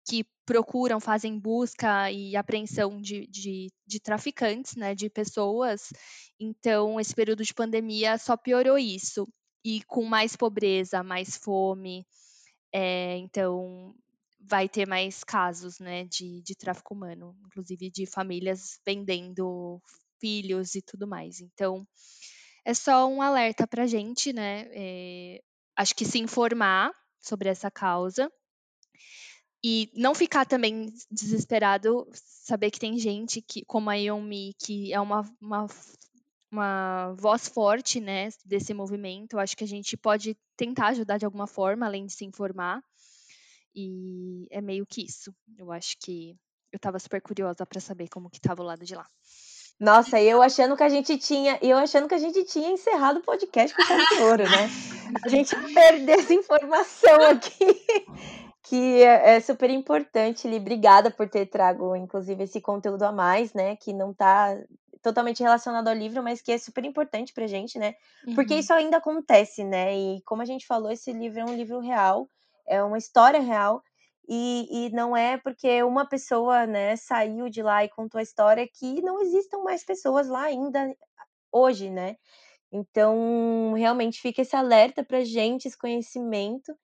que 0.06 0.24
procuram, 0.44 1.00
fazem 1.00 1.38
busca 1.38 2.10
e 2.10 2.36
apreensão 2.36 3.00
de, 3.00 3.26
de, 3.26 3.68
de 3.86 4.00
traficantes, 4.00 4.76
né, 4.76 4.94
de 4.94 5.08
pessoas. 5.08 5.92
Então, 6.38 7.00
esse 7.00 7.14
período 7.14 7.42
de 7.42 7.54
pandemia 7.54 8.18
só 8.18 8.36
piorou 8.36 8.78
isso. 8.78 9.26
E 9.64 9.82
com 9.84 10.04
mais 10.04 10.36
pobreza, 10.36 11.02
mais 11.02 11.36
fome, 11.36 12.06
é, 12.78 13.16
então 13.16 13.94
vai 14.38 14.68
ter 14.68 14.86
mais 14.86 15.24
casos 15.24 15.78
né, 15.78 16.04
de, 16.04 16.42
de 16.42 16.54
tráfico 16.54 16.92
humano, 16.92 17.34
inclusive 17.46 17.90
de 17.90 18.04
famílias 18.04 18.78
vendendo 18.84 19.80
filhos 20.20 20.74
e 20.74 20.82
tudo 20.82 21.06
mais. 21.06 21.40
Então, 21.40 21.88
é 22.66 22.74
só 22.74 23.08
um 23.08 23.22
alerta 23.22 23.66
para 23.66 23.84
a 23.84 23.86
gente, 23.86 24.30
né? 24.30 24.68
é, 24.72 25.40
acho 25.74 25.94
que 25.94 26.04
se 26.04 26.18
informar 26.18 26.92
sobre 27.18 27.48
essa 27.48 27.70
causa 27.70 28.30
e 29.64 29.90
não 29.94 30.14
ficar 30.14 30.44
também 30.44 30.92
desesperado, 31.10 32.06
saber 32.12 32.70
que 32.70 32.78
tem 32.78 32.98
gente 32.98 33.40
que, 33.40 33.64
como 33.64 33.88
a 33.88 33.94
Yeonmi, 33.94 34.54
que 34.62 34.92
é 34.92 35.00
uma, 35.00 35.22
uma, 35.40 35.66
uma 36.50 37.14
voz 37.18 37.48
forte, 37.48 38.00
né, 38.00 38.28
desse 38.44 38.72
movimento. 38.72 39.38
Acho 39.38 39.56
que 39.56 39.64
a 39.64 39.68
gente 39.68 39.96
pode 39.96 40.36
tentar 40.56 40.88
ajudar 40.88 41.18
de 41.18 41.24
alguma 41.24 41.46
forma, 41.46 41.86
além 41.86 42.06
de 42.06 42.12
se 42.12 42.24
informar. 42.24 42.82
E 43.74 44.46
é 44.50 44.60
meio 44.60 44.86
que 44.86 45.04
isso. 45.04 45.34
Eu 45.58 45.70
acho 45.70 45.96
que 46.00 46.34
eu 46.72 46.76
estava 46.76 46.98
super 46.98 47.20
curiosa 47.20 47.66
para 47.66 47.80
saber 47.80 48.08
como 48.08 48.30
que 48.30 48.38
estava 48.38 48.62
o 48.62 48.66
lado 48.66 48.84
de 48.84 48.94
lá. 48.94 49.06
Nossa, 49.78 50.20
eu 50.20 50.40
achando 50.40 50.74
que 50.74 50.82
a 50.82 50.88
gente 50.88 51.18
tinha, 51.18 51.58
eu 51.60 51.76
achando 51.76 52.08
que 52.08 52.14
a 52.14 52.18
gente 52.18 52.44
tinha 52.44 52.70
encerrado 52.70 53.18
o 53.18 53.22
podcast 53.22 53.76
com 53.76 53.82
de 53.82 54.22
ouro, 54.22 54.44
né? 54.44 54.70
A 55.24 55.28
gente 55.28 55.54
perdeu 55.72 56.16
essa 56.16 56.34
informação 56.34 57.20
aqui. 57.30 57.84
que 58.64 59.02
é, 59.02 59.36
é 59.36 59.40
super 59.40 59.70
importante, 59.70 60.48
Li. 60.48 60.56
Obrigada 60.56 61.10
por 61.10 61.28
ter 61.28 61.46
trago, 61.46 61.94
inclusive, 61.94 62.42
esse 62.42 62.60
conteúdo 62.60 63.04
a 63.04 63.12
mais, 63.12 63.52
né? 63.52 63.76
Que 63.76 63.92
não 63.92 64.10
está 64.10 64.58
totalmente 65.02 65.42
relacionado 65.42 65.88
ao 65.88 65.94
livro, 65.94 66.22
mas 66.22 66.40
que 66.42 66.52
é 66.52 66.58
super 66.58 66.84
importante 66.84 67.32
pra 67.32 67.46
gente, 67.46 67.78
né? 67.78 67.94
Porque 68.34 68.54
uhum. 68.54 68.60
isso 68.60 68.72
ainda 68.72 68.96
acontece, 68.98 69.64
né? 69.64 69.96
E 69.96 70.22
como 70.22 70.42
a 70.42 70.44
gente 70.44 70.66
falou, 70.66 70.90
esse 70.90 71.12
livro 71.12 71.40
é 71.40 71.44
um 71.44 71.54
livro 71.54 71.80
real, 71.80 72.28
é 72.66 72.82
uma 72.82 72.98
história 72.98 73.40
real. 73.40 73.82
E, 74.28 74.86
e 74.86 74.90
não 74.90 75.16
é 75.16 75.36
porque 75.36 75.82
uma 75.84 76.04
pessoa 76.04 76.66
né, 76.66 76.96
saiu 76.96 77.48
de 77.48 77.62
lá 77.62 77.84
e 77.84 77.88
contou 77.88 78.18
a 78.18 78.22
história 78.22 78.66
que 78.66 79.00
não 79.00 79.20
existam 79.20 79.58
mais 79.58 79.84
pessoas 79.84 80.26
lá 80.26 80.42
ainda 80.42 80.92
hoje, 81.52 81.90
né? 81.90 82.16
Então, 82.72 83.72
realmente 83.76 84.20
fica 84.20 84.42
esse 84.42 84.56
alerta 84.56 85.04
pra 85.04 85.24
gente, 85.24 85.68
esse 85.68 85.78
conhecimento. 85.78 86.76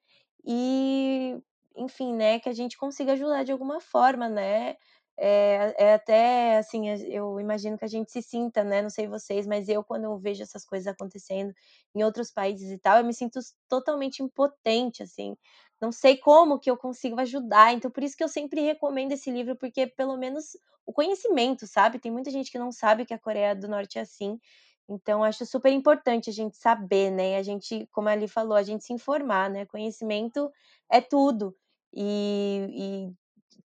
E 0.45 1.37
enfim, 1.77 2.15
né, 2.15 2.39
que 2.39 2.49
a 2.49 2.53
gente 2.53 2.77
consiga 2.77 3.13
ajudar 3.13 3.45
de 3.45 3.53
alguma 3.53 3.81
forma, 3.81 4.29
né? 4.29 4.77
É, 5.25 5.73
é, 5.79 5.95
até 5.95 6.57
assim, 6.59 6.89
eu 7.07 7.39
imagino 7.39 7.79
que 7.79 7.85
a 7.85 7.89
gente 7.89 8.11
se 8.11 8.21
sinta, 8.21 8.65
né? 8.65 8.83
Não 8.83 8.91
sei 8.91 9.07
vocês, 9.07 9.47
mas 9.47 9.69
eu, 9.69 9.85
quando 9.85 10.05
eu 10.05 10.19
vejo 10.19 10.43
essas 10.43 10.65
coisas 10.65 10.89
acontecendo 10.89 11.55
em 11.95 12.03
outros 12.03 12.33
países 12.33 12.69
e 12.73 12.79
tal, 12.79 12.99
eu 12.99 13.05
me 13.05 13.15
sinto 13.15 13.39
totalmente 13.69 14.21
impotente, 14.21 15.01
assim. 15.03 15.37
Não 15.81 15.93
sei 15.93 16.17
como 16.17 16.59
que 16.59 16.69
eu 16.69 16.77
consigo 16.77 17.21
ajudar. 17.21 17.73
Então, 17.73 17.89
por 17.89 18.03
isso 18.03 18.17
que 18.17 18.25
eu 18.25 18.29
sempre 18.29 18.63
recomendo 18.63 19.13
esse 19.13 19.31
livro, 19.31 19.55
porque 19.57 19.87
pelo 19.87 20.17
menos 20.17 20.57
o 20.85 20.93
conhecimento, 20.93 21.69
sabe? 21.69 22.01
Tem 22.01 22.11
muita 22.11 22.31
gente 22.31 22.51
que 22.51 22.59
não 22.59 22.73
sabe 22.73 23.07
que 23.07 23.15
a 23.15 23.19
Coreia 23.19 23.55
do 23.55 23.69
Norte 23.69 23.99
é 23.99 24.03
assim. 24.03 24.41
Então, 24.89 25.23
acho 25.23 25.47
super 25.47 25.73
importante 25.73 26.31
a 26.31 26.33
gente 26.33 26.57
saber, 26.57 27.13
né? 27.13 27.37
A 27.37 27.43
gente, 27.45 27.87
como 27.93 28.09
a 28.09 28.13
Ali 28.13 28.27
falou, 28.27 28.57
a 28.57 28.63
gente 28.65 28.85
se 28.85 28.93
informar, 28.93 29.49
né? 29.49 29.67
Conhecimento 29.67 30.51
é 30.91 31.01
tudo. 31.01 31.57
E, 31.95 32.67
e, 32.71 33.15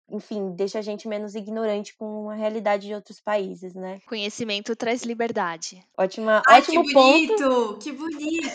enfim, 0.09 0.51
deixa 0.51 0.79
a 0.79 0.81
gente 0.81 1.07
menos 1.07 1.35
ignorante 1.35 1.93
com 1.95 2.29
a 2.29 2.33
realidade 2.33 2.87
de 2.87 2.93
outros 2.93 3.19
países, 3.19 3.73
né? 3.73 3.99
Conhecimento 4.07 4.75
traz 4.75 5.03
liberdade. 5.03 5.83
Ótima, 5.97 6.41
Ai, 6.47 6.59
ótimo 6.59 6.83
que 6.83 6.93
bonito, 6.93 7.43
ponto. 7.43 7.79
Que 7.79 7.91
bonito! 7.91 8.47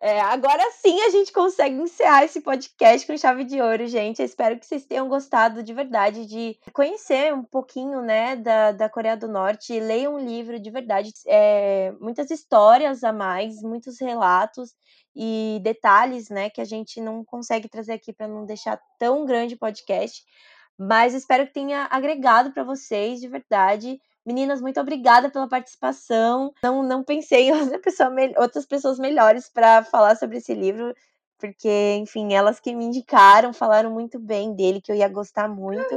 é, 0.00 0.20
agora 0.20 0.62
sim 0.72 1.00
a 1.00 1.08
gente 1.08 1.32
consegue 1.32 1.76
encerrar 1.76 2.24
esse 2.24 2.42
podcast 2.42 3.06
com 3.06 3.16
chave 3.16 3.44
de 3.44 3.60
ouro, 3.60 3.86
gente. 3.86 4.20
Eu 4.20 4.26
espero 4.26 4.58
que 4.58 4.66
vocês 4.66 4.84
tenham 4.84 5.08
gostado 5.08 5.62
de 5.62 5.72
verdade 5.72 6.26
de 6.26 6.58
conhecer 6.74 7.32
um 7.32 7.42
pouquinho, 7.42 8.02
né, 8.02 8.36
da, 8.36 8.72
da 8.72 8.88
Coreia 8.88 9.16
do 9.16 9.28
Norte. 9.28 9.80
Leiam 9.80 10.16
um 10.16 10.18
livro 10.18 10.60
de 10.60 10.70
verdade, 10.70 11.10
é, 11.26 11.92
muitas 11.98 12.30
histórias 12.30 13.02
a 13.02 13.14
mais, 13.14 13.62
muitos 13.62 13.98
relatos 13.98 14.74
e 15.14 15.60
detalhes, 15.62 16.28
né, 16.28 16.50
que 16.50 16.60
a 16.60 16.64
gente 16.64 17.00
não 17.00 17.24
consegue 17.24 17.68
trazer 17.68 17.94
aqui 17.94 18.12
para 18.12 18.28
não 18.28 18.44
deixar 18.44 18.80
tão 18.98 19.24
grande 19.24 19.56
podcast. 19.56 20.22
Mas 20.78 21.12
espero 21.14 21.46
que 21.46 21.52
tenha 21.52 21.86
agregado 21.90 22.52
para 22.52 22.64
vocês 22.64 23.20
de 23.20 23.28
verdade. 23.28 24.00
Meninas, 24.24 24.60
muito 24.60 24.80
obrigada 24.80 25.30
pela 25.30 25.48
participação. 25.48 26.52
Não, 26.62 26.82
não 26.82 27.02
pensei 27.04 27.48
em 27.48 27.52
outra 27.60 27.78
pessoa, 27.78 28.10
outras 28.38 28.66
pessoas 28.66 28.98
melhores 28.98 29.48
para 29.48 29.82
falar 29.84 30.16
sobre 30.16 30.38
esse 30.38 30.54
livro, 30.54 30.94
porque, 31.38 31.96
enfim, 31.98 32.32
elas 32.32 32.60
que 32.60 32.74
me 32.74 32.84
indicaram, 32.84 33.52
falaram 33.52 33.90
muito 33.90 34.18
bem 34.18 34.54
dele, 34.54 34.80
que 34.80 34.92
eu 34.92 34.96
ia 34.96 35.08
gostar 35.08 35.48
muito. 35.48 35.96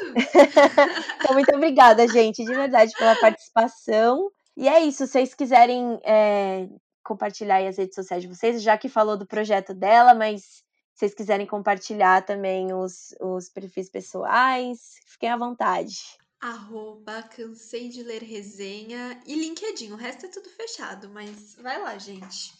então, 1.20 1.34
muito 1.34 1.54
obrigada, 1.54 2.08
gente, 2.08 2.44
de 2.44 2.54
verdade, 2.54 2.92
pela 2.98 3.14
participação. 3.16 4.30
E 4.56 4.68
é 4.68 4.80
isso, 4.80 5.06
se 5.06 5.12
vocês 5.12 5.34
quiserem 5.34 6.00
é, 6.04 6.66
compartilhar 7.10 7.56
aí 7.56 7.66
as 7.66 7.76
redes 7.76 7.96
sociais 7.96 8.22
de 8.22 8.28
vocês, 8.28 8.62
já 8.62 8.78
que 8.78 8.88
falou 8.88 9.16
do 9.16 9.26
projeto 9.26 9.74
dela, 9.74 10.14
mas 10.14 10.42
se 10.42 10.62
vocês 10.94 11.12
quiserem 11.12 11.44
compartilhar 11.44 12.24
também 12.24 12.72
os, 12.72 13.12
os 13.20 13.48
perfis 13.48 13.90
pessoais, 13.90 14.94
fiquem 15.06 15.28
à 15.28 15.36
vontade. 15.36 15.96
Arroba 16.40 17.22
cansei 17.24 17.88
de 17.88 18.02
ler 18.04 18.22
resenha 18.22 19.20
e 19.26 19.34
LinkedIn. 19.34 19.90
O 19.92 19.96
resto 19.96 20.26
é 20.26 20.28
tudo 20.28 20.48
fechado, 20.50 21.10
mas 21.10 21.56
vai 21.56 21.82
lá, 21.82 21.98
gente. 21.98 22.52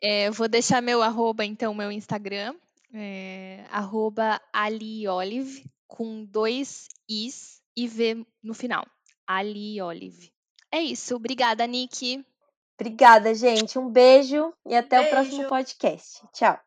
É, 0.00 0.28
eu 0.28 0.32
vou 0.32 0.48
deixar 0.48 0.80
meu 0.80 1.02
arroba, 1.02 1.44
então, 1.44 1.74
meu 1.74 1.92
Instagram. 1.92 2.54
É, 2.94 3.64
arroba 3.70 4.40
aliolive, 4.52 5.64
com 5.86 6.24
dois 6.24 6.88
is 7.08 7.60
e 7.76 7.86
V 7.86 8.26
no 8.42 8.54
final. 8.54 8.86
aliolive. 9.26 10.32
É 10.72 10.80
isso. 10.80 11.14
Obrigada, 11.14 11.66
Nick. 11.66 12.24
Obrigada, 12.78 13.34
gente. 13.34 13.78
Um 13.78 13.88
beijo 13.88 14.52
e 14.66 14.74
até 14.74 14.98
beijo. 14.98 15.08
o 15.08 15.10
próximo 15.10 15.48
podcast. 15.48 16.22
Tchau. 16.32 16.58